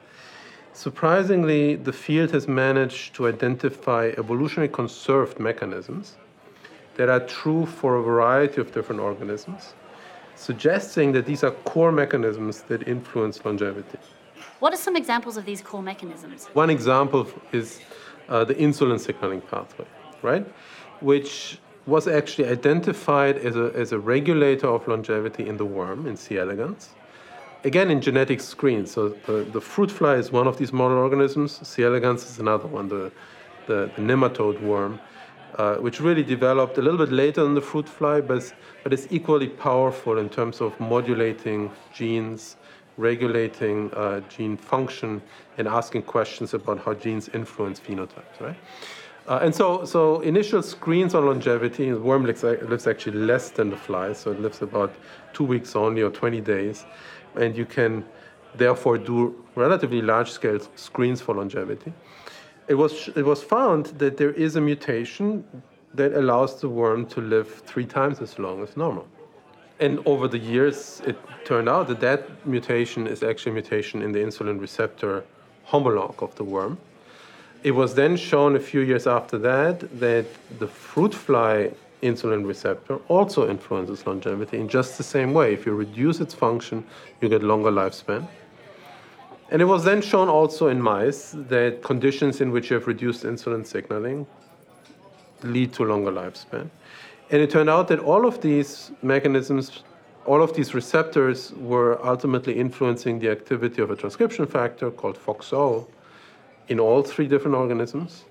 Surprisingly, 0.73 1.77
the 1.77 1.93
field 1.93 2.31
has 2.31 2.49
managed 2.49 3.15
to 3.15 3.29
identify 3.29 4.13
evolutionary 4.17 4.69
conserved 4.69 5.39
mechanisms 5.39 6.17
that 6.97 7.09
are 7.09 7.21
true 7.21 7.67
for 7.67 7.97
a 7.97 8.03
variety 8.03 8.61
of 8.61 8.73
different 8.73 9.01
organisms 9.01 9.75
suggesting 10.43 11.13
that 11.13 11.27
these 11.27 11.45
are 11.45 11.53
core 11.73 11.93
mechanisms 11.93 12.63
that 12.63 12.87
influence 12.89 13.45
longevity. 13.45 13.99
What 14.59 14.73
are 14.73 14.77
some 14.77 14.97
examples 14.97 15.37
of 15.37 15.45
these 15.45 15.61
core 15.61 15.83
mechanisms? 15.83 16.49
One 16.53 16.71
example 16.71 17.29
is 17.53 17.81
uh, 18.29 18.45
the 18.45 18.55
insulin 18.55 18.99
signaling 18.99 19.41
pathway, 19.43 19.87
right? 20.23 20.47
Which 21.01 21.59
was 21.87 22.07
actually 22.07 22.49
identified 22.49 23.39
as 23.39 23.57
a, 23.57 23.73
as 23.75 23.93
a 23.93 23.99
regulator 23.99 24.69
of 24.69 24.87
longevity 24.87 25.49
in 25.49 25.57
the 25.57 25.65
worm, 25.65 26.07
in 26.07 26.17
C. 26.17 26.39
elegans. 26.39 26.91
Again, 27.65 27.91
in 27.91 28.01
genetic 28.01 28.41
screens. 28.41 28.91
So 28.91 29.11
the, 29.27 29.45
the 29.45 29.61
fruit 29.61 29.91
fly 29.91 30.17
is 30.17 30.33
one 30.33 30.47
of 30.47 30.59
these 30.59 30.73
model 30.73 30.99
organisms, 30.99 31.61
C. 31.67 31.85
elegans 31.85 32.25
is 32.29 32.39
another 32.39 32.67
one, 32.67 32.89
the, 32.89 33.13
the, 33.67 33.91
the 33.95 34.03
nematode 34.03 34.61
worm 34.61 34.99
uh, 35.57 35.77
which 35.77 36.01
really 36.01 36.23
developed 36.23 36.79
a 36.79 36.83
little 36.83 36.99
bit 36.99 37.13
later 37.13 37.43
than 37.43 37.55
the 37.55 37.61
fruit 37.61 37.89
fly, 37.89 38.21
but, 38.21 38.53
but 38.83 38.93
it's 38.93 39.07
equally 39.11 39.49
powerful 39.49 40.19
in 40.19 40.29
terms 40.29 40.61
of 40.61 40.79
modulating 40.81 41.71
genes, 41.93 42.57
regulating 42.97 43.93
uh, 43.95 44.21
gene 44.29 44.57
function, 44.57 45.21
and 45.59 45.69
asking 45.69 46.03
questions 46.03 46.55
about 46.55 46.83
how 46.85 46.95
genes 46.95 47.29
influence 47.35 47.79
phenotypes, 47.79 48.41
right? 48.41 48.57
Uh, 49.29 49.39
and 49.43 49.55
so, 49.55 49.85
so 49.85 50.21
initial 50.23 50.63
screens 50.63 51.15
on 51.15 51.27
longevity, 51.27 51.91
the 51.91 51.99
worm 51.99 52.25
lives, 52.25 52.43
lives 52.43 52.87
actually 52.87 53.19
less 53.19 53.51
than 53.51 53.71
the 53.71 53.77
fly, 53.77 54.13
so 54.13 54.33
it 54.33 54.41
lives 54.41 54.63
about 54.63 54.93
two 55.33 55.45
weeks 55.45 55.77
only 55.77 56.03
or 56.03 56.11
20 56.11 56.41
days, 56.41 56.85
and 57.37 57.57
you 57.57 57.67
can 57.67 58.05
therefore 58.57 58.99
do 58.99 59.45
relatively 59.55 60.03
large-scale 60.03 60.61
screens 60.77 61.21
for 61.21 61.35
longevity 61.35 61.93
it 62.69 62.75
was, 62.75 63.09
it 63.09 63.25
was 63.25 63.43
found 63.43 63.87
that 63.99 64.17
there 64.17 64.33
is 64.33 64.57
a 64.57 64.61
mutation 64.61 65.45
that 65.95 66.13
allows 66.15 66.61
the 66.61 66.69
worm 66.69 67.07
to 67.07 67.21
live 67.21 67.49
three 67.67 67.85
times 67.85 68.21
as 68.21 68.39
long 68.39 68.63
as 68.63 68.77
normal. 68.77 69.07
And 69.81 70.01
over 70.07 70.29
the 70.29 70.39
years, 70.39 71.03
it 71.05 71.19
turned 71.45 71.69
out 71.69 71.89
that 71.89 72.01
that 72.01 72.47
mutation 72.47 73.07
is 73.07 73.23
actually 73.23 73.51
a 73.51 73.55
mutation 73.55 74.01
in 74.01 74.13
the 74.13 74.21
insulin 74.21 74.61
receptor 74.61 75.25
homologue 75.67 76.23
of 76.23 76.35
the 76.37 76.45
worm. 76.45 76.79
It 77.63 77.73
was 77.73 77.95
then 77.95 78.17
shown 78.17 78.57
a 78.57 78.61
few 78.61 78.81
years 78.81 79.07
after 79.07 79.39
that 79.39 80.01
that 80.01 80.27
the 80.59 80.69
fruit 80.69 81.15
fly 81.15 81.73
insulin 82.03 82.47
receptor 82.47 82.97
also 83.09 83.49
influences 83.49 84.07
longevity 84.07 84.59
in 84.59 84.69
just 84.69 84.99
the 84.99 85.05
same 85.05 85.33
way. 85.33 85.55
If 85.55 85.65
you 85.65 85.73
reduce 85.73 86.21
its 86.21 86.35
function, 86.35 86.85
you 87.21 87.29
get 87.29 87.43
longer 87.43 87.71
lifespan. 87.71 88.29
And 89.51 89.61
it 89.61 89.67
was 89.67 89.85
then 89.85 90.01
shown 90.03 90.29
also 90.29 90.69
in 90.69 90.81
mice 90.81 91.35
that 91.49 91.83
conditions 91.83 92.41
in 92.41 92.51
which 92.51 92.71
you 92.71 92.75
have 92.75 92.87
reduced 92.87 93.25
insulin 93.25 93.67
signaling 93.67 94.27
lead 95.43 95.73
to 95.75 95.85
longer 95.85 96.11
lifespan. 96.11 96.71
And 97.31 97.41
it 97.41 97.51
turned 97.51 97.71
out 97.71 97.89
that 97.89 97.99
all 97.99 98.27
of 98.27 98.41
these 98.41 98.93
mechanisms, 99.03 99.83
all 100.27 100.43
of 100.43 100.55
these 100.55 100.75
receptors 100.75 101.53
were 101.53 102.05
ultimately 102.07 102.59
influencing 102.59 103.19
the 103.19 103.31
activity 103.31 103.83
of 103.83 103.91
a 103.91 103.97
transcription 103.97 104.47
factor 104.47 104.91
called 104.91 105.19
FOXO 105.19 105.87
in 106.69 106.81
all 106.81 107.03
three 107.03 107.27
different 107.27 107.57
organisms. 107.57 108.25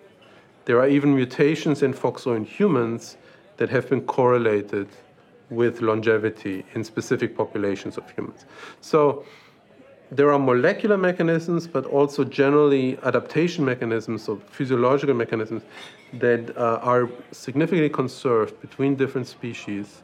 There 0.65 0.79
are 0.79 0.87
even 0.87 1.15
mutations 1.15 1.83
in 1.83 1.93
FOXO 1.93 2.35
in 2.35 2.45
humans 2.45 3.17
that 3.57 3.69
have 3.69 3.89
been 3.89 4.01
correlated 4.01 4.87
with 5.49 5.81
longevity 5.81 6.65
in 6.73 6.83
specific 6.83 7.35
populations 7.35 7.97
of 7.97 8.09
humans. 8.11 8.45
So 8.79 9.25
there 10.11 10.31
are 10.31 10.39
molecular 10.39 10.97
mechanisms, 10.97 11.67
but 11.67 11.85
also 11.85 12.23
generally 12.23 12.97
adaptation 13.03 13.63
mechanisms 13.63 14.27
or 14.27 14.37
physiological 14.49 15.15
mechanisms 15.15 15.63
that 16.13 16.55
uh, 16.57 16.79
are 16.81 17.09
significantly 17.31 17.89
conserved 17.89 18.59
between 18.61 18.95
different 18.95 19.27
species, 19.27 20.01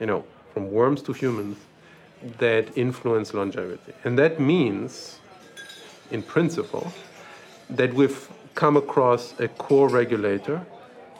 you 0.00 0.06
know, 0.06 0.24
from 0.52 0.70
worms 0.70 1.02
to 1.02 1.12
humans, 1.12 1.58
that 2.38 2.76
influence 2.76 3.34
longevity. 3.34 3.92
And 4.04 4.18
that 4.18 4.40
means, 4.40 5.20
in 6.10 6.22
principle, 6.22 6.92
that 7.70 7.92
we've 7.94 8.28
come 8.54 8.76
across 8.76 9.38
a 9.38 9.48
core 9.48 9.88
regulator 9.88 10.64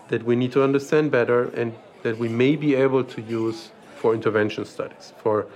that 0.08 0.22
we 0.22 0.36
need 0.36 0.52
to 0.52 0.62
understand 0.62 1.10
better 1.10 1.44
and 1.50 1.74
that 2.02 2.18
we 2.18 2.28
may 2.28 2.56
be 2.56 2.74
able 2.74 3.04
to 3.04 3.22
use 3.22 3.70
for 3.96 4.14
intervention 4.14 4.64
studies, 4.64 5.12
for 5.22 5.46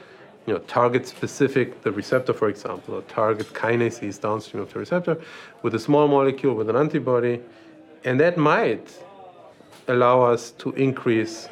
you 0.46 0.54
know, 0.54 0.60
target 0.60 1.06
specific 1.06 1.82
the 1.82 1.92
receptor, 1.92 2.32
for 2.32 2.48
example, 2.48 2.94
or 2.94 3.02
target 3.02 3.46
kinases 3.52 4.20
downstream 4.20 4.62
of 4.62 4.72
the 4.72 4.78
receptor 4.78 5.20
with 5.62 5.74
a 5.74 5.78
small 5.78 6.08
molecule, 6.08 6.54
with 6.54 6.68
an 6.68 6.76
antibody, 6.76 7.40
and 8.04 8.18
that 8.18 8.36
might 8.36 8.98
allow 9.88 10.22
us 10.22 10.52
to 10.52 10.72
increase, 10.72 11.48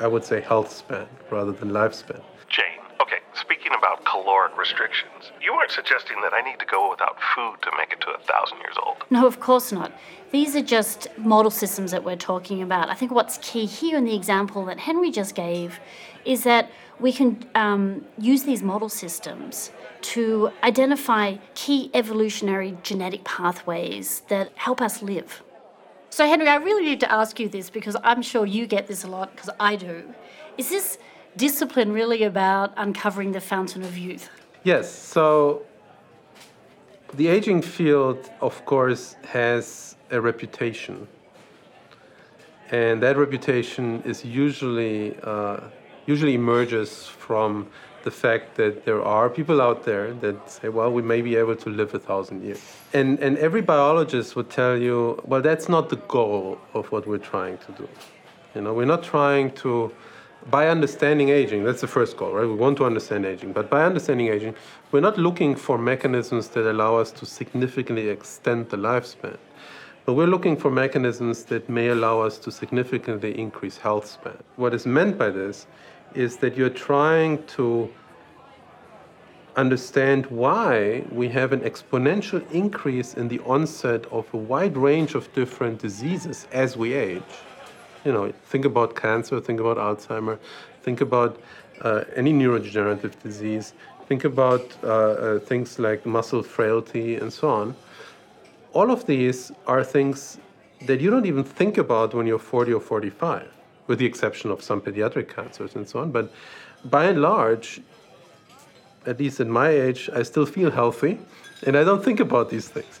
I 0.00 0.06
would 0.06 0.24
say, 0.24 0.40
health 0.40 0.72
span 0.72 1.06
rather 1.30 1.52
than 1.52 1.70
lifespan. 1.70 2.22
Jane, 2.48 2.80
okay, 3.00 3.18
speaking 3.34 3.72
about 3.76 4.04
caloric 4.04 4.56
restrictions, 4.56 5.23
you 5.44 5.52
aren't 5.52 5.70
suggesting 5.70 6.16
that 6.22 6.32
I 6.32 6.40
need 6.40 6.58
to 6.58 6.64
go 6.64 6.90
without 6.90 7.18
food 7.34 7.56
to 7.62 7.70
make 7.76 7.92
it 7.92 8.00
to 8.00 8.10
a 8.10 8.18
thousand 8.18 8.58
years 8.58 8.76
old. 8.84 8.96
No, 9.10 9.26
of 9.26 9.40
course 9.40 9.72
not. 9.72 9.92
These 10.30 10.56
are 10.56 10.62
just 10.62 11.06
model 11.18 11.50
systems 11.50 11.90
that 11.90 12.02
we're 12.02 12.16
talking 12.16 12.62
about. 12.62 12.88
I 12.88 12.94
think 12.94 13.12
what's 13.12 13.38
key 13.38 13.66
here 13.66 13.98
in 13.98 14.04
the 14.04 14.16
example 14.16 14.64
that 14.64 14.78
Henry 14.80 15.10
just 15.10 15.34
gave 15.34 15.78
is 16.24 16.44
that 16.44 16.70
we 16.98 17.12
can 17.12 17.44
um, 17.54 18.04
use 18.18 18.44
these 18.44 18.62
model 18.62 18.88
systems 18.88 19.70
to 20.00 20.50
identify 20.62 21.36
key 21.54 21.90
evolutionary 21.92 22.76
genetic 22.82 23.24
pathways 23.24 24.20
that 24.28 24.50
help 24.56 24.80
us 24.80 25.02
live. 25.02 25.42
So, 26.10 26.26
Henry, 26.26 26.48
I 26.48 26.56
really 26.56 26.84
need 26.84 27.00
to 27.00 27.12
ask 27.12 27.38
you 27.40 27.48
this 27.48 27.68
because 27.68 27.96
I'm 28.02 28.22
sure 28.22 28.46
you 28.46 28.66
get 28.66 28.86
this 28.86 29.04
a 29.04 29.08
lot 29.08 29.34
because 29.34 29.50
I 29.58 29.76
do. 29.76 30.14
Is 30.56 30.70
this 30.70 30.98
discipline 31.36 31.92
really 31.92 32.22
about 32.22 32.72
uncovering 32.76 33.32
the 33.32 33.40
fountain 33.40 33.82
of 33.82 33.98
youth? 33.98 34.30
Yes. 34.64 34.90
So, 34.90 35.62
the 37.12 37.28
aging 37.28 37.62
field, 37.62 38.30
of 38.40 38.64
course, 38.64 39.16
has 39.24 39.96
a 40.10 40.20
reputation. 40.20 41.06
And 42.70 43.02
that 43.02 43.16
reputation 43.16 44.02
is 44.04 44.24
usually 44.24 45.16
uh, 45.22 45.60
usually 46.06 46.34
emerges 46.34 47.06
from 47.06 47.68
the 48.04 48.10
fact 48.10 48.56
that 48.56 48.84
there 48.84 49.02
are 49.02 49.30
people 49.30 49.60
out 49.62 49.84
there 49.84 50.12
that 50.14 50.50
say, 50.50 50.68
well, 50.68 50.92
we 50.92 51.00
may 51.00 51.22
be 51.22 51.36
able 51.36 51.56
to 51.56 51.70
live 51.70 51.94
a 51.94 51.98
thousand 51.98 52.42
years. 52.42 52.60
And, 52.92 53.18
and 53.20 53.38
every 53.38 53.62
biologist 53.62 54.36
would 54.36 54.50
tell 54.50 54.76
you, 54.76 55.20
well, 55.24 55.40
that's 55.40 55.68
not 55.70 55.88
the 55.88 55.96
goal 55.96 56.58
of 56.74 56.92
what 56.92 57.06
we're 57.06 57.26
trying 57.32 57.56
to 57.58 57.72
do. 57.72 57.88
You 58.54 58.60
know, 58.60 58.74
we're 58.74 58.84
not 58.84 59.02
trying 59.02 59.52
to, 59.62 59.90
by 60.50 60.68
understanding 60.68 61.30
aging, 61.30 61.64
that's 61.64 61.80
the 61.80 61.86
first 61.86 62.16
goal, 62.16 62.32
right? 62.32 62.46
We 62.46 62.54
want 62.54 62.76
to 62.78 62.84
understand 62.84 63.24
aging. 63.24 63.52
But 63.52 63.70
by 63.70 63.84
understanding 63.84 64.28
aging, 64.28 64.54
we're 64.92 65.00
not 65.00 65.18
looking 65.18 65.54
for 65.54 65.78
mechanisms 65.78 66.48
that 66.48 66.70
allow 66.70 66.96
us 66.96 67.10
to 67.12 67.26
significantly 67.26 68.08
extend 68.08 68.68
the 68.68 68.76
lifespan. 68.76 69.38
But 70.04 70.14
we're 70.14 70.26
looking 70.26 70.56
for 70.56 70.70
mechanisms 70.70 71.44
that 71.44 71.68
may 71.68 71.88
allow 71.88 72.20
us 72.20 72.36
to 72.38 72.50
significantly 72.50 73.38
increase 73.38 73.78
health 73.78 74.06
span. 74.06 74.36
What 74.56 74.74
is 74.74 74.84
meant 74.84 75.16
by 75.16 75.30
this 75.30 75.66
is 76.14 76.36
that 76.38 76.56
you're 76.56 76.68
trying 76.68 77.42
to 77.46 77.90
understand 79.56 80.26
why 80.26 81.04
we 81.10 81.28
have 81.28 81.52
an 81.52 81.60
exponential 81.60 82.42
increase 82.50 83.14
in 83.14 83.28
the 83.28 83.40
onset 83.40 84.04
of 84.06 84.26
a 84.34 84.36
wide 84.36 84.76
range 84.76 85.14
of 85.14 85.32
different 85.32 85.78
diseases 85.78 86.46
as 86.52 86.76
we 86.76 86.92
age. 86.92 87.22
You 88.04 88.12
know, 88.12 88.32
think 88.46 88.64
about 88.64 88.94
cancer, 88.94 89.40
think 89.40 89.60
about 89.60 89.76
Alzheimer, 89.78 90.38
think 90.82 91.00
about 91.00 91.40
uh, 91.80 92.04
any 92.14 92.32
neurodegenerative 92.32 93.20
disease, 93.22 93.72
think 94.06 94.24
about 94.24 94.76
uh, 94.82 94.86
uh, 94.86 95.38
things 95.38 95.78
like 95.78 96.04
muscle 96.04 96.42
frailty 96.42 97.16
and 97.16 97.32
so 97.32 97.48
on. 97.48 97.76
All 98.72 98.90
of 98.90 99.06
these 99.06 99.52
are 99.66 99.82
things 99.82 100.38
that 100.86 101.00
you 101.00 101.10
don't 101.10 101.26
even 101.26 101.44
think 101.44 101.78
about 101.78 102.14
when 102.14 102.26
you're 102.26 102.38
40 102.38 102.74
or 102.74 102.80
45 102.80 103.48
with 103.86 103.98
the 103.98 104.06
exception 104.06 104.50
of 104.50 104.62
some 104.62 104.80
pediatric 104.80 105.34
cancers 105.34 105.74
and 105.74 105.88
so 105.88 106.00
on. 106.00 106.10
But 106.10 106.32
by 106.84 107.04
and 107.04 107.20
large, 107.20 107.80
at 109.06 109.18
least 109.18 109.40
at 109.40 109.46
my 109.46 109.68
age, 109.68 110.08
I 110.12 110.22
still 110.22 110.46
feel 110.46 110.70
healthy 110.70 111.18
and 111.66 111.76
I 111.76 111.84
don't 111.84 112.04
think 112.04 112.20
about 112.20 112.50
these 112.50 112.68
things. 112.68 113.00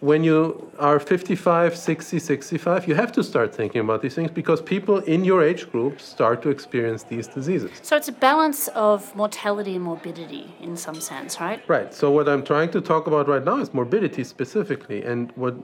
When 0.00 0.24
you 0.24 0.70
are 0.78 0.98
55, 0.98 1.76
60, 1.76 2.18
65, 2.18 2.88
you 2.88 2.94
have 2.94 3.12
to 3.12 3.22
start 3.22 3.54
thinking 3.54 3.82
about 3.82 4.00
these 4.00 4.14
things 4.14 4.30
because 4.30 4.62
people 4.62 4.98
in 5.00 5.24
your 5.24 5.42
age 5.42 5.70
group 5.70 6.00
start 6.00 6.40
to 6.42 6.48
experience 6.48 7.02
these 7.02 7.26
diseases. 7.26 7.70
So 7.82 7.96
it's 7.96 8.08
a 8.08 8.12
balance 8.12 8.68
of 8.68 9.14
mortality 9.14 9.76
and 9.76 9.84
morbidity 9.84 10.54
in 10.60 10.74
some 10.76 11.00
sense, 11.02 11.38
right? 11.38 11.62
Right. 11.68 11.92
So 11.92 12.10
what 12.10 12.30
I'm 12.30 12.42
trying 12.42 12.70
to 12.70 12.80
talk 12.80 13.06
about 13.08 13.28
right 13.28 13.44
now 13.44 13.58
is 13.58 13.74
morbidity 13.74 14.24
specifically, 14.24 15.02
and 15.04 15.32
what 15.32 15.54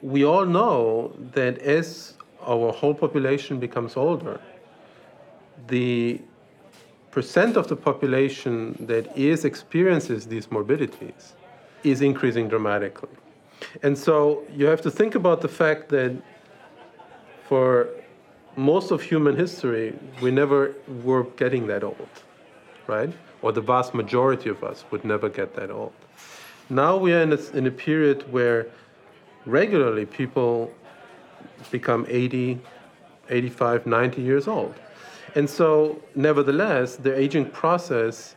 we 0.00 0.24
all 0.24 0.46
know 0.46 1.14
that 1.32 1.58
as 1.58 2.14
our 2.40 2.72
whole 2.72 2.94
population 2.94 3.60
becomes 3.60 3.96
older, 3.96 4.40
the 5.68 6.22
percent 7.10 7.56
of 7.56 7.68
the 7.68 7.76
population 7.76 8.76
that 8.80 9.14
is 9.16 9.44
experiences 9.44 10.26
these 10.26 10.50
morbidities 10.50 11.34
is 11.84 12.00
increasing 12.00 12.48
dramatically. 12.48 13.10
And 13.82 13.96
so 13.96 14.44
you 14.54 14.66
have 14.66 14.82
to 14.82 14.90
think 14.90 15.14
about 15.14 15.40
the 15.40 15.48
fact 15.48 15.88
that 15.90 16.16
for 17.48 17.88
most 18.56 18.90
of 18.90 19.02
human 19.02 19.36
history, 19.36 19.94
we 20.22 20.30
never 20.30 20.74
were 21.04 21.24
getting 21.36 21.66
that 21.66 21.84
old, 21.84 22.08
right? 22.86 23.12
Or 23.42 23.52
the 23.52 23.60
vast 23.60 23.94
majority 23.94 24.48
of 24.48 24.64
us 24.64 24.84
would 24.90 25.04
never 25.04 25.28
get 25.28 25.54
that 25.56 25.70
old. 25.70 25.92
Now 26.68 26.96
we 26.96 27.12
are 27.12 27.20
in 27.20 27.32
a, 27.32 27.40
in 27.56 27.66
a 27.66 27.70
period 27.70 28.30
where 28.32 28.66
regularly 29.44 30.06
people 30.06 30.72
become 31.70 32.06
80, 32.08 32.58
85, 33.28 33.86
90 33.86 34.22
years 34.22 34.48
old. 34.48 34.74
And 35.34 35.48
so, 35.48 36.00
nevertheless, 36.14 36.96
the 36.96 37.16
aging 37.16 37.50
process 37.50 38.34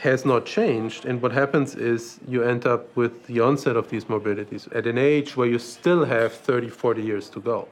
has 0.00 0.24
not 0.24 0.46
changed. 0.46 1.04
And 1.04 1.20
what 1.20 1.32
happens 1.32 1.74
is 1.74 2.20
you 2.26 2.42
end 2.42 2.66
up 2.66 2.96
with 2.96 3.26
the 3.26 3.40
onset 3.40 3.76
of 3.76 3.90
these 3.90 4.08
morbidities 4.08 4.66
at 4.74 4.86
an 4.86 4.96
age 4.96 5.36
where 5.36 5.46
you 5.46 5.58
still 5.58 6.04
have 6.06 6.32
30, 6.32 6.68
40 6.70 7.02
years 7.02 7.28
to 7.30 7.40
go. 7.40 7.68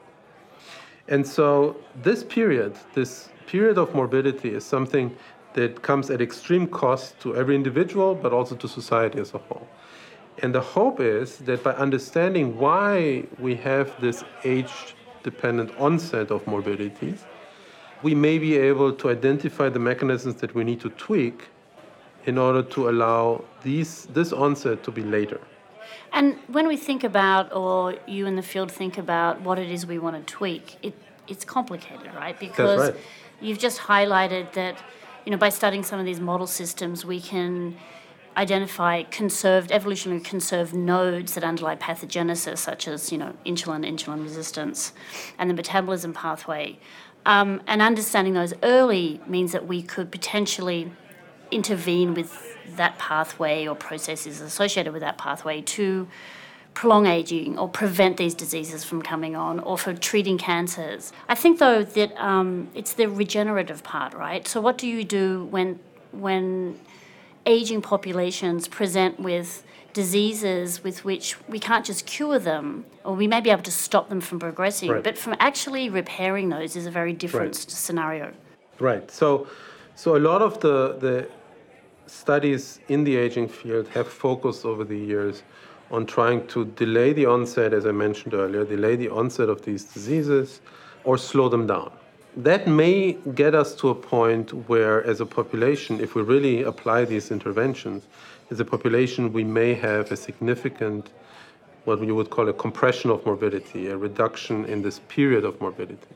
And 1.07 1.27
so 1.27 1.75
this 2.03 2.23
period, 2.23 2.75
this 2.93 3.29
period 3.47 3.79
of 3.79 3.95
morbidity 3.95 4.53
is 4.53 4.63
something 4.63 5.15
that 5.53 5.81
comes 5.81 6.11
at 6.11 6.21
extreme 6.21 6.67
cost 6.67 7.19
to 7.21 7.35
every 7.35 7.55
individual, 7.55 8.13
but 8.13 8.31
also 8.31 8.55
to 8.55 8.67
society 8.67 9.19
as 9.19 9.33
a 9.33 9.39
whole. 9.39 9.67
And 10.43 10.53
the 10.53 10.61
hope 10.61 10.99
is 10.99 11.39
that 11.39 11.63
by 11.63 11.71
understanding 11.71 12.57
why 12.59 13.25
we 13.39 13.55
have 13.55 13.99
this 13.99 14.23
age 14.43 14.95
dependent 15.23 15.71
onset 15.79 16.29
of 16.29 16.45
morbidities, 16.45 17.25
we 18.03 18.13
may 18.13 18.37
be 18.37 18.55
able 18.55 18.93
to 18.93 19.09
identify 19.09 19.67
the 19.67 19.79
mechanisms 19.79 20.35
that 20.35 20.53
we 20.53 20.63
need 20.63 20.79
to 20.81 20.91
tweak 20.91 21.47
in 22.25 22.37
order 22.37 22.61
to 22.61 22.89
allow 22.89 23.43
these, 23.63 24.05
this 24.07 24.33
onset 24.33 24.83
to 24.83 24.91
be 24.91 25.03
later. 25.03 25.39
And 26.11 26.37
when 26.47 26.67
we 26.67 26.77
think 26.77 27.03
about, 27.03 27.53
or 27.53 27.95
you 28.07 28.25
in 28.25 28.35
the 28.35 28.41
field 28.41 28.71
think 28.71 28.97
about 28.97 29.41
what 29.41 29.59
it 29.59 29.69
is 29.69 29.85
we 29.85 29.99
want 29.99 30.15
to 30.15 30.33
tweak, 30.33 30.77
it, 30.81 30.93
it's 31.27 31.45
complicated, 31.45 32.13
right? 32.15 32.39
Because 32.39 32.91
right. 32.91 33.01
you've 33.41 33.59
just 33.59 33.79
highlighted 33.79 34.53
that, 34.53 34.77
you 35.25 35.31
know, 35.31 35.37
by 35.37 35.49
studying 35.49 35.83
some 35.83 35.99
of 35.99 36.05
these 36.05 36.19
model 36.19 36.47
systems, 36.47 37.05
we 37.05 37.21
can 37.21 37.77
identify 38.37 39.03
conserved, 39.03 39.69
evolutionarily 39.69 40.23
conserved 40.23 40.73
nodes 40.73 41.35
that 41.35 41.43
underlie 41.43 41.75
pathogenesis, 41.75 42.57
such 42.57 42.87
as, 42.87 43.11
you 43.11 43.17
know, 43.17 43.33
insulin, 43.45 43.85
insulin 43.85 44.23
resistance, 44.23 44.93
and 45.37 45.49
the 45.49 45.53
metabolism 45.53 46.13
pathway. 46.13 46.79
Um, 47.25 47.61
and 47.67 47.81
understanding 47.81 48.33
those 48.33 48.53
early 48.63 49.19
means 49.27 49.51
that 49.51 49.67
we 49.67 49.81
could 49.81 50.09
potentially 50.11 50.91
intervene 51.51 52.13
with 52.13 52.57
that 52.75 52.97
pathway 52.97 53.67
or 53.67 53.75
processes 53.75 54.41
associated 54.41 54.93
with 54.93 55.01
that 55.01 55.17
pathway 55.17 55.61
to 55.61 56.07
prolong 56.73 57.07
aging 57.07 57.57
or 57.57 57.67
prevent 57.67 58.17
these 58.17 58.33
diseases 58.35 58.83
from 58.83 59.01
coming 59.01 59.35
on 59.35 59.59
or 59.59 59.77
for 59.77 59.93
treating 59.93 60.37
cancers. 60.37 61.11
I 61.27 61.35
think 61.35 61.59
though 61.59 61.83
that 61.83 62.15
um, 62.23 62.69
it's 62.75 62.93
the 62.93 63.07
regenerative 63.07 63.83
part, 63.83 64.13
right? 64.13 64.47
So 64.47 64.61
what 64.61 64.77
do 64.77 64.87
you 64.87 65.03
do 65.03 65.45
when 65.45 65.79
when 66.11 66.79
aging 67.45 67.81
populations 67.81 68.67
present 68.67 69.19
with 69.19 69.63
diseases 69.93 70.83
with 70.83 71.03
which 71.03 71.35
we 71.47 71.59
can't 71.59 71.85
just 71.85 72.05
cure 72.05 72.37
them 72.39 72.85
or 73.03 73.15
we 73.15 73.27
may 73.27 73.41
be 73.41 73.49
able 73.49 73.63
to 73.63 73.71
stop 73.71 74.07
them 74.09 74.21
from 74.21 74.39
progressing, 74.39 74.89
Right. 74.91 75.03
but 75.03 75.17
from 75.17 75.35
actually 75.39 75.89
repairing 75.89 76.49
those 76.49 76.75
is 76.75 76.85
a 76.85 76.91
very 76.91 77.13
different 77.13 77.55
Right. 77.55 77.69
scenario. 77.71 78.31
Right. 78.79 79.09
So, 79.11 79.47
so 79.95 80.15
a 80.15 80.21
lot 80.29 80.41
of 80.41 80.59
the, 80.59 80.95
the 80.99 81.27
studies 82.09 82.79
in 82.87 83.03
the 83.03 83.15
aging 83.15 83.47
field 83.47 83.87
have 83.89 84.07
focused 84.07 84.65
over 84.65 84.83
the 84.83 84.97
years 84.97 85.43
on 85.91 86.05
trying 86.05 86.45
to 86.47 86.65
delay 86.65 87.13
the 87.13 87.25
onset, 87.25 87.73
as 87.73 87.85
I 87.85 87.91
mentioned 87.91 88.33
earlier, 88.33 88.63
delay 88.63 88.95
the 88.95 89.09
onset 89.09 89.49
of 89.49 89.63
these 89.63 89.83
diseases 89.83 90.61
or 91.03 91.17
slow 91.17 91.49
them 91.49 91.67
down. 91.67 91.91
That 92.37 92.67
may 92.67 93.13
get 93.33 93.55
us 93.55 93.73
to 93.75 93.89
a 93.89 93.95
point 93.95 94.51
where, 94.69 95.03
as 95.03 95.19
a 95.19 95.25
population, 95.25 95.99
if 95.99 96.13
we 96.15 96.21
really 96.21 96.63
apply 96.63 97.05
these 97.05 97.31
interventions, 97.31 98.05
as 98.51 98.59
a 98.59 98.65
population, 98.65 99.33
we 99.33 99.43
may 99.43 99.73
have 99.73 100.11
a 100.11 100.15
significant, 100.15 101.09
what 101.85 102.01
you 102.01 102.15
would 102.15 102.29
call 102.29 102.47
a 102.49 102.53
compression 102.53 103.09
of 103.09 103.25
morbidity, 103.25 103.87
a 103.87 103.97
reduction 103.97 104.65
in 104.65 104.81
this 104.81 104.99
period 105.07 105.43
of 105.43 105.59
morbidity. 105.59 106.15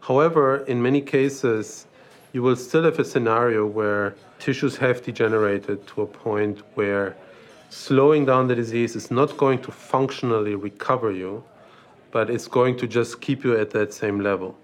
However, 0.00 0.58
in 0.64 0.82
many 0.82 1.00
cases, 1.00 1.86
you 2.32 2.42
will 2.42 2.56
still 2.56 2.84
have 2.84 2.98
a 2.98 3.04
scenario 3.04 3.66
where 3.66 4.14
tissues 4.44 4.76
have 4.76 5.02
degenerated 5.02 5.86
to 5.86 6.02
a 6.02 6.06
point 6.06 6.56
where 6.74 7.16
slowing 7.70 8.26
down 8.26 8.46
the 8.46 8.54
disease 8.54 8.94
is 8.94 9.10
not 9.10 9.36
going 9.38 9.60
to 9.66 9.70
functionally 9.72 10.54
recover 10.54 11.10
you, 11.10 11.42
but 12.10 12.28
it's 12.28 12.46
going 12.46 12.76
to 12.76 12.86
just 12.86 13.22
keep 13.22 13.42
you 13.42 13.56
at 13.56 13.70
that 13.70 13.92
same 13.92 14.20
level. 14.20 14.54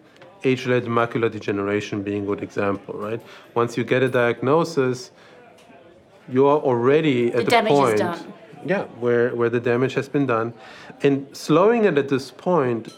Age 0.45 0.67
related 0.67 0.91
macular 0.91 1.31
degeneration 1.33 2.03
being 2.03 2.25
a 2.25 2.27
good 2.27 2.43
example, 2.43 2.95
right? 2.95 3.21
Once 3.55 3.77
you 3.79 3.85
get 3.85 4.03
a 4.03 4.09
diagnosis, 4.09 5.11
you 6.29 6.47
are 6.47 6.59
already 6.59 7.33
at 7.33 7.47
The 7.47 7.63
the, 7.63 7.63
point 7.63 8.01
yeah 8.65 8.85
where, 9.03 9.35
where 9.35 9.49
the 9.49 9.61
damage 9.61 9.95
has 9.95 10.09
been 10.09 10.27
done 10.27 10.53
and 11.03 11.27
slowing 11.35 11.87
it 11.87 11.97
at 11.97 12.09
this 12.09 12.31
point 12.31 12.93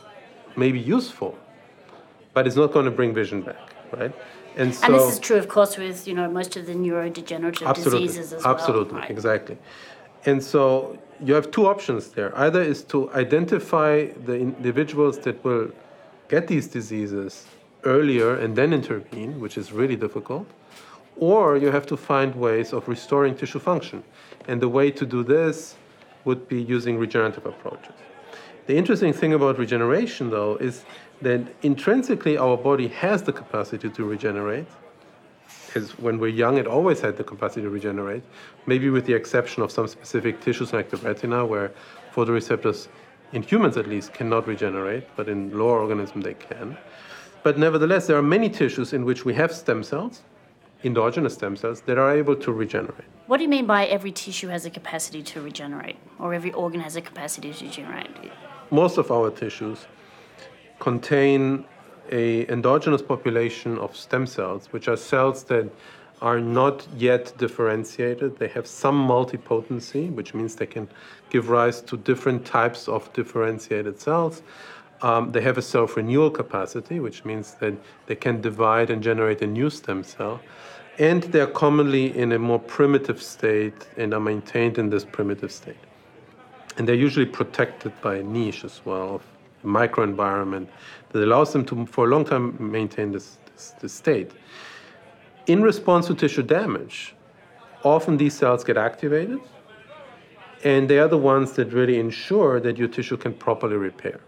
may 0.56 0.72
be 0.72 0.80
useful 0.80 1.38
but 2.34 2.46
it's 2.48 2.56
not 2.56 2.72
going 2.72 2.84
to 2.84 2.90
bring 2.90 3.14
vision 3.14 3.42
back 3.42 3.71
right 3.92 4.14
and 4.56 4.74
so 4.74 4.84
And 4.84 4.94
this 4.94 5.14
is 5.14 5.18
true, 5.18 5.38
of 5.38 5.48
course, 5.48 5.78
with 5.78 6.06
you 6.08 6.14
know 6.14 6.30
most 6.30 6.56
of 6.56 6.66
the 6.66 6.74
neurodegenerative 6.74 7.66
absolutely 7.66 8.06
diseases 8.06 8.32
as 8.32 8.44
well. 8.44 8.54
absolutely 8.54 8.98
right? 9.00 9.10
exactly 9.10 9.56
and 10.24 10.42
so 10.42 10.98
you 11.26 11.34
have 11.34 11.50
two 11.50 11.66
options 11.66 12.02
there 12.18 12.36
either 12.46 12.62
is 12.62 12.82
to 12.92 13.10
identify 13.12 14.06
the 14.28 14.36
individuals 14.48 15.18
that 15.20 15.42
will 15.44 15.70
get 16.28 16.46
these 16.48 16.66
diseases 16.68 17.46
earlier 17.84 18.30
and 18.42 18.56
then 18.56 18.72
intervene 18.72 19.40
which 19.40 19.56
is 19.56 19.72
really 19.72 19.96
difficult 19.96 20.46
or 21.16 21.56
you 21.56 21.70
have 21.70 21.86
to 21.86 21.96
find 21.96 22.34
ways 22.34 22.72
of 22.72 22.88
restoring 22.88 23.34
tissue 23.36 23.58
function. 23.58 24.02
And 24.48 24.60
the 24.60 24.68
way 24.68 24.90
to 24.90 25.06
do 25.06 25.22
this 25.22 25.76
would 26.24 26.48
be 26.48 26.60
using 26.62 26.98
regenerative 26.98 27.46
approaches. 27.46 27.94
The 28.66 28.76
interesting 28.76 29.12
thing 29.12 29.34
about 29.34 29.58
regeneration, 29.58 30.30
though, 30.30 30.56
is 30.56 30.84
that 31.22 31.40
intrinsically 31.62 32.36
our 32.36 32.56
body 32.56 32.88
has 32.88 33.22
the 33.22 33.32
capacity 33.32 33.88
to 33.88 34.04
regenerate. 34.04 34.66
Because 35.66 35.98
when 35.98 36.18
we're 36.18 36.28
young, 36.28 36.58
it 36.58 36.66
always 36.66 37.00
had 37.00 37.16
the 37.16 37.24
capacity 37.24 37.62
to 37.62 37.70
regenerate, 37.70 38.22
maybe 38.66 38.90
with 38.90 39.06
the 39.06 39.14
exception 39.14 39.62
of 39.62 39.72
some 39.72 39.88
specific 39.88 40.40
tissues 40.40 40.72
like 40.72 40.90
the 40.90 40.98
retina, 40.98 41.46
where 41.46 41.72
photoreceptors, 42.14 42.88
in 43.32 43.42
humans 43.42 43.78
at 43.78 43.86
least, 43.86 44.12
cannot 44.12 44.46
regenerate, 44.46 45.04
but 45.16 45.28
in 45.28 45.56
lower 45.56 45.80
organisms 45.80 46.24
they 46.24 46.34
can. 46.34 46.76
But 47.42 47.58
nevertheless, 47.58 48.06
there 48.06 48.18
are 48.18 48.22
many 48.22 48.50
tissues 48.50 48.92
in 48.92 49.04
which 49.04 49.24
we 49.24 49.32
have 49.34 49.50
stem 49.52 49.82
cells, 49.82 50.22
endogenous 50.84 51.34
stem 51.34 51.56
cells, 51.56 51.80
that 51.82 51.96
are 51.96 52.14
able 52.14 52.36
to 52.36 52.52
regenerate. 52.52 53.08
What 53.26 53.38
do 53.38 53.44
you 53.44 53.48
mean 53.48 53.66
by 53.66 53.86
every 53.86 54.12
tissue 54.12 54.48
has 54.48 54.66
a 54.66 54.70
capacity 54.70 55.22
to 55.22 55.40
regenerate, 55.40 55.96
or 56.18 56.34
every 56.34 56.52
organ 56.52 56.80
has 56.80 56.96
a 56.96 57.00
capacity 57.00 57.52
to 57.52 57.64
regenerate? 57.64 58.10
Most 58.70 58.98
of 58.98 59.10
our 59.10 59.30
tissues 59.30 59.86
contain 60.82 61.64
a 62.10 62.44
endogenous 62.50 63.02
population 63.02 63.78
of 63.78 63.96
stem 63.96 64.26
cells, 64.26 64.66
which 64.72 64.88
are 64.88 64.96
cells 64.96 65.44
that 65.44 65.70
are 66.20 66.40
not 66.40 66.86
yet 66.96 67.32
differentiated. 67.38 68.36
They 68.36 68.48
have 68.48 68.66
some 68.66 68.96
multipotency, 69.14 70.12
which 70.12 70.34
means 70.34 70.56
they 70.56 70.66
can 70.66 70.88
give 71.30 71.50
rise 71.50 71.80
to 71.82 71.96
different 71.96 72.44
types 72.44 72.88
of 72.88 73.12
differentiated 73.12 74.00
cells. 74.00 74.42
Um, 75.02 75.30
they 75.30 75.40
have 75.40 75.56
a 75.56 75.62
self 75.62 75.96
renewal 75.96 76.30
capacity, 76.30 76.98
which 76.98 77.24
means 77.24 77.54
that 77.60 77.74
they 78.06 78.16
can 78.16 78.40
divide 78.40 78.90
and 78.90 79.00
generate 79.02 79.40
a 79.42 79.46
new 79.46 79.70
stem 79.70 80.02
cell. 80.02 80.40
And 80.98 81.22
they're 81.32 81.54
commonly 81.64 82.06
in 82.22 82.32
a 82.32 82.38
more 82.38 82.60
primitive 82.78 83.22
state 83.22 83.80
and 83.96 84.12
are 84.14 84.20
maintained 84.32 84.78
in 84.78 84.90
this 84.90 85.04
primitive 85.04 85.52
state. 85.52 85.84
And 86.76 86.88
they're 86.88 87.04
usually 87.08 87.30
protected 87.40 87.92
by 88.00 88.16
a 88.16 88.22
niche 88.22 88.64
as 88.64 88.80
well, 88.84 89.14
of 89.16 89.31
microenvironment 89.64 90.66
that 91.10 91.22
allows 91.22 91.52
them 91.52 91.64
to, 91.66 91.86
for 91.86 92.06
a 92.06 92.08
long 92.08 92.24
time, 92.24 92.56
maintain 92.58 93.12
this, 93.12 93.38
this, 93.52 93.74
this 93.80 93.92
state. 93.92 94.30
In 95.46 95.62
response 95.62 96.06
to 96.06 96.14
tissue 96.14 96.42
damage, 96.42 97.14
often 97.84 98.16
these 98.16 98.34
cells 98.34 98.64
get 98.64 98.76
activated 98.76 99.40
And 100.64 100.88
they 100.88 100.98
are 100.98 101.08
the 101.08 101.18
ones 101.18 101.52
that 101.52 101.72
really 101.72 101.98
ensure 101.98 102.60
that 102.60 102.76
your 102.76 102.88
tissue 102.88 103.16
can 103.16 103.34
properly 103.34 103.76
repair. 103.76 104.20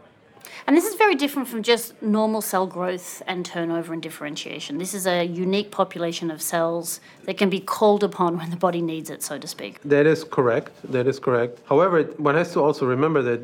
And 0.66 0.76
this 0.76 0.84
is 0.84 0.94
very 0.94 1.14
different 1.14 1.46
from 1.48 1.62
just 1.62 2.00
normal 2.02 2.40
cell 2.40 2.66
growth 2.66 3.22
and 3.26 3.44
turnover 3.44 3.92
and 3.92 4.02
differentiation. 4.02 4.78
This 4.78 4.94
is 4.94 5.06
a 5.06 5.24
unique 5.24 5.70
population 5.70 6.30
of 6.30 6.40
cells 6.40 7.00
that 7.24 7.36
can 7.36 7.50
be 7.50 7.60
called 7.60 8.02
upon 8.02 8.38
when 8.38 8.50
the 8.50 8.56
body 8.56 8.80
needs 8.80 9.10
it, 9.10 9.22
so 9.22 9.38
to 9.38 9.46
speak. 9.46 9.80
That 9.82 10.06
is 10.06 10.24
correct. 10.24 10.72
That 10.90 11.06
is 11.06 11.18
correct. 11.18 11.60
However, 11.68 12.02
one 12.16 12.34
has 12.34 12.52
to 12.54 12.60
also 12.60 12.86
remember 12.86 13.22
that 13.22 13.40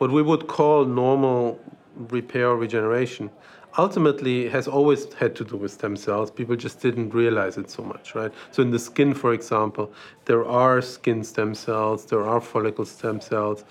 what 0.00 0.10
we 0.10 0.22
would 0.22 0.46
call 0.46 0.86
normal 0.86 1.60
repair 1.94 2.48
or 2.48 2.56
regeneration 2.56 3.28
ultimately 3.76 4.48
has 4.48 4.66
always 4.66 5.12
had 5.12 5.36
to 5.36 5.44
do 5.44 5.58
with 5.58 5.72
stem 5.72 5.94
cells. 5.94 6.30
People 6.30 6.56
just 6.56 6.80
didn't 6.80 7.10
realize 7.10 7.58
it 7.58 7.70
so 7.70 7.82
much, 7.82 8.14
right? 8.14 8.32
So 8.50 8.62
in 8.62 8.70
the 8.70 8.78
skin, 8.78 9.12
for 9.12 9.34
example, 9.34 9.92
there 10.24 10.42
are 10.46 10.80
skin 10.80 11.22
stem 11.22 11.54
cells, 11.54 12.06
there 12.06 12.24
are 12.26 12.40
follicle 12.40 12.86
stem 12.86 13.20
cells. 13.20 13.64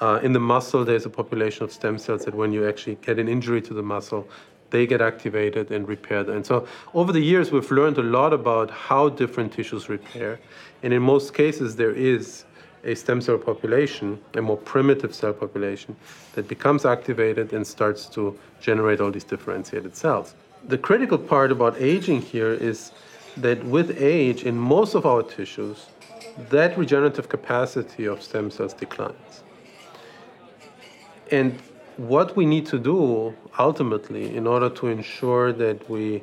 Uh, 0.00 0.20
in 0.22 0.34
the 0.34 0.38
muscle, 0.38 0.84
there's 0.84 1.06
a 1.06 1.10
population 1.10 1.64
of 1.64 1.72
stem 1.72 1.96
cells 1.96 2.26
that 2.26 2.34
when 2.34 2.52
you 2.52 2.68
actually 2.68 2.96
get 2.96 3.18
an 3.18 3.26
injury 3.26 3.62
to 3.62 3.72
the 3.72 3.82
muscle, 3.82 4.28
they 4.68 4.86
get 4.86 5.00
activated 5.00 5.70
and 5.70 5.88
repaired. 5.88 6.28
And 6.28 6.44
so 6.44 6.68
over 6.92 7.10
the 7.10 7.20
years, 7.20 7.50
we've 7.52 7.70
learned 7.70 7.96
a 7.96 8.02
lot 8.02 8.34
about 8.34 8.70
how 8.70 9.08
different 9.08 9.54
tissues 9.54 9.88
repair. 9.88 10.40
And 10.82 10.92
in 10.92 11.00
most 11.00 11.32
cases, 11.32 11.76
there 11.76 11.92
is 11.92 12.44
a 12.84 12.94
stem 12.94 13.20
cell 13.20 13.38
population, 13.38 14.18
a 14.34 14.42
more 14.42 14.56
primitive 14.56 15.14
cell 15.14 15.32
population, 15.32 15.96
that 16.34 16.48
becomes 16.48 16.84
activated 16.84 17.52
and 17.52 17.66
starts 17.66 18.06
to 18.06 18.38
generate 18.60 19.00
all 19.00 19.10
these 19.10 19.24
differentiated 19.24 19.96
cells. 19.96 20.34
The 20.68 20.78
critical 20.78 21.18
part 21.18 21.52
about 21.52 21.80
aging 21.80 22.22
here 22.22 22.52
is 22.52 22.92
that 23.36 23.64
with 23.64 24.00
age, 24.00 24.44
in 24.44 24.56
most 24.58 24.94
of 24.94 25.06
our 25.06 25.22
tissues, 25.22 25.86
that 26.50 26.76
regenerative 26.76 27.28
capacity 27.28 28.06
of 28.06 28.22
stem 28.22 28.50
cells 28.50 28.74
declines. 28.74 29.42
And 31.30 31.58
what 31.96 32.34
we 32.36 32.46
need 32.46 32.66
to 32.66 32.78
do 32.78 33.34
ultimately 33.58 34.34
in 34.34 34.46
order 34.46 34.70
to 34.70 34.86
ensure 34.88 35.52
that 35.52 35.88
we 35.88 36.22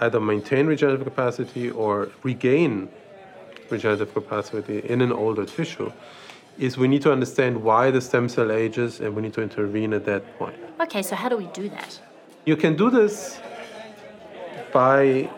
either 0.00 0.20
maintain 0.20 0.66
regenerative 0.66 1.04
capacity 1.04 1.70
or 1.70 2.10
regain 2.22 2.88
regenerative 3.70 4.12
capacity 4.12 4.80
in 4.80 5.00
an 5.00 5.12
older 5.12 5.44
tissue 5.44 5.92
is 6.58 6.76
we 6.76 6.88
need 6.88 7.02
to 7.02 7.12
understand 7.12 7.62
why 7.62 7.90
the 7.90 8.00
stem 8.00 8.28
cell 8.28 8.52
ages 8.52 9.00
and 9.00 9.14
we 9.14 9.22
need 9.22 9.32
to 9.32 9.42
intervene 9.42 9.92
at 9.94 10.04
that 10.04 10.38
point. 10.38 10.56
Okay, 10.80 11.02
so 11.02 11.16
how 11.16 11.28
do 11.28 11.36
we 11.36 11.46
do 11.46 11.68
that? 11.68 12.00
You 12.44 12.56
can 12.56 12.76
do 12.76 12.90
this 12.90 13.40
by 14.72 15.28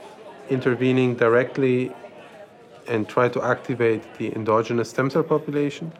intervening 0.50 1.14
directly 1.14 1.92
and 2.88 3.08
try 3.08 3.28
to 3.28 3.42
activate 3.42 4.02
the 4.18 4.34
endogenous 4.34 4.90
stem 4.90 5.10
cell 5.10 5.22
population, 5.22 5.92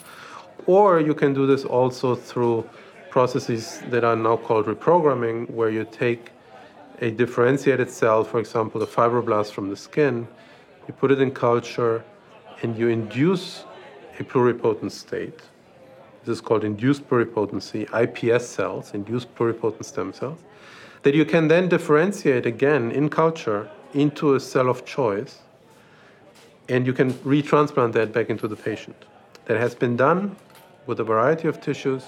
or 0.67 1.01
you 1.01 1.15
can 1.15 1.33
do 1.33 1.47
this 1.47 1.65
also 1.65 2.15
through 2.15 2.69
processes 3.11 3.81
that 3.91 4.05
are 4.05 4.17
now 4.17 4.37
called 4.37 4.67
reprogramming, 4.67 5.49
where 5.51 5.71
you 5.71 5.87
take 5.91 6.31
a 7.01 7.11
differentiated 7.11 7.91
cell, 7.91 8.25
for 8.25 8.39
example, 8.41 8.83
a 8.83 8.87
fibroblast 8.87 9.53
from 9.53 9.69
the 9.69 9.77
skin, 9.77 10.27
you 10.87 10.95
put 10.95 11.11
it 11.11 11.21
in 11.21 11.31
culture, 11.31 12.05
and 12.63 12.77
you 12.77 12.89
induce 12.89 13.65
a 14.19 14.25
pluripotent 14.25 14.93
state. 14.93 15.41
This 16.25 16.35
is 16.35 16.41
called 16.41 16.65
induced 16.65 17.09
pluripotency, 17.09 17.83
IPS 17.93 18.47
cells, 18.47 18.95
induced 18.95 19.35
pluripotent 19.35 19.85
stem 19.85 20.13
cells, 20.13 20.39
that 21.03 21.15
you 21.15 21.25
can 21.25 21.49
then 21.49 21.69
differentiate 21.69 22.47
again 22.47 22.93
in 22.93 23.09
culture 23.09 23.69
into 23.93 24.35
a 24.35 24.41
cell 24.41 24.69
of 24.69 24.85
choice, 24.85 25.41
and 26.69 26.87
you 26.87 26.93
can 26.93 27.13
retransplant 27.25 27.93
that 27.93 28.13
back 28.13 28.31
into 28.31 28.47
the 28.47 28.57
patient. 28.57 28.97
That 29.47 29.59
has 29.59 29.75
been 29.75 29.97
done 29.97 30.37
with 30.87 31.01
a 31.01 31.05
variety 31.05 31.49
of 31.49 31.61
tissues 31.61 32.05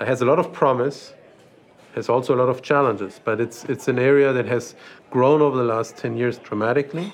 it 0.00 0.08
has 0.08 0.22
a 0.22 0.24
lot 0.24 0.38
of 0.38 0.52
promise, 0.52 1.12
has 1.94 2.08
also 2.08 2.34
a 2.34 2.38
lot 2.38 2.48
of 2.48 2.62
challenges, 2.62 3.20
but 3.22 3.38
it's, 3.38 3.64
it's 3.64 3.86
an 3.86 3.98
area 3.98 4.32
that 4.32 4.46
has 4.46 4.74
grown 5.10 5.42
over 5.42 5.58
the 5.58 5.64
last 5.64 5.96
10 5.98 6.16
years 6.16 6.38
dramatically 6.38 7.12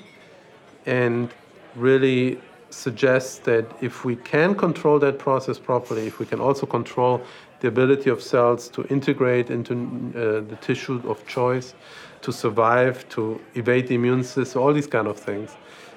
and 0.85 1.33
really 1.75 2.39
suggests 2.69 3.39
that 3.39 3.65
if 3.81 4.03
we 4.03 4.15
can 4.15 4.55
control 4.55 4.99
that 4.99 5.17
process 5.19 5.57
properly, 5.59 6.07
if 6.07 6.19
we 6.19 6.25
can 6.25 6.39
also 6.39 6.65
control 6.65 7.21
the 7.59 7.67
ability 7.67 8.09
of 8.09 8.21
cells 8.21 8.69
to 8.69 8.83
integrate 8.87 9.49
into 9.49 9.73
uh, 9.73 10.47
the 10.49 10.57
tissue 10.61 11.01
of 11.09 11.25
choice, 11.27 11.73
to 12.21 12.31
survive, 12.31 13.07
to 13.09 13.39
evade 13.55 13.87
the 13.87 13.95
immune 13.95 14.23
system, 14.23 14.61
all 14.61 14.73
these 14.73 14.87
kind 14.87 15.07
of 15.07 15.17
things, 15.17 15.55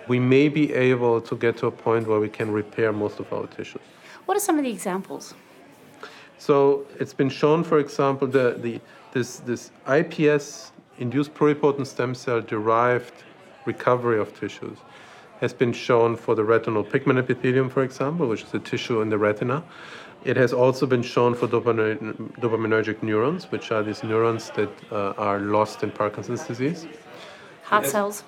we 0.08 0.18
may 0.18 0.48
be 0.48 0.72
able 0.72 1.20
to 1.20 1.36
get 1.36 1.56
to 1.58 1.66
a 1.66 1.70
point 1.70 2.06
where 2.06 2.20
we 2.20 2.28
can 2.28 2.50
repair 2.50 2.92
most 2.92 3.20
of 3.20 3.32
our 3.32 3.46
tissues. 3.48 3.82
What 4.24 4.36
are 4.36 4.40
some 4.40 4.58
of 4.58 4.64
the 4.64 4.70
examples? 4.70 5.34
So 6.38 6.86
it's 6.98 7.12
been 7.12 7.28
shown, 7.28 7.62
for 7.64 7.78
example, 7.78 8.26
the, 8.26 8.56
the, 8.58 8.80
this, 9.12 9.38
this 9.40 9.70
IPS 9.86 10.72
induced 10.98 11.34
pluripotent 11.34 11.86
stem 11.86 12.14
cell 12.14 12.40
derived 12.40 13.12
recovery 13.66 14.18
of 14.18 14.38
tissues 14.38 14.78
has 15.40 15.54
been 15.54 15.72
shown 15.72 16.16
for 16.16 16.34
the 16.34 16.44
retinal 16.44 16.84
pigment 16.84 17.18
epithelium, 17.18 17.70
for 17.70 17.82
example, 17.82 18.28
which 18.28 18.42
is 18.42 18.54
a 18.54 18.58
tissue 18.58 19.00
in 19.00 19.08
the 19.08 19.18
retina. 19.18 19.64
It 20.24 20.36
has 20.36 20.52
also 20.52 20.86
been 20.86 21.02
shown 21.02 21.34
for 21.34 21.48
dopaminergic 21.48 23.02
neurons, 23.02 23.50
which 23.50 23.72
are 23.72 23.82
these 23.82 24.02
neurons 24.02 24.50
that 24.50 24.70
uh, 24.92 25.14
are 25.16 25.38
lost 25.38 25.82
in 25.82 25.90
Parkinson's 25.90 26.44
disease. 26.44 26.86
Heart 27.62 27.86
cells. 27.86 28.24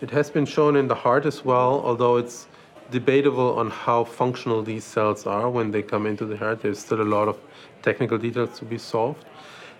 It 0.00 0.10
has 0.10 0.30
been 0.30 0.46
shown 0.46 0.76
in 0.76 0.86
the 0.86 0.94
heart 0.94 1.26
as 1.26 1.44
well, 1.44 1.82
although 1.84 2.16
it's 2.18 2.46
debatable 2.90 3.58
on 3.58 3.70
how 3.70 4.04
functional 4.04 4.62
these 4.62 4.84
cells 4.84 5.26
are 5.26 5.50
when 5.50 5.72
they 5.72 5.82
come 5.82 6.06
into 6.06 6.24
the 6.24 6.36
heart. 6.36 6.60
There's 6.62 6.78
still 6.78 7.02
a 7.02 7.10
lot 7.16 7.26
of 7.26 7.40
technical 7.82 8.18
details 8.18 8.58
to 8.60 8.64
be 8.64 8.78
solved. 8.78 9.24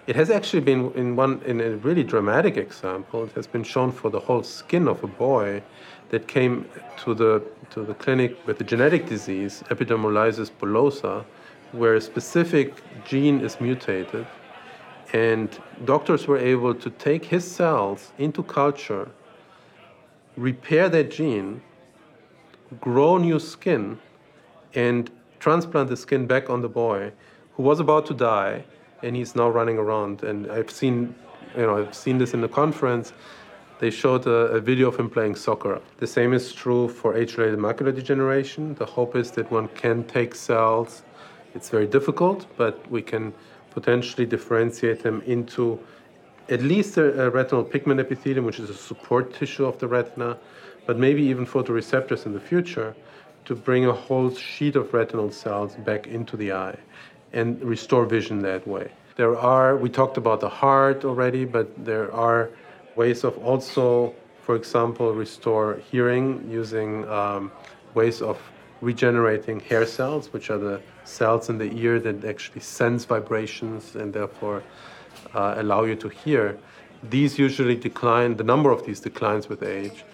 It 0.06 0.16
has 0.16 0.30
actually 0.30 0.60
been 0.60 0.92
in 0.94 1.14
one 1.14 1.40
in 1.46 1.60
a 1.60 1.70
really 1.76 2.02
dramatic 2.02 2.56
example. 2.56 3.24
It 3.24 3.32
has 3.32 3.46
been 3.46 3.62
shown 3.62 3.92
for 3.92 4.10
the 4.10 4.20
whole 4.20 4.42
skin 4.42 4.88
of 4.88 5.04
a 5.04 5.06
boy 5.06 5.62
that 6.14 6.28
came 6.28 6.54
to 7.02 7.12
the 7.12 7.42
to 7.74 7.78
the 7.90 7.94
clinic 7.94 8.30
with 8.46 8.60
a 8.60 8.66
genetic 8.72 9.02
disease, 9.14 9.54
epidermolysis 9.72 10.50
bullosa, 10.60 11.24
where 11.72 11.94
a 11.96 12.00
specific 12.00 12.68
gene 13.10 13.40
is 13.40 13.60
mutated, 13.60 14.26
and 15.12 15.48
doctors 15.92 16.22
were 16.30 16.42
able 16.54 16.72
to 16.84 16.88
take 17.08 17.24
his 17.34 17.44
cells 17.58 18.12
into 18.26 18.40
culture, 18.60 19.06
repair 20.36 20.88
that 20.88 21.10
gene, 21.18 21.60
grow 22.80 23.18
new 23.18 23.40
skin 23.40 23.98
and 24.74 25.10
transplant 25.40 25.88
the 25.88 25.96
skin 25.96 26.22
back 26.32 26.48
on 26.48 26.60
the 26.66 26.72
boy 26.84 27.00
who 27.54 27.62
was 27.70 27.80
about 27.80 28.06
to 28.06 28.14
die 28.14 28.64
and 29.02 29.16
he's 29.16 29.34
now 29.34 29.48
running 29.48 29.78
around. 29.84 30.22
And 30.22 30.38
i've 30.56 30.72
seen 30.80 30.96
you 31.56 31.66
know 31.66 31.74
i've 31.78 31.94
seen 32.04 32.16
this 32.22 32.34
in 32.36 32.40
the 32.46 32.52
conference 32.62 33.12
they 33.80 33.90
showed 33.90 34.26
a, 34.26 34.58
a 34.58 34.60
video 34.60 34.88
of 34.88 34.96
him 34.96 35.10
playing 35.10 35.34
soccer. 35.34 35.80
The 35.98 36.06
same 36.06 36.32
is 36.32 36.52
true 36.52 36.88
for 36.88 37.16
age-related 37.16 37.58
macular 37.58 37.94
degeneration. 37.94 38.74
The 38.74 38.86
hope 38.86 39.16
is 39.16 39.30
that 39.32 39.50
one 39.50 39.68
can 39.68 40.04
take 40.04 40.34
cells. 40.34 41.02
It's 41.54 41.70
very 41.70 41.86
difficult 41.86 42.46
but 42.56 42.88
we 42.90 43.02
can 43.02 43.32
potentially 43.70 44.26
differentiate 44.26 45.02
them 45.02 45.22
into 45.26 45.78
at 46.48 46.62
least 46.62 46.96
a, 46.96 47.26
a 47.26 47.30
retinal 47.30 47.64
pigment 47.64 48.00
epithelium 48.00 48.44
which 48.44 48.60
is 48.60 48.70
a 48.70 48.74
support 48.74 49.34
tissue 49.34 49.64
of 49.64 49.78
the 49.78 49.88
retina 49.88 50.36
but 50.86 50.98
maybe 50.98 51.22
even 51.22 51.46
photoreceptors 51.46 52.26
in 52.26 52.32
the 52.32 52.40
future 52.40 52.94
to 53.44 53.54
bring 53.54 53.86
a 53.86 53.92
whole 53.92 54.34
sheet 54.34 54.76
of 54.76 54.92
retinal 54.94 55.30
cells 55.30 55.74
back 55.76 56.06
into 56.06 56.36
the 56.36 56.52
eye 56.52 56.76
and 57.32 57.60
restore 57.62 58.06
vision 58.06 58.38
that 58.40 58.66
way. 58.66 58.90
There 59.16 59.36
are, 59.36 59.76
we 59.76 59.88
talked 59.88 60.16
about 60.16 60.40
the 60.40 60.48
heart 60.48 61.04
already, 61.04 61.44
but 61.44 61.84
there 61.84 62.12
are 62.12 62.50
ways 62.96 63.24
of 63.24 63.36
also, 63.38 64.14
for 64.42 64.56
example, 64.56 65.12
restore 65.12 65.80
hearing 65.90 66.48
using 66.50 67.08
um, 67.08 67.50
ways 67.94 68.22
of 68.22 68.38
regenerating 68.80 69.60
hair 69.60 69.86
cells, 69.86 70.32
which 70.32 70.50
are 70.50 70.58
the 70.58 70.80
cells 71.04 71.48
in 71.48 71.58
the 71.58 71.72
ear 71.72 71.98
that 72.00 72.24
actually 72.24 72.60
sense 72.60 73.04
vibrations 73.04 73.96
and 73.96 74.12
therefore 74.12 74.62
uh, 75.34 75.54
allow 75.58 75.84
you 75.84 75.96
to 75.96 76.08
hear. 76.08 76.58
These 77.02 77.38
usually 77.38 77.76
decline, 77.76 78.36
the 78.36 78.44
number 78.44 78.70
of 78.70 78.84
these 78.84 79.00
declines 79.00 79.48
with 79.48 79.62
age 79.62 80.04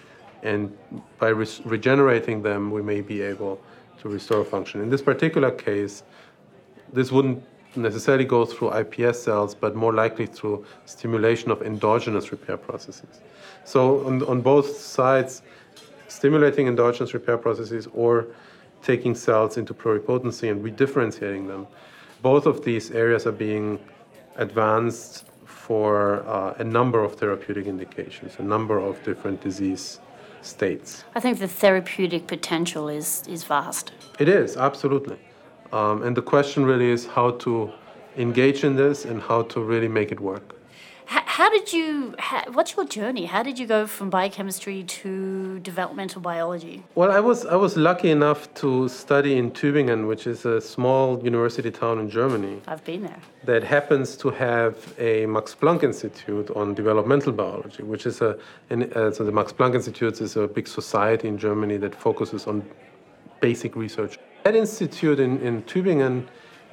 and 0.43 0.77
by 1.19 1.29
re- 1.29 1.47
regenerating 1.65 2.43
them, 2.43 2.71
we 2.71 2.83
may 2.83 3.01
be 3.01 3.21
able 3.23 3.61
to 4.01 4.09
restore 4.09 4.45
function. 4.45 4.81
In 4.81 4.89
this 4.89 5.03
particular 5.03 5.51
case, 5.51 6.03
this 6.93 7.13
wouldn't 7.13 7.43
necessarily 7.77 8.25
go 8.25 8.45
through 8.45 8.73
IPS 8.73 9.23
cells, 9.23 9.55
but 9.55 9.75
more 9.75 9.93
likely 9.93 10.27
through 10.27 10.65
stimulation 10.87 11.51
of 11.51 11.63
endogenous 11.63 12.33
repair 12.33 12.57
processes. 12.57 13.21
So, 13.65 14.07
on, 14.07 14.23
on 14.25 14.41
both 14.41 14.77
sides, 14.77 15.43
stimulating 16.09 16.67
endogenous 16.67 17.15
repair 17.15 17.39
processes 17.39 17.89
or 17.95 18.27
taking 18.83 19.15
cells 19.15 19.57
into 19.57 19.75
pluripotency 19.75 20.51
and 20.51 20.65
redifferentiating 20.65 21.47
them, 21.47 21.67
both 22.23 22.47
of 22.47 22.65
these 22.65 22.91
areas 22.91 23.27
are 23.27 23.33
being 23.33 23.79
advanced 24.37 25.25
for 25.45 26.25
uh, 26.27 26.55
a 26.59 26.65
number 26.65 27.05
of 27.05 27.15
therapeutic 27.15 27.67
indications, 27.67 28.37
a 28.39 28.43
number 28.43 28.79
of 28.79 29.03
different 29.05 29.41
disease 29.41 30.01
states. 30.43 31.05
I 31.15 31.21
think 31.21 31.39
the 31.39 31.49
therapeutic 31.49 32.27
potential 32.27 32.89
is, 32.89 33.23
is 33.29 33.45
vast. 33.45 33.93
It 34.19 34.29
is, 34.29 34.57
absolutely. 34.57 35.19
Um, 35.73 36.03
and 36.03 36.17
the 36.17 36.23
question 36.23 36.65
really 36.65 36.91
is 36.91 37.07
how 37.07 37.33
to 37.33 37.71
engage 38.17 38.65
in 38.65 38.77
this 38.77 39.05
and 39.05 39.23
how 39.23 39.43
to 39.43 39.61
really 39.61 39.89
make 39.89 40.11
it 40.11 40.21
work. 40.21 40.57
H- 41.13 41.23
how 41.27 41.49
did 41.51 41.73
you, 41.73 42.15
how, 42.19 42.45
what's 42.53 42.77
your 42.77 42.87
journey? 42.87 43.25
How 43.25 43.43
did 43.43 43.59
you 43.59 43.67
go 43.67 43.87
from 43.87 44.11
biochemistry 44.11 44.85
to 44.85 45.59
developmental 45.61 46.21
biology? 46.21 46.85
Well, 46.95 47.11
I 47.11 47.21
was, 47.21 47.47
I 47.47 47.57
was 47.57 47.77
lucky 47.77 48.11
enough 48.11 48.53
to 48.55 48.89
study 48.89 49.37
in 49.37 49.51
Tübingen, 49.51 50.07
which 50.07 50.27
is 50.27 50.45
a 50.45 50.61
small 50.61 51.23
university 51.25 51.71
town 51.71 51.99
in 51.99 52.11
Germany. 52.11 52.61
I've 52.67 52.85
been 52.85 53.03
there. 53.03 53.21
That 53.45 53.65
happens 53.65 54.17
to 54.19 54.31
have 54.31 54.95
a 54.99 55.27
Max 55.27 55.55
Planck 55.55 55.83
Institute 55.83 56.51
on 56.51 56.75
developmental 56.75 57.33
biology, 57.33 57.83
which 57.83 58.07
is 58.07 58.21
a, 58.21 58.39
an, 58.71 58.93
uh, 58.93 59.11
so 59.11 59.25
the 59.25 59.33
Max 59.33 59.53
Planck 59.53 59.75
Institute 59.75 60.21
is 60.21 60.37
a 60.37 60.47
big 60.47 60.69
society 60.69 61.27
in 61.29 61.39
Germany 61.39 61.77
that 61.79 61.95
focuses 61.95 62.47
on 62.47 62.65
basic 63.41 63.75
research. 63.75 64.19
That 64.45 64.57
institute 64.57 65.21
in, 65.21 65.39
in 65.43 65.63
Tübingen 65.65 66.27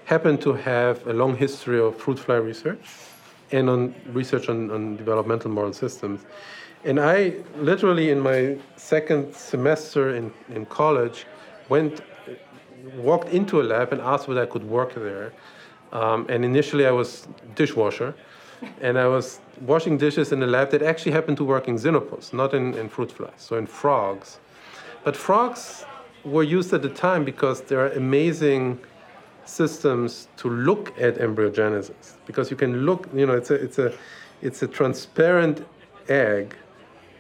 happened 0.06 0.42
to 0.42 0.54
have 0.54 1.06
a 1.06 1.12
long 1.12 1.36
history 1.36 1.80
of 1.82 1.98
fruit 1.98 2.18
fly 2.18 2.36
research 2.36 2.80
and 3.52 3.70
on 3.70 3.94
research 4.14 4.48
on, 4.48 4.72
on 4.72 4.96
developmental 4.96 5.52
model 5.52 5.74
systems. 5.74 6.22
And 6.86 6.98
I 6.98 7.34
literally, 7.58 8.10
in 8.10 8.22
my 8.22 8.58
second 8.78 9.36
semester 9.36 10.16
in, 10.16 10.32
in 10.50 10.66
college, 10.68 11.26
went, 11.68 12.02
walked 12.96 13.30
into 13.30 13.60
a 13.60 13.64
lab 13.64 13.92
and 13.92 14.02
asked 14.02 14.30
whether 14.30 14.44
I 14.44 14.46
could 14.46 14.64
work 14.64 14.96
there. 14.96 15.34
Um, 15.92 16.26
and 16.30 16.46
initially, 16.46 16.86
I 16.86 16.92
was 16.92 17.28
dishwasher, 17.56 18.16
and 18.80 18.98
I 18.98 19.08
was 19.08 19.42
washing 19.62 19.98
dishes 19.98 20.32
in 20.32 20.42
a 20.44 20.48
lab 20.48 20.72
that 20.72 20.82
actually 20.82 21.12
happened 21.12 21.38
to 21.38 21.44
work 21.44 21.68
in 21.68 21.76
xenopus, 21.76 22.32
not 22.32 22.54
in, 22.54 22.76
in 22.76 22.88
fruit 22.88 23.12
flies, 23.12 23.34
so 23.38 23.58
in 23.58 23.68
frogs. 23.68 24.40
But 25.04 25.18
frogs 25.18 25.86
were 26.28 26.44
used 26.44 26.74
at 26.74 26.82
the 26.82 26.90
time 26.90 27.24
because 27.24 27.62
there 27.62 27.80
are 27.80 27.92
amazing 27.94 28.80
systems 29.46 30.28
to 30.38 30.50
look 30.50 30.94
at 31.00 31.16
embryogenesis. 31.16 32.16
Because 32.26 32.52
you 32.52 32.58
can 32.58 32.86
look 32.86 33.08
you 33.14 33.26
know 33.26 33.34
it's 33.34 33.52
a 33.52 33.56
it's 33.56 33.80
a 33.80 33.94
it's 34.42 34.62
a 34.62 34.68
transparent 34.68 35.66
egg 36.10 36.56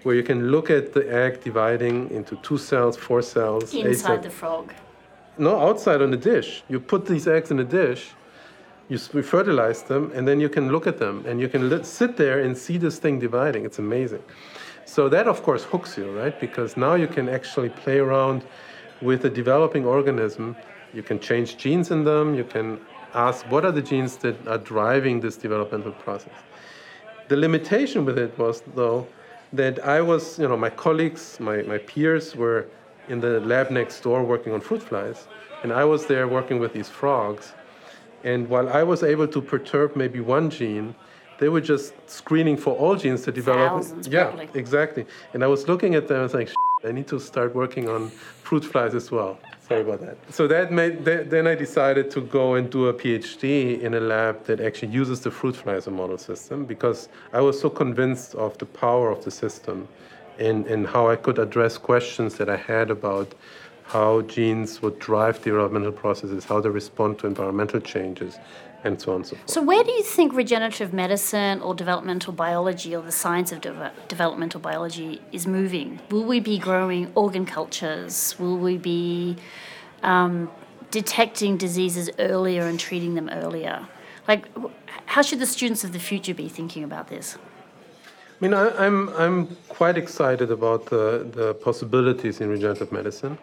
where 0.03 0.15
you 0.15 0.23
can 0.23 0.51
look 0.51 0.69
at 0.69 0.93
the 0.93 1.03
egg 1.23 1.43
dividing 1.43 2.09
into 2.11 2.35
two 2.37 2.57
cells 2.57 2.95
four 2.97 3.21
cells 3.21 3.73
inside 3.73 4.23
the 4.23 4.29
frog. 4.29 4.73
No 5.37 5.59
outside 5.59 6.01
on 6.01 6.11
the 6.11 6.17
dish. 6.17 6.63
You 6.67 6.79
put 6.79 7.05
these 7.05 7.27
eggs 7.27 7.51
in 7.51 7.59
a 7.59 7.69
dish 7.81 8.11
you 8.89 8.97
fertilize 8.97 9.83
them 9.83 10.11
and 10.15 10.27
then 10.27 10.39
you 10.39 10.49
can 10.49 10.71
look 10.71 10.87
at 10.87 10.97
them 10.97 11.25
and 11.27 11.41
you 11.41 11.49
can 11.49 11.83
sit 11.83 12.15
there 12.15 12.39
and 12.39 12.57
see 12.57 12.77
this 12.77 12.99
thing 12.99 13.19
dividing. 13.19 13.65
It's 13.65 13.79
amazing. 13.79 14.23
So 14.85 15.09
that 15.09 15.27
of 15.27 15.43
course 15.43 15.63
hooks 15.63 15.97
you 15.97 16.09
right? 16.11 16.39
Because 16.39 16.77
now 16.77 16.95
you 16.95 17.07
can 17.07 17.27
actually 17.27 17.69
play 17.69 17.99
around 17.99 18.43
with 19.01 19.25
a 19.25 19.29
developing 19.29 19.85
organism 19.85 20.55
you 20.93 21.03
can 21.03 21.19
change 21.19 21.57
genes 21.57 21.91
in 21.91 22.03
them. 22.03 22.35
You 22.35 22.43
can 22.43 22.79
ask 23.13 23.45
what 23.51 23.65
are 23.65 23.71
the 23.71 23.81
genes 23.81 24.17
that 24.17 24.47
are 24.47 24.57
driving 24.57 25.19
this 25.19 25.37
developmental 25.37 25.91
process. 25.91 26.33
The 27.27 27.37
limitation 27.37 28.05
with 28.05 28.17
it 28.17 28.37
was, 28.37 28.63
though, 28.73 29.07
that 29.53 29.83
I 29.85 30.01
was, 30.01 30.39
you 30.39 30.47
know, 30.47 30.57
my 30.57 30.69
colleagues, 30.69 31.39
my, 31.39 31.61
my 31.63 31.77
peers 31.77 32.35
were 32.35 32.67
in 33.09 33.19
the 33.19 33.39
lab 33.41 33.69
next 33.69 34.01
door 34.01 34.23
working 34.23 34.53
on 34.53 34.61
fruit 34.61 34.83
flies, 34.83 35.27
and 35.63 35.71
I 35.71 35.83
was 35.83 36.05
there 36.05 36.27
working 36.27 36.59
with 36.59 36.73
these 36.73 36.89
frogs. 36.89 37.53
And 38.23 38.49
while 38.49 38.69
I 38.69 38.83
was 38.83 39.03
able 39.03 39.27
to 39.27 39.41
perturb 39.41 39.95
maybe 39.95 40.19
one 40.19 40.49
gene, 40.49 40.95
they 41.39 41.49
were 41.49 41.61
just 41.61 41.93
screening 42.09 42.57
for 42.57 42.75
all 42.75 42.95
genes 42.95 43.23
to 43.23 43.31
develop. 43.31 43.73
Thousands, 43.73 44.07
yeah, 44.07 44.25
probably. 44.25 44.49
exactly. 44.53 45.05
And 45.33 45.43
I 45.43 45.47
was 45.47 45.67
looking 45.67 45.95
at 45.95 46.07
them 46.07 46.23
and 46.23 46.33
like, 46.33 46.49
I 46.87 46.91
need 46.91 47.07
to 47.07 47.19
start 47.19 47.53
working 47.53 47.89
on 47.89 48.09
fruit 48.43 48.63
flies 48.63 48.95
as 48.95 49.11
well. 49.11 49.37
Sorry 49.67 49.81
about 49.81 49.99
that. 50.01 50.17
So 50.29 50.47
that 50.47 50.71
made 50.71 51.03
then 51.03 51.45
I 51.45 51.55
decided 51.55 52.09
to 52.11 52.21
go 52.21 52.55
and 52.55 52.69
do 52.69 52.87
a 52.87 52.93
PhD 52.93 53.81
in 53.81 53.93
a 53.93 53.99
lab 53.99 54.45
that 54.45 54.61
actually 54.61 54.93
uses 54.93 55.19
the 55.19 55.31
fruit 55.31 55.55
fly 55.55 55.73
as 55.73 55.87
a 55.87 55.91
model 55.91 56.17
system 56.17 56.65
because 56.65 57.09
I 57.33 57.41
was 57.41 57.59
so 57.59 57.69
convinced 57.69 58.35
of 58.35 58.57
the 58.59 58.65
power 58.65 59.11
of 59.11 59.25
the 59.25 59.31
system 59.31 59.87
and, 60.39 60.65
and 60.67 60.87
how 60.87 61.09
I 61.09 61.17
could 61.17 61.37
address 61.37 61.77
questions 61.77 62.35
that 62.35 62.49
I 62.49 62.55
had 62.55 62.89
about 62.89 63.33
how 63.83 64.21
genes 64.21 64.81
would 64.81 64.99
drive 64.99 65.41
developmental 65.41 65.93
processes, 65.93 66.43
how 66.45 66.59
they 66.59 66.69
respond 66.69 67.19
to 67.19 67.27
environmental 67.27 67.79
changes, 67.79 68.37
and 68.83 69.01
so 69.01 69.11
on 69.11 69.17
and 69.17 69.27
so 69.27 69.35
forth. 69.35 69.49
So, 69.49 69.61
where 69.61 69.83
do 69.83 69.91
you 69.91 70.03
think 70.03 70.33
regenerative 70.33 70.93
medicine 70.93 71.61
or 71.61 71.73
developmental 71.73 72.33
biology 72.33 72.95
or 72.95 73.01
the 73.01 73.11
science 73.11 73.51
of 73.51 73.61
de- 73.61 73.91
developmental 74.07 74.59
biology 74.59 75.21
is 75.31 75.47
moving? 75.47 75.99
Will 76.11 76.23
we 76.23 76.39
be 76.39 76.57
growing 76.57 77.11
organ 77.15 77.45
cultures? 77.45 78.35
Will 78.39 78.57
we 78.57 78.77
be 78.77 79.37
um, 80.03 80.49
detecting 80.91 81.57
diseases 81.57 82.09
earlier 82.19 82.63
and 82.63 82.79
treating 82.79 83.15
them 83.15 83.29
earlier? 83.29 83.87
Like, 84.27 84.47
how 85.05 85.21
should 85.21 85.39
the 85.39 85.45
students 85.45 85.83
of 85.83 85.93
the 85.93 85.99
future 85.99 86.33
be 86.33 86.49
thinking 86.49 86.83
about 86.83 87.07
this? 87.07 87.37
I 87.37 88.45
mean, 88.45 88.53
I, 88.53 88.67
am 88.85 89.09
I'm, 89.09 89.15
I'm 89.17 89.57
quite 89.67 89.97
excited 89.97 90.51
about 90.51 90.85
the, 90.85 91.27
the 91.31 91.55
possibilities 91.55 92.39
in 92.39 92.49
regenerative 92.49 92.91
medicine. 92.91 93.37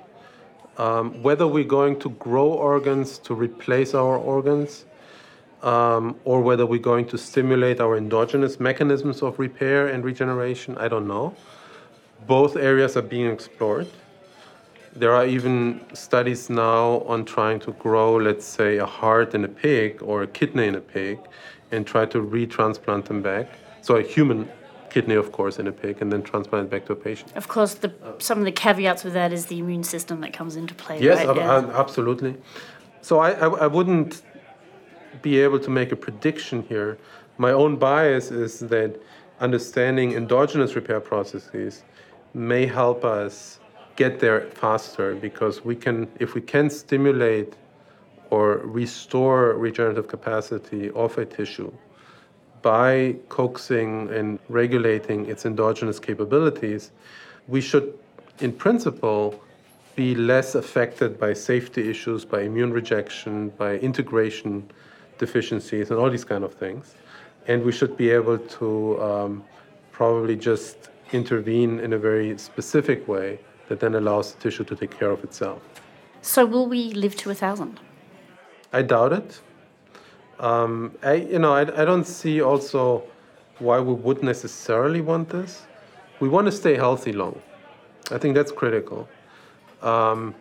Um, 0.77 1.23
whether 1.23 1.47
we're 1.47 1.65
going 1.65 1.99
to 2.01 2.11
grow 2.11 2.49
organs 2.49 3.19
to 3.19 3.35
replace 3.35 3.95
our 3.95 4.17
organs, 4.17 4.85
um, 5.65 6.15
or 6.25 6.43
whether 6.43 6.67
we're 6.67 6.79
going 6.79 7.07
to 7.07 7.19
stimulate 7.19 7.81
our 7.81 7.97
endogenous 7.97 8.61
mechanisms 8.61 9.23
of 9.23 9.39
repair 9.39 9.89
and 9.89 10.05
regeneration, 10.05 10.77
I 10.77 10.89
don't 10.89 11.09
know. 11.09 11.35
Both 12.27 12.57
areas 12.57 12.97
are 12.97 13.03
being 13.03 13.31
explored. 13.31 13.89
There 14.95 15.13
are 15.13 15.27
even 15.27 15.81
studies 15.95 16.51
now 16.51 17.01
on 17.07 17.25
trying 17.25 17.61
to 17.61 17.73
grow, 17.73 18.15
let's 18.17 18.45
say, 18.45 18.77
a 18.77 18.87
heart 18.87 19.35
in 19.35 19.43
a 19.45 19.49
pig 19.49 20.03
or 20.03 20.23
a 20.23 20.27
kidney 20.27 20.67
in 20.69 20.75
a 20.77 20.81
pig 20.81 21.19
and 21.73 21.87
try 21.87 22.05
to 22.07 22.19
retransplant 22.21 23.07
them 23.07 23.23
back. 23.23 23.49
So, 23.81 23.97
a 23.97 24.03
human 24.03 24.49
kidney, 24.91 25.17
of 25.17 25.33
course, 25.33 25.59
in 25.59 25.67
a 25.67 25.73
pig 25.73 26.01
and 26.01 26.13
then 26.13 26.23
transplant 26.23 26.67
it 26.67 26.71
back 26.71 26.85
to 26.87 26.93
a 26.93 26.97
patient. 26.97 27.33
Of 27.35 27.49
course, 27.49 27.75
the, 27.75 27.93
some 28.19 28.39
of 28.39 28.45
the 28.45 28.53
caveats 28.53 29.03
with 29.03 29.15
that 29.15 29.33
is 29.33 29.47
the 29.47 29.59
immune 29.59 29.83
system 29.83 30.21
that 30.21 30.33
comes 30.33 30.55
into 30.57 30.75
play. 30.75 31.01
Yes, 31.01 31.27
right? 31.27 31.29
ab- 31.31 31.37
Yeah. 31.37 31.81
absolutely. 31.81 32.37
So, 33.01 33.19
I, 33.19 33.33
I, 33.33 33.49
I 33.65 33.67
wouldn't 33.67 34.23
be 35.23 35.41
able 35.41 35.59
to 35.61 35.71
make 35.71 35.93
a 35.93 35.97
prediction 35.97 36.63
here. 36.69 36.99
My 37.39 37.53
own 37.53 37.77
bias 37.77 38.31
is 38.31 38.61
that 38.61 39.01
understanding 39.41 40.13
endogenous 40.13 40.75
repair 40.75 41.01
processes 41.01 41.83
may 42.33 42.67
help 42.67 43.05
us 43.05 43.61
get 43.97 44.19
there 44.19 44.51
faster 44.51 45.15
because 45.15 45.65
we 45.65 45.77
can, 45.77 46.09
if 46.19 46.35
we 46.35 46.41
can 46.41 46.69
stimulate 46.69 47.55
or 48.31 48.59
restore 48.59 49.53
regenerative 49.55 50.09
capacity 50.09 50.91
of 50.91 51.17
a 51.19 51.25
tissue 51.25 51.73
by 52.63 53.15
coaxing 53.29 54.09
and 54.11 54.39
regulating 54.49 55.27
its 55.27 55.45
endogenous 55.45 56.01
capabilities, 56.01 56.93
we 57.47 57.61
should, 57.61 57.97
in 58.41 58.51
principle, 58.53 59.39
be 59.95 60.15
less 60.15 60.55
affected 60.55 61.21
by 61.21 61.33
safety 61.33 61.89
issues, 61.91 62.25
by 62.25 62.41
immune 62.43 62.73
rejection, 62.73 63.51
by 63.51 63.77
integration 63.77 64.69
deficiencies, 65.19 65.91
and 65.91 65.99
all 65.99 66.11
these 66.11 66.25
kind 66.25 66.45
of 66.45 66.55
things. 66.55 66.95
And 67.47 67.65
we 67.65 67.73
should 67.73 67.97
be 67.97 68.11
able 68.11 68.39
to 68.39 69.03
um, 69.03 69.45
probably 69.93 70.37
just 70.37 70.91
intervene 71.13 71.81
in 71.81 71.93
a 71.93 71.99
very 71.99 72.37
specific 72.39 73.07
way 73.07 73.39
that 73.69 73.81
then 73.81 73.95
allows 73.95 74.35
the 74.35 74.41
tissue 74.41 74.65
to 74.65 74.77
take 74.77 74.99
care 74.99 75.11
of 75.11 75.23
itself. 75.25 75.63
So, 76.23 76.47
will 76.47 76.67
we 76.67 76.93
live 76.93 77.17
to 77.17 77.31
a 77.31 77.35
thousand? 77.35 77.81
I 78.73 78.83
doubt 78.83 79.13
it. 79.13 79.41
Um, 80.41 80.93
I, 81.03 81.15
you 81.15 81.39
know, 81.39 81.53
I, 81.53 81.61
I 81.61 81.85
don't 81.85 82.07
see 82.07 82.41
also 82.43 83.05
why 83.59 83.79
we 83.79 83.95
would 83.95 84.23
necessarily 84.23 85.01
want 85.01 85.29
this. 85.29 85.63
We 86.21 86.29
want 86.29 86.47
to 86.47 86.53
stay 86.53 86.75
healthy 86.75 87.13
long. 87.13 87.41
I 88.11 88.19
think 88.19 88.35
that's 88.35 88.53
critical. 88.53 89.09
Um, 89.83 90.35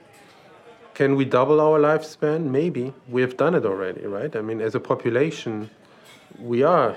can 0.94 1.16
we 1.16 1.26
double 1.26 1.60
our 1.60 1.80
lifespan? 1.80 2.46
Maybe. 2.46 2.94
We 3.10 3.22
have 3.22 3.36
done 3.38 3.56
it 3.56 3.66
already, 3.66 4.06
right? 4.06 4.36
I 4.36 4.42
mean, 4.42 4.62
as 4.62 4.76
a 4.76 4.80
population, 4.80 5.70
we 6.40 6.64
are 6.64 6.96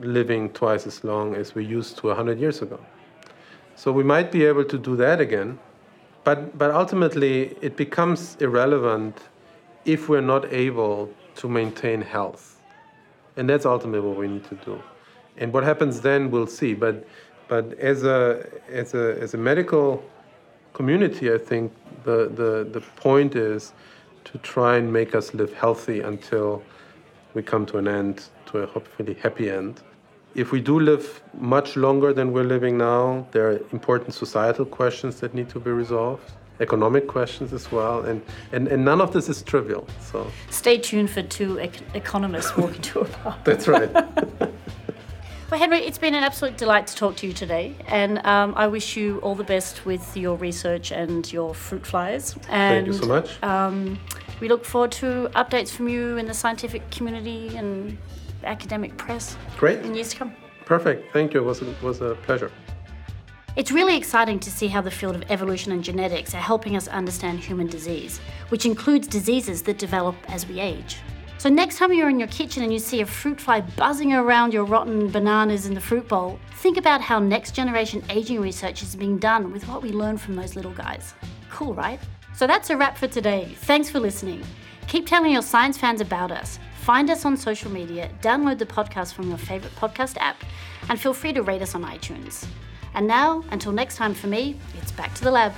living 0.00 0.50
twice 0.50 0.86
as 0.86 1.04
long 1.04 1.34
as 1.34 1.54
we 1.54 1.64
used 1.64 1.98
to 1.98 2.08
100 2.08 2.38
years 2.38 2.62
ago. 2.62 2.80
So 3.76 3.92
we 3.92 4.02
might 4.04 4.32
be 4.32 4.44
able 4.44 4.64
to 4.64 4.78
do 4.78 4.96
that 4.96 5.20
again. 5.20 5.58
But, 6.24 6.56
but 6.56 6.70
ultimately, 6.70 7.56
it 7.60 7.76
becomes 7.76 8.36
irrelevant 8.40 9.18
if 9.84 10.08
we're 10.08 10.22
not 10.22 10.50
able 10.52 11.10
to 11.36 11.48
maintain 11.48 12.00
health. 12.00 12.62
And 13.36 13.48
that's 13.48 13.66
ultimately 13.66 14.08
what 14.08 14.16
we 14.16 14.28
need 14.28 14.44
to 14.44 14.54
do. 14.56 14.82
And 15.36 15.52
what 15.52 15.64
happens 15.64 16.00
then, 16.00 16.30
we'll 16.30 16.46
see. 16.46 16.72
But, 16.72 17.06
but 17.48 17.78
as, 17.78 18.04
a, 18.04 18.48
as, 18.70 18.94
a, 18.94 19.20
as 19.20 19.34
a 19.34 19.36
medical 19.36 20.02
community, 20.84 21.32
I 21.32 21.38
think 21.38 21.72
the, 22.04 22.28
the, 22.28 22.68
the 22.70 22.80
point 22.96 23.34
is 23.36 23.72
to 24.24 24.38
try 24.38 24.76
and 24.76 24.92
make 24.92 25.14
us 25.14 25.32
live 25.32 25.52
healthy 25.54 26.00
until 26.00 26.62
we 27.34 27.42
come 27.42 27.64
to 27.66 27.78
an 27.78 27.88
end, 27.88 28.24
to 28.46 28.58
a 28.58 28.66
hopefully 28.66 29.14
happy 29.22 29.50
end. 29.50 29.80
if 30.34 30.50
we 30.52 30.60
do 30.60 30.80
live 30.80 31.22
much 31.56 31.76
longer 31.76 32.12
than 32.12 32.32
we're 32.32 32.42
living 32.56 32.76
now, 32.76 33.24
there 33.30 33.44
are 33.50 33.58
important 33.72 34.12
societal 34.14 34.64
questions 34.64 35.20
that 35.20 35.32
need 35.32 35.48
to 35.48 35.60
be 35.60 35.70
resolved, 35.70 36.28
economic 36.60 37.06
questions 37.06 37.52
as 37.52 37.70
well, 37.70 38.02
and, 38.02 38.20
and, 38.52 38.66
and 38.68 38.84
none 38.84 39.00
of 39.00 39.12
this 39.12 39.28
is 39.28 39.42
trivial. 39.42 39.86
So 40.00 40.26
Stay 40.50 40.78
tuned 40.78 41.10
for 41.10 41.22
two 41.22 41.58
ec- 41.58 41.82
economists 41.94 42.56
walking 42.56 42.82
to 42.82 43.00
a 43.00 43.04
bar. 43.22 43.36
that's 43.44 43.68
right. 43.68 43.90
Well, 45.50 45.60
Henry, 45.60 45.80
it's 45.80 45.98
been 45.98 46.14
an 46.14 46.24
absolute 46.24 46.56
delight 46.56 46.86
to 46.86 46.96
talk 46.96 47.16
to 47.16 47.26
you 47.26 47.34
today, 47.34 47.76
and 47.86 48.24
um, 48.26 48.54
I 48.56 48.66
wish 48.66 48.96
you 48.96 49.18
all 49.18 49.34
the 49.34 49.44
best 49.44 49.84
with 49.84 50.16
your 50.16 50.36
research 50.36 50.90
and 50.90 51.30
your 51.30 51.54
fruit 51.54 51.86
flies. 51.86 52.34
And, 52.48 52.86
Thank 52.86 52.86
you 52.86 52.92
so 52.94 53.06
much. 53.06 53.42
Um, 53.42 53.98
we 54.40 54.48
look 54.48 54.64
forward 54.64 54.90
to 54.92 55.28
updates 55.36 55.70
from 55.70 55.88
you 55.88 56.16
in 56.16 56.26
the 56.26 56.34
scientific 56.34 56.90
community 56.90 57.56
and 57.56 57.98
academic 58.42 58.96
press 58.96 59.36
Great. 59.58 59.80
in 59.80 59.94
years 59.94 60.08
to 60.10 60.16
come. 60.16 60.34
Perfect. 60.64 61.12
Thank 61.12 61.34
you. 61.34 61.40
It 61.40 61.44
was 61.44 61.60
a, 61.60 61.74
was 61.82 62.00
a 62.00 62.14
pleasure. 62.22 62.50
It's 63.54 63.70
really 63.70 63.96
exciting 63.96 64.40
to 64.40 64.50
see 64.50 64.66
how 64.66 64.80
the 64.80 64.90
field 64.90 65.14
of 65.14 65.24
evolution 65.30 65.72
and 65.72 65.84
genetics 65.84 66.34
are 66.34 66.40
helping 66.40 66.74
us 66.74 66.88
understand 66.88 67.38
human 67.38 67.66
disease, 67.66 68.18
which 68.48 68.64
includes 68.64 69.06
diseases 69.06 69.62
that 69.62 69.78
develop 69.78 70.16
as 70.26 70.48
we 70.48 70.58
age. 70.58 70.98
So, 71.44 71.50
next 71.50 71.76
time 71.76 71.92
you're 71.92 72.08
in 72.08 72.18
your 72.18 72.28
kitchen 72.28 72.62
and 72.62 72.72
you 72.72 72.78
see 72.78 73.02
a 73.02 73.06
fruit 73.06 73.38
fly 73.38 73.60
buzzing 73.60 74.14
around 74.14 74.54
your 74.54 74.64
rotten 74.64 75.10
bananas 75.10 75.66
in 75.66 75.74
the 75.74 75.80
fruit 75.82 76.08
bowl, 76.08 76.40
think 76.54 76.78
about 76.78 77.02
how 77.02 77.18
next 77.18 77.54
generation 77.54 78.02
aging 78.08 78.40
research 78.40 78.82
is 78.82 78.96
being 78.96 79.18
done 79.18 79.52
with 79.52 79.68
what 79.68 79.82
we 79.82 79.90
learn 79.90 80.16
from 80.16 80.36
those 80.36 80.56
little 80.56 80.72
guys. 80.72 81.12
Cool, 81.50 81.74
right? 81.74 82.00
So, 82.34 82.46
that's 82.46 82.70
a 82.70 82.78
wrap 82.78 82.96
for 82.96 83.08
today. 83.08 83.54
Thanks 83.56 83.90
for 83.90 84.00
listening. 84.00 84.42
Keep 84.88 85.06
telling 85.06 85.32
your 85.32 85.42
science 85.42 85.76
fans 85.76 86.00
about 86.00 86.32
us. 86.32 86.58
Find 86.80 87.10
us 87.10 87.26
on 87.26 87.36
social 87.36 87.70
media, 87.70 88.08
download 88.22 88.56
the 88.56 88.64
podcast 88.64 89.12
from 89.12 89.28
your 89.28 89.36
favorite 89.36 89.76
podcast 89.76 90.16
app, 90.16 90.42
and 90.88 90.98
feel 90.98 91.12
free 91.12 91.34
to 91.34 91.42
rate 91.42 91.60
us 91.60 91.74
on 91.74 91.84
iTunes. 91.84 92.46
And 92.94 93.06
now, 93.06 93.44
until 93.50 93.72
next 93.72 93.96
time 93.96 94.14
for 94.14 94.28
me, 94.28 94.56
it's 94.80 94.92
back 94.92 95.12
to 95.16 95.24
the 95.24 95.30
lab. 95.30 95.52